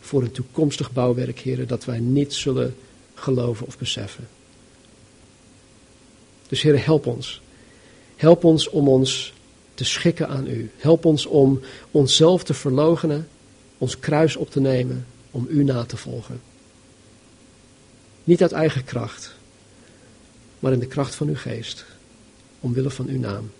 Voor 0.00 0.22
een 0.22 0.30
toekomstig 0.30 0.92
bouwwerk, 0.92 1.38
Heer, 1.38 1.66
dat 1.66 1.84
wij 1.84 1.98
niet 1.98 2.34
zullen 2.34 2.74
geloven 3.14 3.66
of 3.66 3.78
beseffen. 3.78 4.28
Dus 6.48 6.62
Heer, 6.62 6.84
help 6.84 7.06
ons. 7.06 7.42
Help 8.22 8.44
ons 8.44 8.68
om 8.68 8.88
ons 8.88 9.32
te 9.74 9.84
schikken 9.84 10.28
aan 10.28 10.46
u. 10.46 10.70
Help 10.76 11.04
ons 11.04 11.26
om 11.26 11.60
onszelf 11.90 12.44
te 12.44 12.54
verloochenen, 12.54 13.28
ons 13.78 13.98
kruis 13.98 14.36
op 14.36 14.50
te 14.50 14.60
nemen, 14.60 15.06
om 15.30 15.46
u 15.50 15.64
na 15.64 15.84
te 15.84 15.96
volgen. 15.96 16.40
Niet 18.24 18.42
uit 18.42 18.52
eigen 18.52 18.84
kracht, 18.84 19.34
maar 20.58 20.72
in 20.72 20.78
de 20.78 20.86
kracht 20.86 21.14
van 21.14 21.28
uw 21.28 21.36
geest, 21.36 21.84
omwille 22.60 22.90
van 22.90 23.06
uw 23.06 23.18
naam. 23.18 23.50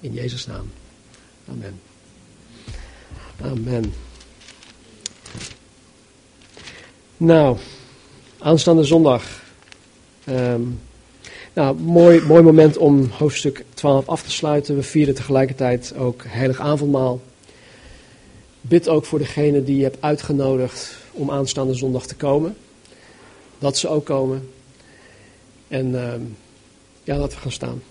In 0.00 0.12
Jezus' 0.12 0.46
naam. 0.46 0.70
Amen. 1.48 1.80
Amen. 3.40 3.94
Nou, 7.16 7.58
aanstaande 8.38 8.84
zondag. 8.84 9.42
Um, 10.28 10.80
nou, 11.52 11.76
mooi, 11.76 12.20
mooi 12.20 12.42
moment 12.42 12.76
om 12.76 13.10
hoofdstuk 13.10 13.64
12 13.74 14.08
af 14.08 14.22
te 14.22 14.30
sluiten. 14.30 14.74
We 14.74 14.82
vieren 14.82 15.14
tegelijkertijd 15.14 15.94
ook 15.96 16.22
heilig 16.26 16.60
avondmaal. 16.60 17.20
bid 18.60 18.88
ook 18.88 19.04
voor 19.04 19.18
degene 19.18 19.64
die 19.64 19.76
je 19.76 19.82
hebt 19.82 19.96
uitgenodigd 20.00 20.96
om 21.12 21.30
aanstaande 21.30 21.74
zondag 21.74 22.06
te 22.06 22.14
komen. 22.14 22.56
Dat 23.58 23.76
ze 23.76 23.88
ook 23.88 24.04
komen. 24.04 24.50
En 25.68 25.86
uh, 25.90 26.12
ja, 27.04 27.16
laten 27.16 27.36
we 27.36 27.42
gaan 27.42 27.52
staan. 27.52 27.82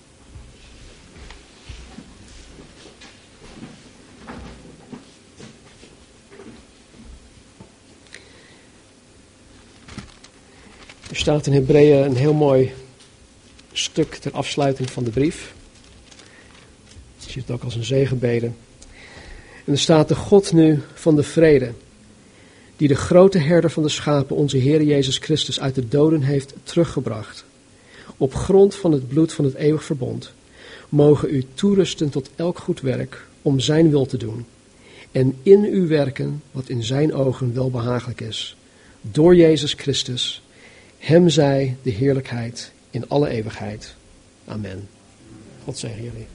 Er 11.09 11.17
staat 11.17 11.47
in 11.47 11.53
Hebreeën 11.53 12.05
een 12.05 12.15
heel 12.15 12.33
mooi 12.33 12.73
stuk 13.73 14.15
ter 14.15 14.31
afsluiting 14.31 14.89
van 14.89 15.03
de 15.03 15.09
brief. 15.09 15.53
Je 17.17 17.31
ziet 17.31 17.47
het 17.47 17.51
ook 17.51 17.63
als 17.63 17.75
een 17.75 17.83
zegenbede. 17.83 18.51
En 19.65 19.73
er 19.73 19.79
staat 19.79 20.07
de 20.07 20.15
God 20.15 20.53
nu 20.53 20.81
van 20.93 21.15
de 21.15 21.23
vrede, 21.23 21.71
die 22.77 22.87
de 22.87 22.95
grote 22.95 23.37
herder 23.37 23.71
van 23.71 23.83
de 23.83 23.89
schapen, 23.89 24.35
onze 24.35 24.57
Heer 24.57 24.83
Jezus 24.83 25.17
Christus, 25.17 25.59
uit 25.59 25.75
de 25.75 25.87
doden 25.87 26.21
heeft 26.21 26.53
teruggebracht. 26.63 27.45
Op 28.17 28.33
grond 28.33 28.75
van 28.75 28.91
het 28.91 29.07
bloed 29.07 29.33
van 29.33 29.45
het 29.45 29.53
eeuwig 29.53 29.83
verbond, 29.83 30.33
mogen 30.89 31.29
u 31.29 31.45
toerusten 31.53 32.09
tot 32.09 32.29
elk 32.35 32.57
goed 32.57 32.81
werk 32.81 33.25
om 33.41 33.59
zijn 33.59 33.89
wil 33.89 34.05
te 34.05 34.17
doen. 34.17 34.45
En 35.11 35.37
in 35.43 35.63
u 35.63 35.87
werken 35.87 36.43
wat 36.51 36.69
in 36.69 36.83
zijn 36.83 37.13
ogen 37.13 37.53
wel 37.53 37.69
behagelijk 37.69 38.21
is. 38.21 38.55
Door 39.01 39.35
Jezus 39.35 39.73
Christus, 39.73 40.41
hem 40.97 41.29
zij 41.29 41.75
de 41.81 41.89
heerlijkheid 41.89 42.71
in 42.91 43.09
alle 43.09 43.29
eeuwigheid. 43.29 43.95
Amen. 44.45 44.89
God 45.63 45.77
zegen 45.77 46.03
jullie. 46.03 46.27